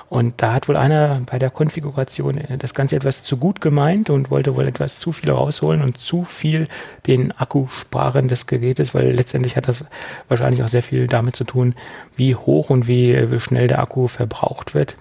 Und 0.09 0.34
da 0.41 0.53
hat 0.53 0.68
wohl 0.68 0.76
einer 0.76 1.20
bei 1.26 1.39
der 1.39 1.51
Konfiguration 1.51 2.39
äh, 2.39 2.59
das 2.59 2.74
Ganze 2.74 2.97
etwas 2.97 3.24
zu 3.24 3.39
gut 3.39 3.61
gemeint 3.61 4.09
und 4.09 4.30
wollte 4.30 4.55
wohl 4.57 4.66
etwas 4.68 5.01
zu 5.01 5.12
viel 5.12 5.30
rausholen 5.30 5.82
und 5.82 5.99
zu 5.99 6.24
viel 6.24 6.68
den 7.07 7.32
Akku 7.32 7.66
sparen 7.68 8.28
des 8.28 8.47
Gerätes, 8.47 8.95
weil 8.95 9.11
letztendlich 9.11 9.57
hat 9.57 9.66
das 9.66 9.84
wahrscheinlich 10.28 10.62
auch 10.62 10.68
sehr 10.68 10.82
viel 10.82 11.09
damit 11.09 11.34
zu 11.34 11.45
tun, 11.45 11.74
wie 12.14 12.37
hoch 12.37 12.70
und 12.70 12.87
wie, 12.87 13.30
wie 13.30 13.41
schnell 13.41 13.66
der 13.66 13.80
Akku 13.80 14.07
verbraucht 14.07 14.74
wird. 14.74 14.97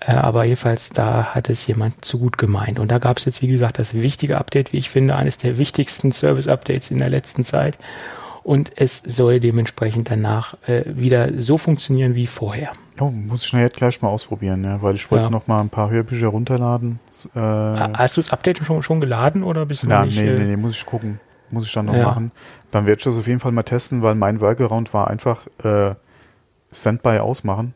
Äh, 0.00 0.12
Aber 0.12 0.44
jedenfalls, 0.44 0.90
da 0.90 1.34
hat 1.34 1.48
es 1.48 1.66
jemand 1.66 2.04
zu 2.04 2.18
gut 2.18 2.36
gemeint. 2.36 2.78
Und 2.78 2.90
da 2.90 2.98
gab 2.98 3.16
es 3.16 3.24
jetzt, 3.24 3.40
wie 3.40 3.48
gesagt, 3.48 3.78
das 3.78 3.94
wichtige 3.94 4.36
Update, 4.36 4.72
wie 4.74 4.78
ich 4.78 4.90
finde, 4.90 5.16
eines 5.16 5.38
der 5.38 5.56
wichtigsten 5.56 6.12
Service-Updates 6.12 6.90
in 6.90 6.98
der 6.98 7.08
letzten 7.08 7.42
Zeit. 7.44 7.78
Und 8.46 8.70
es 8.76 8.98
soll 9.04 9.40
dementsprechend 9.40 10.08
danach 10.08 10.54
äh, 10.68 10.84
wieder 10.86 11.30
so 11.42 11.58
funktionieren 11.58 12.14
wie 12.14 12.28
vorher. 12.28 12.70
Oh, 13.00 13.06
muss 13.10 13.44
ich 13.44 13.52
nachher 13.52 13.70
gleich 13.70 14.00
mal 14.02 14.08
ausprobieren, 14.08 14.62
ja, 14.62 14.80
weil 14.82 14.94
ich 14.94 15.10
wollte 15.10 15.24
Ja. 15.24 15.30
noch 15.30 15.48
mal 15.48 15.60
ein 15.60 15.68
paar 15.68 15.90
Hörbücher 15.90 16.28
runterladen. 16.28 17.00
Äh, 17.34 17.38
Hast 17.40 18.16
du 18.16 18.20
das 18.20 18.30
Update 18.30 18.58
schon, 18.58 18.84
schon 18.84 19.00
geladen 19.00 19.42
oder 19.42 19.66
bist 19.66 19.82
du 19.82 19.88
noch 19.88 20.04
nicht? 20.04 20.16
nee, 20.16 20.28
äh, 20.28 20.38
nee, 20.38 20.44
nee, 20.44 20.56
muss 20.56 20.76
ich 20.76 20.86
gucken. 20.86 21.18
Muss 21.50 21.66
ich 21.66 21.72
dann 21.72 21.86
noch 21.86 21.94
Ja. 21.94 22.04
machen. 22.04 22.30
Dann 22.70 22.86
werde 22.86 22.98
ich 22.98 23.04
das 23.04 23.18
auf 23.18 23.26
jeden 23.26 23.40
Fall 23.40 23.50
mal 23.50 23.64
testen, 23.64 24.02
weil 24.02 24.14
mein 24.14 24.40
Workaround 24.40 24.94
war 24.94 25.08
einfach 25.08 25.48
äh, 25.64 25.96
Standby 26.72 27.18
ausmachen, 27.18 27.74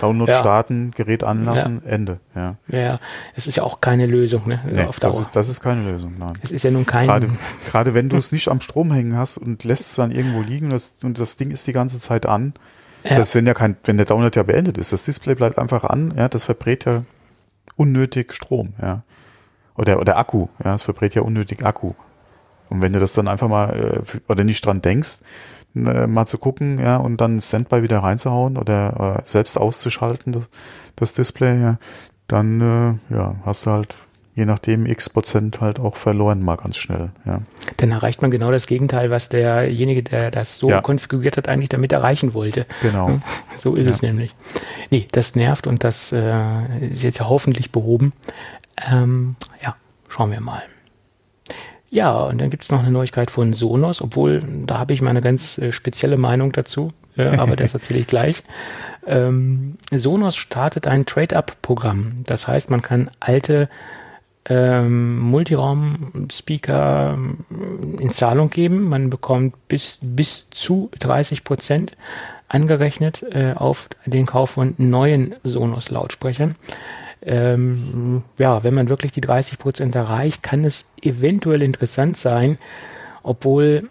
Download 0.00 0.30
Ja. 0.30 0.38
starten, 0.38 0.92
Gerät 0.92 1.24
anlassen, 1.24 1.84
Ende. 1.84 2.20
Ja. 2.34 2.56
Ja, 2.68 3.00
es 3.34 3.46
ist 3.48 3.56
ja 3.56 3.64
auch 3.64 3.80
keine 3.80 4.06
Lösung, 4.06 4.46
ne? 4.46 4.60
Nee, 4.70 4.84
auf 4.84 5.00
Dauer. 5.00 5.10
das, 5.10 5.20
ist, 5.20 5.36
das 5.36 5.48
ist 5.48 5.60
keine 5.60 5.82
Lösung, 5.90 6.14
nein. 6.18 6.32
es 6.42 6.52
ist 6.52 6.62
ja 6.62 6.70
nun 6.70 6.86
kein. 6.86 7.06
Gerade, 7.08 7.28
gerade 7.66 7.94
wenn 7.94 8.08
du 8.08 8.16
es 8.16 8.30
nicht 8.30 8.48
am 8.48 8.60
Strom 8.60 8.92
hängen 8.92 9.16
hast 9.16 9.36
und 9.36 9.64
lässt 9.64 9.90
es 9.90 9.94
dann 9.96 10.10
irgendwo 10.12 10.42
liegen 10.42 10.70
das, 10.70 10.96
und 11.02 11.18
das 11.18 11.36
Ding 11.36 11.50
ist 11.50 11.66
die 11.66 11.72
ganze 11.72 11.98
Zeit 11.98 12.24
an, 12.26 12.54
Ja. 13.02 13.14
selbst 13.14 13.34
wenn 13.34 13.46
ja 13.46 13.54
kein, 13.54 13.76
wenn 13.84 13.96
der 13.96 14.06
Download 14.06 14.36
ja 14.38 14.44
beendet 14.44 14.78
ist, 14.78 14.92
das 14.92 15.04
Display 15.04 15.34
bleibt 15.34 15.58
einfach 15.58 15.82
an, 15.84 16.14
ja, 16.16 16.28
das 16.28 16.44
verbrät 16.44 16.84
ja 16.84 17.02
unnötig 17.76 18.32
Strom, 18.32 18.74
ja. 18.80 19.02
Oder, 19.76 19.98
oder 20.00 20.16
Akku, 20.18 20.46
ja, 20.64 20.74
es 20.76 20.82
verbrät 20.82 21.14
ja 21.16 21.22
unnötig 21.22 21.64
Akku. 21.64 21.94
Und 22.70 22.80
wenn 22.80 22.92
du 22.92 23.00
das 23.00 23.12
dann 23.12 23.26
einfach 23.28 23.48
mal, 23.48 24.02
äh, 24.06 24.18
oder 24.30 24.44
nicht 24.44 24.64
dran 24.64 24.80
denkst, 24.80 25.18
mal 25.74 26.26
zu 26.26 26.38
gucken, 26.38 26.78
ja, 26.78 26.96
und 26.96 27.20
dann 27.20 27.40
Standby 27.40 27.82
wieder 27.82 27.98
reinzuhauen 27.98 28.56
oder 28.56 29.18
äh, 29.18 29.28
selbst 29.28 29.58
auszuschalten, 29.58 30.32
das, 30.32 30.48
das 30.96 31.12
Display, 31.14 31.60
ja, 31.60 31.78
dann, 32.28 32.60
äh, 33.10 33.14
ja, 33.14 33.34
hast 33.44 33.66
du 33.66 33.70
halt, 33.72 33.96
je 34.36 34.44
nachdem, 34.46 34.86
x 34.86 35.10
Prozent 35.10 35.60
halt 35.60 35.80
auch 35.80 35.96
verloren 35.96 36.42
mal 36.42 36.56
ganz 36.56 36.76
schnell, 36.76 37.10
ja. 37.26 37.40
Dann 37.78 37.90
erreicht 37.90 38.22
man 38.22 38.30
genau 38.30 38.50
das 38.52 38.66
Gegenteil, 38.68 39.10
was 39.10 39.28
derjenige, 39.30 40.02
der 40.04 40.30
das 40.30 40.58
so 40.58 40.70
Ja. 40.70 40.80
konfiguriert 40.80 41.36
hat, 41.36 41.48
eigentlich 41.48 41.70
damit 41.70 41.92
erreichen 41.92 42.34
wollte. 42.34 42.66
Genau. 42.82 43.08
Hm, 43.08 43.22
So 43.56 43.74
ist 43.74 43.86
Ja. 43.86 43.92
es 43.92 44.02
nämlich. 44.02 44.34
Nee, 44.90 45.08
das 45.12 45.34
nervt 45.34 45.66
und 45.66 45.82
das 45.82 46.12
äh, 46.12 46.78
ist 46.88 47.02
jetzt 47.02 47.18
ja 47.18 47.28
hoffentlich 47.28 47.72
behoben. 47.72 48.12
Ähm, 48.90 49.34
ja, 49.62 49.74
schauen 50.08 50.30
wir 50.30 50.40
mal. 50.40 50.62
Ja, 51.94 52.24
und 52.24 52.40
dann 52.40 52.50
gibt's 52.50 52.72
noch 52.72 52.80
eine 52.80 52.90
Neuigkeit 52.90 53.30
von 53.30 53.52
Sonos, 53.52 54.02
obwohl 54.02 54.42
da 54.66 54.80
habe 54.80 54.92
ich 54.92 55.00
meine 55.00 55.22
ganz 55.22 55.58
äh, 55.58 55.70
spezielle 55.70 56.16
Meinung 56.16 56.50
dazu, 56.50 56.92
äh, 57.16 57.36
aber 57.36 57.54
das 57.54 57.72
erzähle 57.72 58.00
ich 58.00 58.08
gleich. 58.08 58.42
Ähm, 59.06 59.78
Sonos 59.92 60.34
startet 60.34 60.88
ein 60.88 61.06
Trade-up-Programm. 61.06 62.24
Das 62.24 62.48
heißt, 62.48 62.68
man 62.68 62.82
kann 62.82 63.10
alte 63.20 63.68
ähm, 64.46 65.20
Multiraum-Speaker 65.20 67.14
ähm, 67.14 67.44
in 68.00 68.10
Zahlung 68.10 68.50
geben. 68.50 68.88
Man 68.88 69.08
bekommt 69.08 69.68
bis, 69.68 70.00
bis 70.02 70.50
zu 70.50 70.90
30 70.98 71.44
Prozent 71.44 71.96
angerechnet 72.48 73.22
äh, 73.22 73.52
auf 73.54 73.88
den 74.04 74.26
Kauf 74.26 74.50
von 74.50 74.74
neuen 74.78 75.36
Sonos-Lautsprechern. 75.44 76.54
Ähm, 77.26 78.22
ja, 78.38 78.62
wenn 78.64 78.74
man 78.74 78.88
wirklich 78.88 79.12
die 79.12 79.20
30 79.20 79.58
Prozent 79.58 79.94
erreicht, 79.94 80.42
kann 80.42 80.64
es 80.64 80.86
eventuell 81.02 81.62
interessant 81.62 82.16
sein, 82.16 82.58
obwohl 83.22 83.88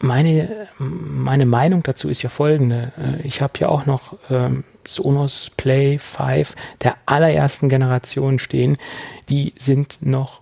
meine, 0.00 0.68
meine 0.78 1.46
Meinung 1.46 1.82
dazu 1.82 2.08
ist 2.08 2.22
ja 2.22 2.30
folgende. 2.30 2.92
Äh, 2.96 3.26
Ich 3.26 3.40
habe 3.42 3.54
ja 3.58 3.68
auch 3.68 3.86
noch 3.86 4.16
ähm, 4.30 4.64
Sonos 4.86 5.50
Play 5.56 5.98
5 5.98 6.54
der 6.82 6.96
allerersten 7.06 7.68
Generation 7.68 8.38
stehen. 8.38 8.78
Die 9.28 9.54
sind 9.58 9.98
noch 10.00 10.40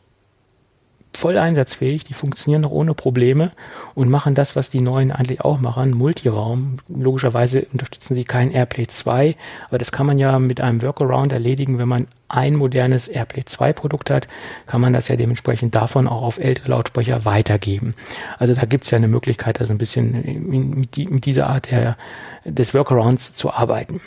voll 1.16 1.38
einsatzfähig, 1.38 2.04
die 2.04 2.14
funktionieren 2.14 2.62
noch 2.62 2.70
ohne 2.70 2.94
Probleme 2.94 3.52
und 3.94 4.10
machen 4.10 4.34
das, 4.34 4.54
was 4.54 4.70
die 4.70 4.80
neuen 4.80 5.10
eigentlich 5.10 5.40
auch 5.40 5.58
machen, 5.58 5.92
Multiraum. 5.92 6.76
Logischerweise 6.88 7.66
unterstützen 7.72 8.14
sie 8.14 8.24
kein 8.24 8.50
AirPlay 8.50 8.86
2, 8.86 9.34
aber 9.68 9.78
das 9.78 9.92
kann 9.92 10.06
man 10.06 10.18
ja 10.18 10.38
mit 10.38 10.60
einem 10.60 10.82
Workaround 10.82 11.32
erledigen, 11.32 11.78
wenn 11.78 11.88
man 11.88 12.06
ein 12.28 12.56
modernes 12.56 13.08
AirPlay 13.08 13.44
2 13.44 13.72
Produkt 13.72 14.10
hat, 14.10 14.28
kann 14.66 14.80
man 14.80 14.92
das 14.92 15.08
ja 15.08 15.16
dementsprechend 15.16 15.74
davon 15.74 16.08
auch 16.08 16.22
auf 16.22 16.38
ältere 16.38 16.70
Lautsprecher 16.70 17.24
weitergeben. 17.24 17.94
Also 18.38 18.54
da 18.54 18.64
gibt 18.64 18.84
es 18.84 18.90
ja 18.90 18.96
eine 18.96 19.08
Möglichkeit, 19.08 19.60
also 19.60 19.72
ein 19.72 19.78
bisschen 19.78 20.48
mit, 20.48 20.96
die, 20.96 21.06
mit 21.06 21.24
dieser 21.24 21.48
Art 21.48 21.70
der, 21.70 21.96
des 22.44 22.74
Workarounds 22.74 23.36
zu 23.36 23.52
arbeiten. 23.52 24.00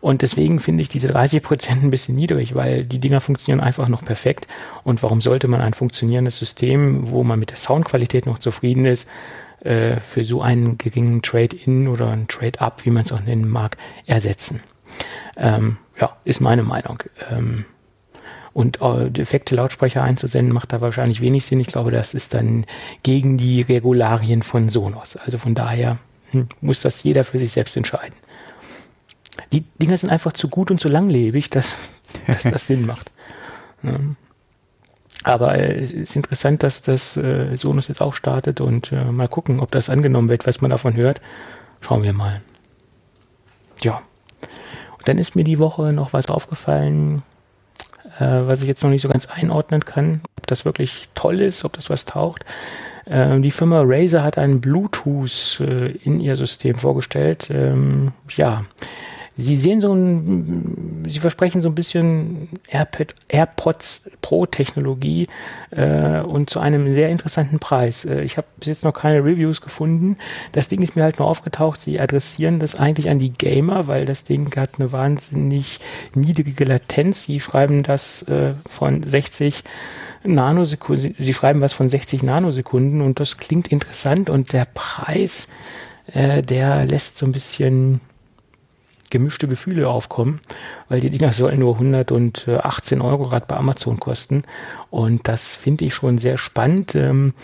Und 0.00 0.22
deswegen 0.22 0.60
finde 0.60 0.82
ich 0.82 0.88
diese 0.88 1.08
30 1.08 1.42
Prozent 1.42 1.82
ein 1.82 1.90
bisschen 1.90 2.14
niedrig, 2.14 2.54
weil 2.54 2.84
die 2.84 3.00
Dinger 3.00 3.20
funktionieren 3.20 3.64
einfach 3.64 3.88
noch 3.88 4.04
perfekt. 4.04 4.46
Und 4.84 5.02
warum 5.02 5.20
sollte 5.20 5.48
man 5.48 5.60
ein 5.60 5.74
funktionierendes 5.74 6.38
System, 6.38 7.10
wo 7.10 7.24
man 7.24 7.38
mit 7.38 7.50
der 7.50 7.56
Soundqualität 7.56 8.26
noch 8.26 8.38
zufrieden 8.38 8.84
ist, 8.84 9.08
äh, 9.60 9.98
für 9.98 10.24
so 10.24 10.42
einen 10.42 10.78
geringen 10.78 11.22
Trade-in 11.22 11.88
oder 11.88 12.10
ein 12.10 12.28
Trade-up, 12.28 12.84
wie 12.84 12.90
man 12.90 13.04
es 13.04 13.12
auch 13.12 13.22
nennen 13.22 13.48
mag, 13.48 13.76
ersetzen? 14.06 14.60
Ähm, 15.36 15.78
ja, 16.02 16.16
ist 16.24 16.40
meine 16.40 16.64
Meinung. 16.64 16.98
Ähm, 17.30 17.64
und 18.52 18.82
äh, 18.82 19.08
defekte 19.08 19.54
Lautsprecher 19.54 20.02
einzusenden 20.02 20.52
macht 20.52 20.72
da 20.72 20.80
wahrscheinlich 20.80 21.20
wenig 21.20 21.46
Sinn. 21.46 21.60
Ich 21.60 21.68
glaube, 21.68 21.92
das 21.92 22.12
ist 22.12 22.34
dann 22.34 22.66
gegen 23.04 23.38
die 23.38 23.62
Regularien 23.62 24.42
von 24.42 24.68
Sonos. 24.68 25.16
Also 25.16 25.38
von 25.38 25.54
daher 25.54 25.98
hm, 26.32 26.48
muss 26.60 26.82
das 26.82 27.04
jeder 27.04 27.22
für 27.22 27.38
sich 27.38 27.52
selbst 27.52 27.76
entscheiden. 27.76 28.16
Die 29.52 29.62
Dinger 29.80 29.96
sind 29.96 30.10
einfach 30.10 30.32
zu 30.32 30.48
gut 30.48 30.72
und 30.72 30.80
zu 30.80 30.88
langlebig, 30.88 31.50
dass, 31.50 31.76
dass 32.26 32.42
das 32.42 32.66
Sinn 32.66 32.84
macht. 32.84 33.12
Ja. 33.84 33.98
Aber 35.22 35.56
äh, 35.56 35.84
es 35.84 35.92
ist 35.92 36.16
interessant, 36.16 36.64
dass 36.64 36.82
das 36.82 37.16
äh, 37.16 37.54
Sonos 37.56 37.86
jetzt 37.86 38.00
auch 38.00 38.14
startet 38.14 38.60
und 38.60 38.90
äh, 38.90 39.04
mal 39.04 39.28
gucken, 39.28 39.60
ob 39.60 39.70
das 39.70 39.88
angenommen 39.88 40.28
wird, 40.28 40.48
was 40.48 40.60
man 40.60 40.72
davon 40.72 40.96
hört. 40.96 41.20
Schauen 41.80 42.02
wir 42.02 42.12
mal. 42.12 42.42
Ja. 43.82 44.02
Und 45.02 45.08
dann 45.08 45.18
ist 45.18 45.34
mir 45.34 45.42
die 45.42 45.58
Woche 45.58 45.92
noch 45.92 46.12
was 46.12 46.30
aufgefallen, 46.30 47.24
äh, 48.20 48.24
was 48.24 48.62
ich 48.62 48.68
jetzt 48.68 48.84
noch 48.84 48.90
nicht 48.90 49.02
so 49.02 49.08
ganz 49.08 49.26
einordnen 49.26 49.84
kann, 49.84 50.20
ob 50.38 50.46
das 50.46 50.64
wirklich 50.64 51.08
toll 51.16 51.40
ist, 51.40 51.64
ob 51.64 51.72
das 51.72 51.90
was 51.90 52.04
taucht. 52.04 52.44
Äh, 53.06 53.40
die 53.40 53.50
Firma 53.50 53.82
Razer 53.84 54.22
hat 54.22 54.38
einen 54.38 54.60
Bluetooth 54.60 55.60
äh, 55.60 55.90
in 56.04 56.20
ihr 56.20 56.36
System 56.36 56.76
vorgestellt. 56.76 57.48
Ähm, 57.50 58.12
ja, 58.36 58.64
Sie 59.36 59.56
sehen 59.56 59.80
so 59.80 59.94
ein, 59.94 61.04
Sie 61.08 61.18
versprechen 61.18 61.62
so 61.62 61.68
ein 61.70 61.74
bisschen 61.74 62.48
AirPod, 62.68 63.14
AirPods 63.28 64.10
Pro 64.20 64.44
Technologie 64.44 65.26
äh, 65.70 66.20
und 66.20 66.50
zu 66.50 66.60
einem 66.60 66.92
sehr 66.94 67.08
interessanten 67.08 67.58
Preis. 67.58 68.04
Äh, 68.04 68.22
ich 68.22 68.36
habe 68.36 68.46
bis 68.58 68.68
jetzt 68.68 68.84
noch 68.84 68.92
keine 68.92 69.24
Reviews 69.24 69.62
gefunden. 69.62 70.16
Das 70.52 70.68
Ding 70.68 70.82
ist 70.82 70.96
mir 70.96 71.02
halt 71.02 71.18
nur 71.18 71.28
aufgetaucht. 71.28 71.80
Sie 71.80 71.98
adressieren 71.98 72.58
das 72.58 72.74
eigentlich 72.74 73.08
an 73.08 73.18
die 73.18 73.32
Gamer, 73.32 73.86
weil 73.86 74.04
das 74.04 74.24
Ding 74.24 74.54
hat 74.54 74.78
eine 74.78 74.92
wahnsinnig 74.92 75.80
niedrige 76.14 76.64
Latenz. 76.64 77.24
Sie 77.24 77.40
schreiben 77.40 77.82
das 77.82 78.22
äh, 78.24 78.52
von 78.66 79.02
60 79.02 79.64
Nanosekunden. 80.24 81.14
Sie 81.18 81.34
schreiben 81.34 81.62
was 81.62 81.72
von 81.72 81.88
60 81.88 82.22
Nanosekunden 82.22 83.00
und 83.00 83.18
das 83.18 83.38
klingt 83.38 83.68
interessant 83.68 84.28
und 84.28 84.52
der 84.52 84.66
Preis, 84.72 85.48
äh, 86.12 86.42
der 86.42 86.84
lässt 86.84 87.16
so 87.16 87.26
ein 87.26 87.32
bisschen 87.32 88.00
gemischte 89.12 89.46
Gefühle 89.46 89.88
aufkommen, 89.88 90.40
weil 90.88 91.00
die 91.00 91.10
Dinger 91.10 91.32
sollen 91.32 91.60
nur 91.60 91.74
118 91.74 93.00
Euro 93.00 93.28
gerade 93.28 93.46
bei 93.46 93.56
Amazon 93.56 94.00
kosten. 94.00 94.42
Und 94.90 95.28
das 95.28 95.54
finde 95.54 95.84
ich 95.84 95.94
schon 95.94 96.18
sehr 96.18 96.38
spannend. 96.38 96.94
Ähm, 96.94 97.34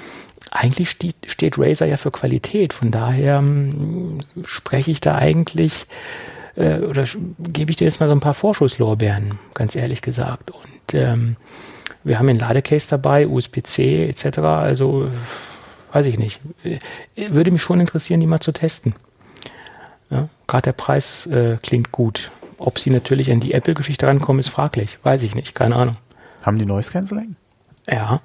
eigentlich 0.51 0.91
steht, 0.91 1.15
steht 1.27 1.59
Razer 1.59 1.87
ja 1.87 1.99
für 1.99 2.11
Qualität. 2.11 2.73
Von 2.73 2.91
daher 2.91 3.39
ähm, 3.39 4.19
spreche 4.47 4.91
ich 4.91 5.01
da 5.01 5.15
eigentlich 5.15 5.87
äh, 6.57 6.81
oder 6.81 7.05
gebe 7.39 7.71
ich 7.71 7.77
dir 7.77 7.85
jetzt 7.85 8.01
mal 8.01 8.07
so 8.07 8.13
ein 8.13 8.21
paar 8.21 8.35
Vorschusslorbeeren, 8.35 9.39
ganz 9.55 9.77
ehrlich 9.77 10.03
gesagt. 10.03 10.51
Und 10.51 10.95
ähm, 10.95 11.37
wir 12.03 12.19
haben 12.19 12.29
ein 12.29 12.39
Ladecase 12.39 12.89
dabei, 12.89 13.29
USB-C 13.29 14.09
etc. 14.09 14.39
Also 14.39 15.11
weiß 15.93 16.07
ich 16.07 16.19
nicht. 16.19 16.41
Äh, 16.65 16.79
würde 17.31 17.51
mich 17.51 17.63
schon 17.63 17.81
interessieren, 17.81 18.21
die 18.21 18.27
mal 18.27 18.41
zu 18.41 18.53
testen. 18.53 18.95
Gerade 20.49 20.63
der 20.63 20.73
Preis 20.73 21.27
äh, 21.27 21.59
klingt 21.63 21.93
gut. 21.93 22.33
Ob 22.59 22.79
sie 22.79 22.91
natürlich 22.91 23.31
an 23.31 23.39
die 23.39 23.53
Apple-Geschichte 23.53 24.07
rankommen, 24.07 24.41
ist 24.41 24.49
fraglich. 24.49 24.99
Weiß 25.05 25.23
ich 25.23 25.37
nicht. 25.37 25.55
Keine 25.55 25.77
Ahnung. 25.77 25.97
Haben 26.45 26.59
die 26.59 26.67
Noise 26.67 26.91
Cancelling? 26.91 27.37
Ja. 27.89 28.21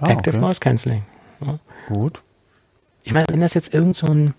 Ah, 0.00 0.08
Active 0.08 0.36
okay. 0.36 0.44
Noise 0.44 0.60
Cancelling. 0.60 1.02
Ja. 1.44 1.58
Gut. 1.88 2.22
Ich 3.04 3.12
meine, 3.12 3.26
wenn 3.30 3.40
das 3.40 3.54
jetzt 3.54 3.72
irgend 3.72 3.96
so 3.96 4.06
ein 4.06 4.34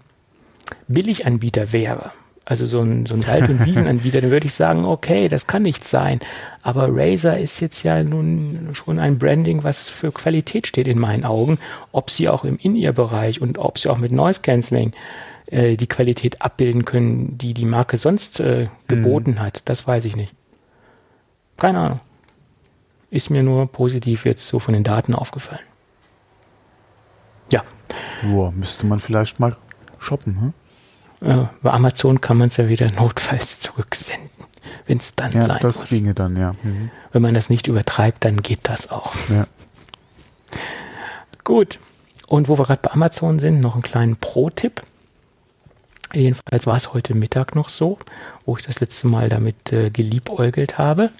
Billiganbieter 0.87 1.71
wäre, 1.71 2.11
also 2.45 2.65
so 2.65 2.81
ein, 2.81 3.05
so 3.05 3.13
ein 3.13 3.27
Wald- 3.27 3.47
und 3.47 3.63
Wiesenanbieter, 3.65 4.21
dann 4.21 4.31
würde 4.31 4.47
ich 4.47 4.55
sagen, 4.55 4.83
okay, 4.83 5.27
das 5.27 5.45
kann 5.45 5.61
nicht 5.61 5.83
sein. 5.83 6.19
Aber 6.63 6.87
Razer 6.89 7.37
ist 7.37 7.59
jetzt 7.59 7.83
ja 7.83 8.03
nun 8.03 8.69
schon 8.73 8.97
ein 8.97 9.19
Branding, 9.19 9.63
was 9.63 9.89
für 9.89 10.11
Qualität 10.11 10.65
steht 10.65 10.87
in 10.87 10.99
meinen 10.99 11.25
Augen. 11.25 11.59
Ob 11.91 12.09
sie 12.09 12.27
auch 12.27 12.43
im 12.43 12.57
In-Ear-Bereich 12.57 13.39
und 13.39 13.59
ob 13.59 13.77
sie 13.77 13.89
auch 13.89 13.99
mit 13.99 14.11
Noise 14.11 14.41
Cancelling 14.41 14.93
äh, 15.51 15.77
die 15.77 15.87
Qualität 15.87 16.41
abbilden 16.41 16.85
können, 16.85 17.37
die 17.37 17.53
die 17.53 17.65
Marke 17.65 17.97
sonst 17.97 18.39
äh, 18.39 18.67
geboten 18.87 19.31
mhm. 19.31 19.39
hat, 19.39 19.61
das 19.65 19.87
weiß 19.87 20.05
ich 20.05 20.15
nicht. 20.15 20.33
Keine 21.57 21.79
Ahnung. 21.79 21.99
Ist 23.09 23.29
mir 23.29 23.43
nur 23.43 23.71
positiv 23.71 24.25
jetzt 24.25 24.47
so 24.47 24.59
von 24.59 24.73
den 24.73 24.83
Daten 24.83 25.15
aufgefallen. 25.15 25.65
Ja. 27.51 27.63
Boah, 28.23 28.51
müsste 28.51 28.85
man 28.85 28.99
vielleicht 28.99 29.39
mal 29.39 29.55
shoppen, 29.97 30.39
hm? 30.39 30.53
Äh, 31.21 31.47
bei 31.61 31.71
Amazon 31.71 32.21
kann 32.21 32.37
man 32.37 32.47
es 32.47 32.57
ja 32.57 32.69
wieder 32.69 32.87
notfalls 32.95 33.59
zurücksenden, 33.59 34.29
wenn 34.85 34.99
es 34.99 35.15
dann 35.15 35.31
ja, 35.31 35.41
sein 35.41 35.57
das 35.61 35.79
muss. 35.79 35.89
ginge 35.89 36.13
dann, 36.13 36.37
ja. 36.37 36.53
Mhm. 36.63 36.91
Wenn 37.11 37.21
man 37.21 37.33
das 37.33 37.49
nicht 37.49 37.67
übertreibt, 37.67 38.23
dann 38.23 38.41
geht 38.41 38.61
das 38.63 38.89
auch. 38.89 39.13
Ja. 39.29 39.47
Gut. 41.43 41.79
Und 42.27 42.47
wo 42.47 42.59
wir 42.59 42.65
gerade 42.65 42.81
bei 42.83 42.91
Amazon 42.91 43.39
sind, 43.39 43.59
noch 43.59 43.73
einen 43.73 43.81
kleinen 43.81 44.15
Pro-Tipp. 44.15 44.83
Jedenfalls 46.13 46.65
war 46.65 46.75
es 46.75 46.93
heute 46.93 47.13
Mittag 47.13 47.55
noch 47.55 47.69
so, 47.69 47.99
wo 48.45 48.57
ich 48.57 48.65
das 48.65 48.79
letzte 48.79 49.07
Mal 49.07 49.29
damit 49.29 49.71
äh, 49.71 49.91
geliebäugelt 49.91 50.77
habe. 50.77 51.11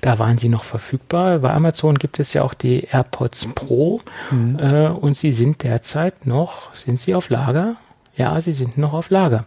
Da 0.00 0.18
waren 0.18 0.38
sie 0.38 0.48
noch 0.48 0.62
verfügbar. 0.62 1.40
Bei 1.40 1.52
Amazon 1.52 1.96
gibt 1.96 2.20
es 2.20 2.34
ja 2.34 2.42
auch 2.42 2.54
die 2.54 2.84
AirPods 2.84 3.48
Pro 3.54 4.00
mhm. 4.30 4.58
äh, 4.58 4.88
und 4.88 5.16
sie 5.16 5.32
sind 5.32 5.64
derzeit 5.64 6.26
noch, 6.26 6.74
sind 6.74 7.00
sie 7.00 7.14
auf 7.14 7.30
Lager? 7.30 7.76
Ja, 8.16 8.40
sie 8.40 8.52
sind 8.52 8.78
noch 8.78 8.92
auf 8.92 9.10
Lager. 9.10 9.44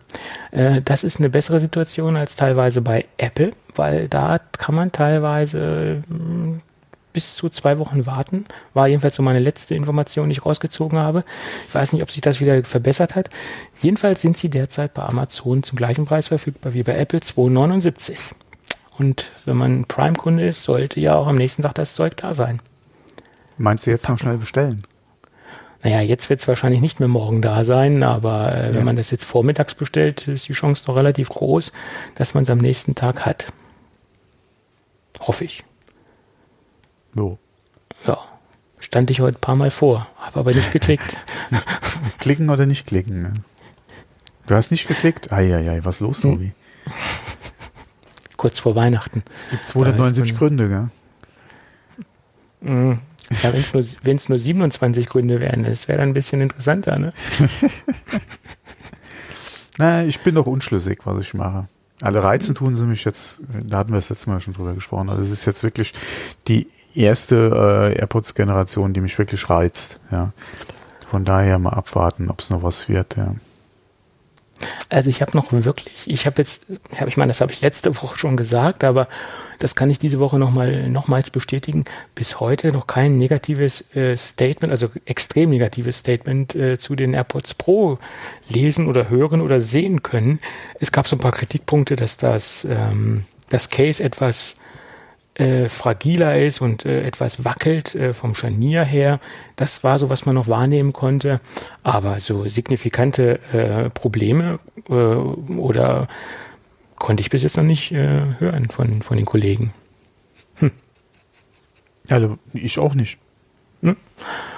Äh, 0.52 0.82
das 0.82 1.04
ist 1.04 1.20
eine 1.20 1.30
bessere 1.30 1.60
Situation 1.60 2.18
als 2.18 2.36
teilweise 2.36 2.82
bei 2.82 3.06
Apple, 3.18 3.52
weil 3.76 4.10
da 4.10 4.40
kann 4.40 4.76
man 4.76 4.92
teilweise 4.92 6.04
hm, 6.08 6.62
bis 7.14 7.36
zu 7.36 7.50
zwei 7.50 7.78
Wochen 7.80 8.06
warten. 8.06 8.46
War 8.74 8.88
jedenfalls 8.88 9.16
so 9.16 9.24
meine 9.24 9.40
letzte 9.40 9.76
Information, 9.76 10.30
die 10.30 10.34
ich 10.34 10.46
rausgezogen 10.46 11.00
habe. 11.00 11.24
Ich 11.68 11.76
weiß 11.76 11.94
nicht, 11.94 12.04
ob 12.04 12.12
sich 12.12 12.22
das 12.22 12.40
wieder 12.40 12.64
verbessert 12.64 13.16
hat. 13.16 13.30
Jedenfalls 13.82 14.22
sind 14.22 14.38
sie 14.38 14.50
derzeit 14.50 14.94
bei 14.94 15.04
Amazon 15.04 15.64
zum 15.64 15.78
gleichen 15.78 16.06
Preis 16.06 16.30
verfügbar 16.30 16.74
wie 16.74 16.84
bei 16.84 16.98
Apple 16.98 17.20
2,79. 17.20 18.18
Und 18.98 19.32
wenn 19.46 19.58
man 19.58 19.86
Prime-Kunde 19.86 20.48
ist, 20.48 20.64
sollte 20.64 21.00
ja 21.00 21.16
auch 21.16 21.28
am 21.28 21.36
nächsten 21.36 21.64
Tag 21.64 21.76
das 21.76 21.96
Zeug 21.96 22.18
da 22.18 22.34
sein. 22.34 22.62
Meinst 23.58 23.86
du 23.86 23.92
jetzt 23.92 24.08
noch 24.10 24.18
schnell 24.18 24.38
bestellen? 24.38 24.86
Naja, 25.84 26.02
jetzt 26.02 26.30
wird 26.30 26.40
es 26.40 26.48
wahrscheinlich 26.48 26.82
nicht 26.82 27.00
mehr 27.00 27.10
morgen 27.10 27.42
da 27.42 27.64
sein, 27.64 28.04
aber 28.04 28.54
äh, 28.54 28.68
ja. 28.68 28.74
wenn 28.76 28.86
man 28.86 28.96
das 28.96 29.10
jetzt 29.10 29.26
vormittags 29.26 29.74
bestellt, 29.74 30.28
ist 30.28 30.48
die 30.48 30.54
Chance 30.54 30.86
noch 30.88 30.96
relativ 30.96 31.30
groß, 31.30 31.72
dass 32.16 32.34
man 32.34 32.44
es 32.44 32.50
am 32.50 32.60
nächsten 32.60 32.94
Tag 32.94 33.26
hat. 33.26 33.48
Hoffe 35.20 35.46
ich. 35.46 35.64
So. 37.16 37.40
Ja. 38.06 38.18
Stand 38.80 39.12
ich 39.12 39.22
heute 39.22 39.38
ein 39.38 39.42
paar 39.42 39.56
Mal 39.56 39.72
vor, 39.72 40.08
habe 40.18 40.40
aber 40.40 40.54
nicht 40.54 40.72
geklickt. 40.72 41.16
klicken 42.20 42.50
oder 42.50 42.66
nicht 42.66 42.88
klicken? 42.88 43.22
Ne? 43.22 43.34
Du 44.48 44.56
hast 44.56 44.72
nicht 44.72 44.88
geklickt? 44.88 45.32
Eieiei, 45.32 45.82
was 45.84 46.00
los, 46.00 46.24
hm. 46.24 46.36
Tobi? 46.36 46.52
Kurz 48.38 48.58
vor 48.58 48.76
Weihnachten. 48.76 49.24
Es 49.36 49.50
gibt 49.52 49.68
279 49.68 50.38
Gründe, 50.38 50.68
gell? 50.68 50.90
Mhm. 52.62 53.00
Ja, 53.44 53.54
wenn 53.54 54.16
es 54.16 54.28
nur, 54.28 54.36
nur 54.36 54.40
27 54.40 55.06
Gründe 55.06 55.40
wären, 55.40 55.64
das 55.64 55.88
wäre 55.88 56.00
dann 56.00 56.10
ein 56.10 56.14
bisschen 56.14 56.42
interessanter, 56.42 57.00
ne? 57.00 57.14
Na, 59.78 60.04
ich 60.04 60.20
bin 60.22 60.36
doch 60.36 60.48
unschlüssig, 60.48 61.00
was 61.06 61.22
ich 61.22 61.34
mache. 61.34 61.70
Alle 62.02 62.24
reizen 62.24 62.56
tun 62.56 62.76
sie 62.76 62.86
mich 62.86 63.06
jetzt, 63.06 63.42
da 63.64 63.78
hatten 63.78 63.92
wir 63.92 63.98
das 63.98 64.10
letzte 64.10 64.30
Mal 64.30 64.42
schon 64.42 64.54
drüber 64.54 64.74
gesprochen. 64.74 65.10
Also 65.10 65.22
es 65.22 65.32
ist 65.32 65.46
jetzt 65.46 65.64
wirklich 65.64 65.94
die 66.48 66.68
erste 66.96 67.92
äh, 67.96 68.00
AirPods-Generation, 68.00 68.94
die 68.94 69.02
mich 69.02 69.18
wirklich 69.18 69.50
reizt. 69.50 70.00
Ja. 70.12 70.32
Von 71.10 71.26
daher 71.26 71.60
mal 71.60 71.74
abwarten, 71.74 72.30
ob 72.30 72.40
es 72.40 72.50
noch 72.50 72.64
was 72.64 72.88
wird. 72.88 73.18
Ja. 73.18 73.36
Also 74.90 75.10
ich 75.10 75.22
habe 75.22 75.36
noch 75.36 75.52
wirklich, 75.52 76.04
ich 76.06 76.26
habe 76.26 76.38
jetzt, 76.38 76.66
hab, 76.96 77.08
ich 77.08 77.18
meine, 77.18 77.30
das 77.30 77.42
habe 77.42 77.52
ich 77.52 77.62
letzte 77.62 77.96
Woche 78.02 78.18
schon 78.18 78.38
gesagt, 78.38 78.84
aber 78.84 79.08
das 79.60 79.76
kann 79.76 79.90
ich 79.90 80.00
diese 80.00 80.20
Woche 80.20 80.40
noch 80.40 80.52
mal, 80.52 80.90
nochmals 80.90 81.30
bestätigen. 81.30 81.86
Bis 82.16 82.40
heute 82.40 82.72
noch 82.72 82.88
kein 82.88 83.18
negatives 83.18 83.96
äh, 83.96 84.16
Statement, 84.18 84.72
also 84.72 84.90
extrem 85.06 85.50
negatives 85.50 86.00
Statement 86.00 86.56
äh, 86.56 86.78
zu 86.78 86.96
den 86.96 87.14
AirPods 87.14 87.54
Pro 87.56 88.00
lesen 88.48 88.88
oder 88.88 89.10
hören 89.10 89.42
oder 89.42 89.62
sehen 89.62 90.04
können. 90.04 90.40
Es 90.80 90.92
gab 90.92 91.08
so 91.08 91.16
ein 91.16 91.20
paar 91.20 91.32
Kritikpunkte, 91.32 91.96
dass 91.96 92.18
das, 92.18 92.66
ähm, 92.70 93.26
das 93.50 93.70
Case 93.70 94.04
etwas 94.04 94.58
äh, 95.42 95.70
fragiler 95.70 96.38
ist 96.38 96.62
und 96.62 96.86
äh, 96.86 97.04
etwas 97.04 97.44
wackelt 97.44 97.96
äh, 97.96 98.14
vom 98.14 98.34
Scharnier 98.34 98.84
her. 98.84 99.20
Das 99.56 99.84
war 99.84 99.98
so, 99.98 100.10
was 100.10 100.26
man 100.26 100.36
noch 100.36 100.48
wahrnehmen 100.48 100.94
konnte. 100.94 101.42
Aber 101.84 102.20
so 102.20 102.48
signifikante 102.48 103.40
äh, 103.52 103.90
Probleme 103.90 104.60
äh, 104.88 104.94
oder 104.94 106.08
konnte 106.96 107.22
ich 107.22 107.32
bis 107.32 107.42
jetzt 107.42 107.58
noch 107.58 107.64
nicht 107.64 107.90
hören 107.90 108.70
von, 108.70 109.02
von 109.02 109.18
den 109.18 109.26
Kollegen. 109.26 109.74
Hm. 110.58 110.72
Also 112.10 112.38
ich 112.54 112.78
auch 112.78 112.94
nicht. 112.94 113.18
Hm? 113.82 113.98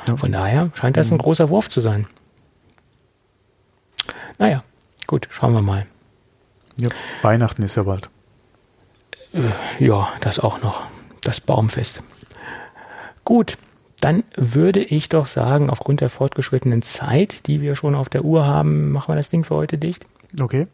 Ja. 0.07 0.17
Von 0.17 0.33
daher 0.33 0.69
scheint 0.73 0.97
das 0.97 1.09
ein 1.09 1.15
mhm. 1.15 1.21
großer 1.21 1.49
Wurf 1.49 1.69
zu 1.69 1.79
sein. 1.79 2.05
Naja, 4.37 4.63
gut, 5.07 5.29
schauen 5.31 5.53
wir 5.53 5.61
mal. 5.61 5.85
Ja, 6.75 6.89
Weihnachten 7.21 7.63
ist 7.63 7.75
ja 7.75 7.83
bald. 7.83 8.09
Äh, 9.33 9.41
ja, 9.83 10.09
das 10.21 10.39
auch 10.39 10.61
noch. 10.61 10.83
Das 11.21 11.41
Baumfest. 11.41 12.01
Gut, 13.23 13.57
dann 14.01 14.23
würde 14.35 14.81
ich 14.81 15.09
doch 15.09 15.27
sagen, 15.27 15.69
aufgrund 15.69 16.01
der 16.01 16.09
fortgeschrittenen 16.09 16.81
Zeit, 16.81 17.47
die 17.47 17.61
wir 17.61 17.75
schon 17.75 17.95
auf 17.95 18.09
der 18.09 18.25
Uhr 18.25 18.45
haben, 18.45 18.91
machen 18.91 19.11
wir 19.11 19.15
das 19.15 19.29
Ding 19.29 19.43
für 19.43 19.55
heute 19.55 19.77
dicht. 19.77 20.05
Okay. 20.39 20.67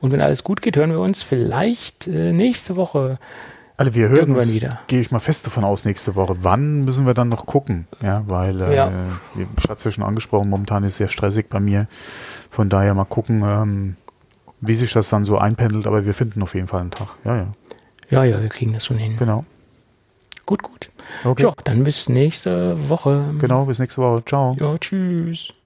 Und 0.00 0.12
wenn 0.12 0.20
alles 0.20 0.44
gut 0.44 0.62
geht, 0.62 0.76
hören 0.76 0.90
wir 0.90 1.00
uns 1.00 1.22
vielleicht 1.22 2.06
äh, 2.06 2.32
nächste 2.32 2.76
Woche. 2.76 3.18
Also 3.76 3.94
wir 3.94 4.08
hören 4.08 4.20
irgendwann 4.20 4.44
uns, 4.44 4.54
wieder. 4.54 4.80
Gehe 4.86 5.00
ich 5.00 5.10
mal 5.10 5.18
fest 5.18 5.46
davon 5.46 5.64
aus, 5.64 5.84
nächste 5.84 6.14
Woche. 6.14 6.36
Wann 6.44 6.84
müssen 6.84 7.06
wir 7.06 7.14
dann 7.14 7.28
noch 7.28 7.44
gucken? 7.44 7.86
Ja, 8.00 8.22
weil 8.26 8.60
äh, 8.60 8.76
ja. 8.76 8.92
ich 9.36 9.64
hatte 9.64 9.74
es 9.74 9.84
ja 9.84 9.90
schon 9.90 10.04
angesprochen, 10.04 10.48
momentan 10.48 10.84
ist 10.84 10.90
es 10.90 10.96
sehr 10.96 11.08
stressig 11.08 11.48
bei 11.48 11.60
mir. 11.60 11.88
Von 12.50 12.68
daher 12.68 12.94
mal 12.94 13.04
gucken, 13.04 13.42
ähm, 13.44 13.96
wie 14.60 14.74
sich 14.74 14.92
das 14.92 15.08
dann 15.08 15.24
so 15.24 15.38
einpendelt, 15.38 15.86
aber 15.86 16.04
wir 16.06 16.14
finden 16.14 16.42
auf 16.42 16.54
jeden 16.54 16.66
Fall 16.66 16.80
einen 16.80 16.90
Tag. 16.90 17.08
Ja, 17.24 17.36
ja. 17.36 17.46
Ja, 18.08 18.24
ja, 18.24 18.40
wir 18.40 18.48
kriegen 18.48 18.72
das 18.72 18.84
schon 18.84 18.98
hin. 18.98 19.16
Genau. 19.16 19.44
Gut, 20.46 20.62
gut. 20.62 20.90
Okay. 21.24 21.42
Ja, 21.42 21.52
dann 21.64 21.82
bis 21.82 22.08
nächste 22.08 22.88
Woche. 22.88 23.34
Genau, 23.40 23.64
bis 23.64 23.80
nächste 23.80 24.00
Woche. 24.00 24.24
Ciao. 24.24 24.56
Ja, 24.60 24.78
tschüss. 24.78 25.48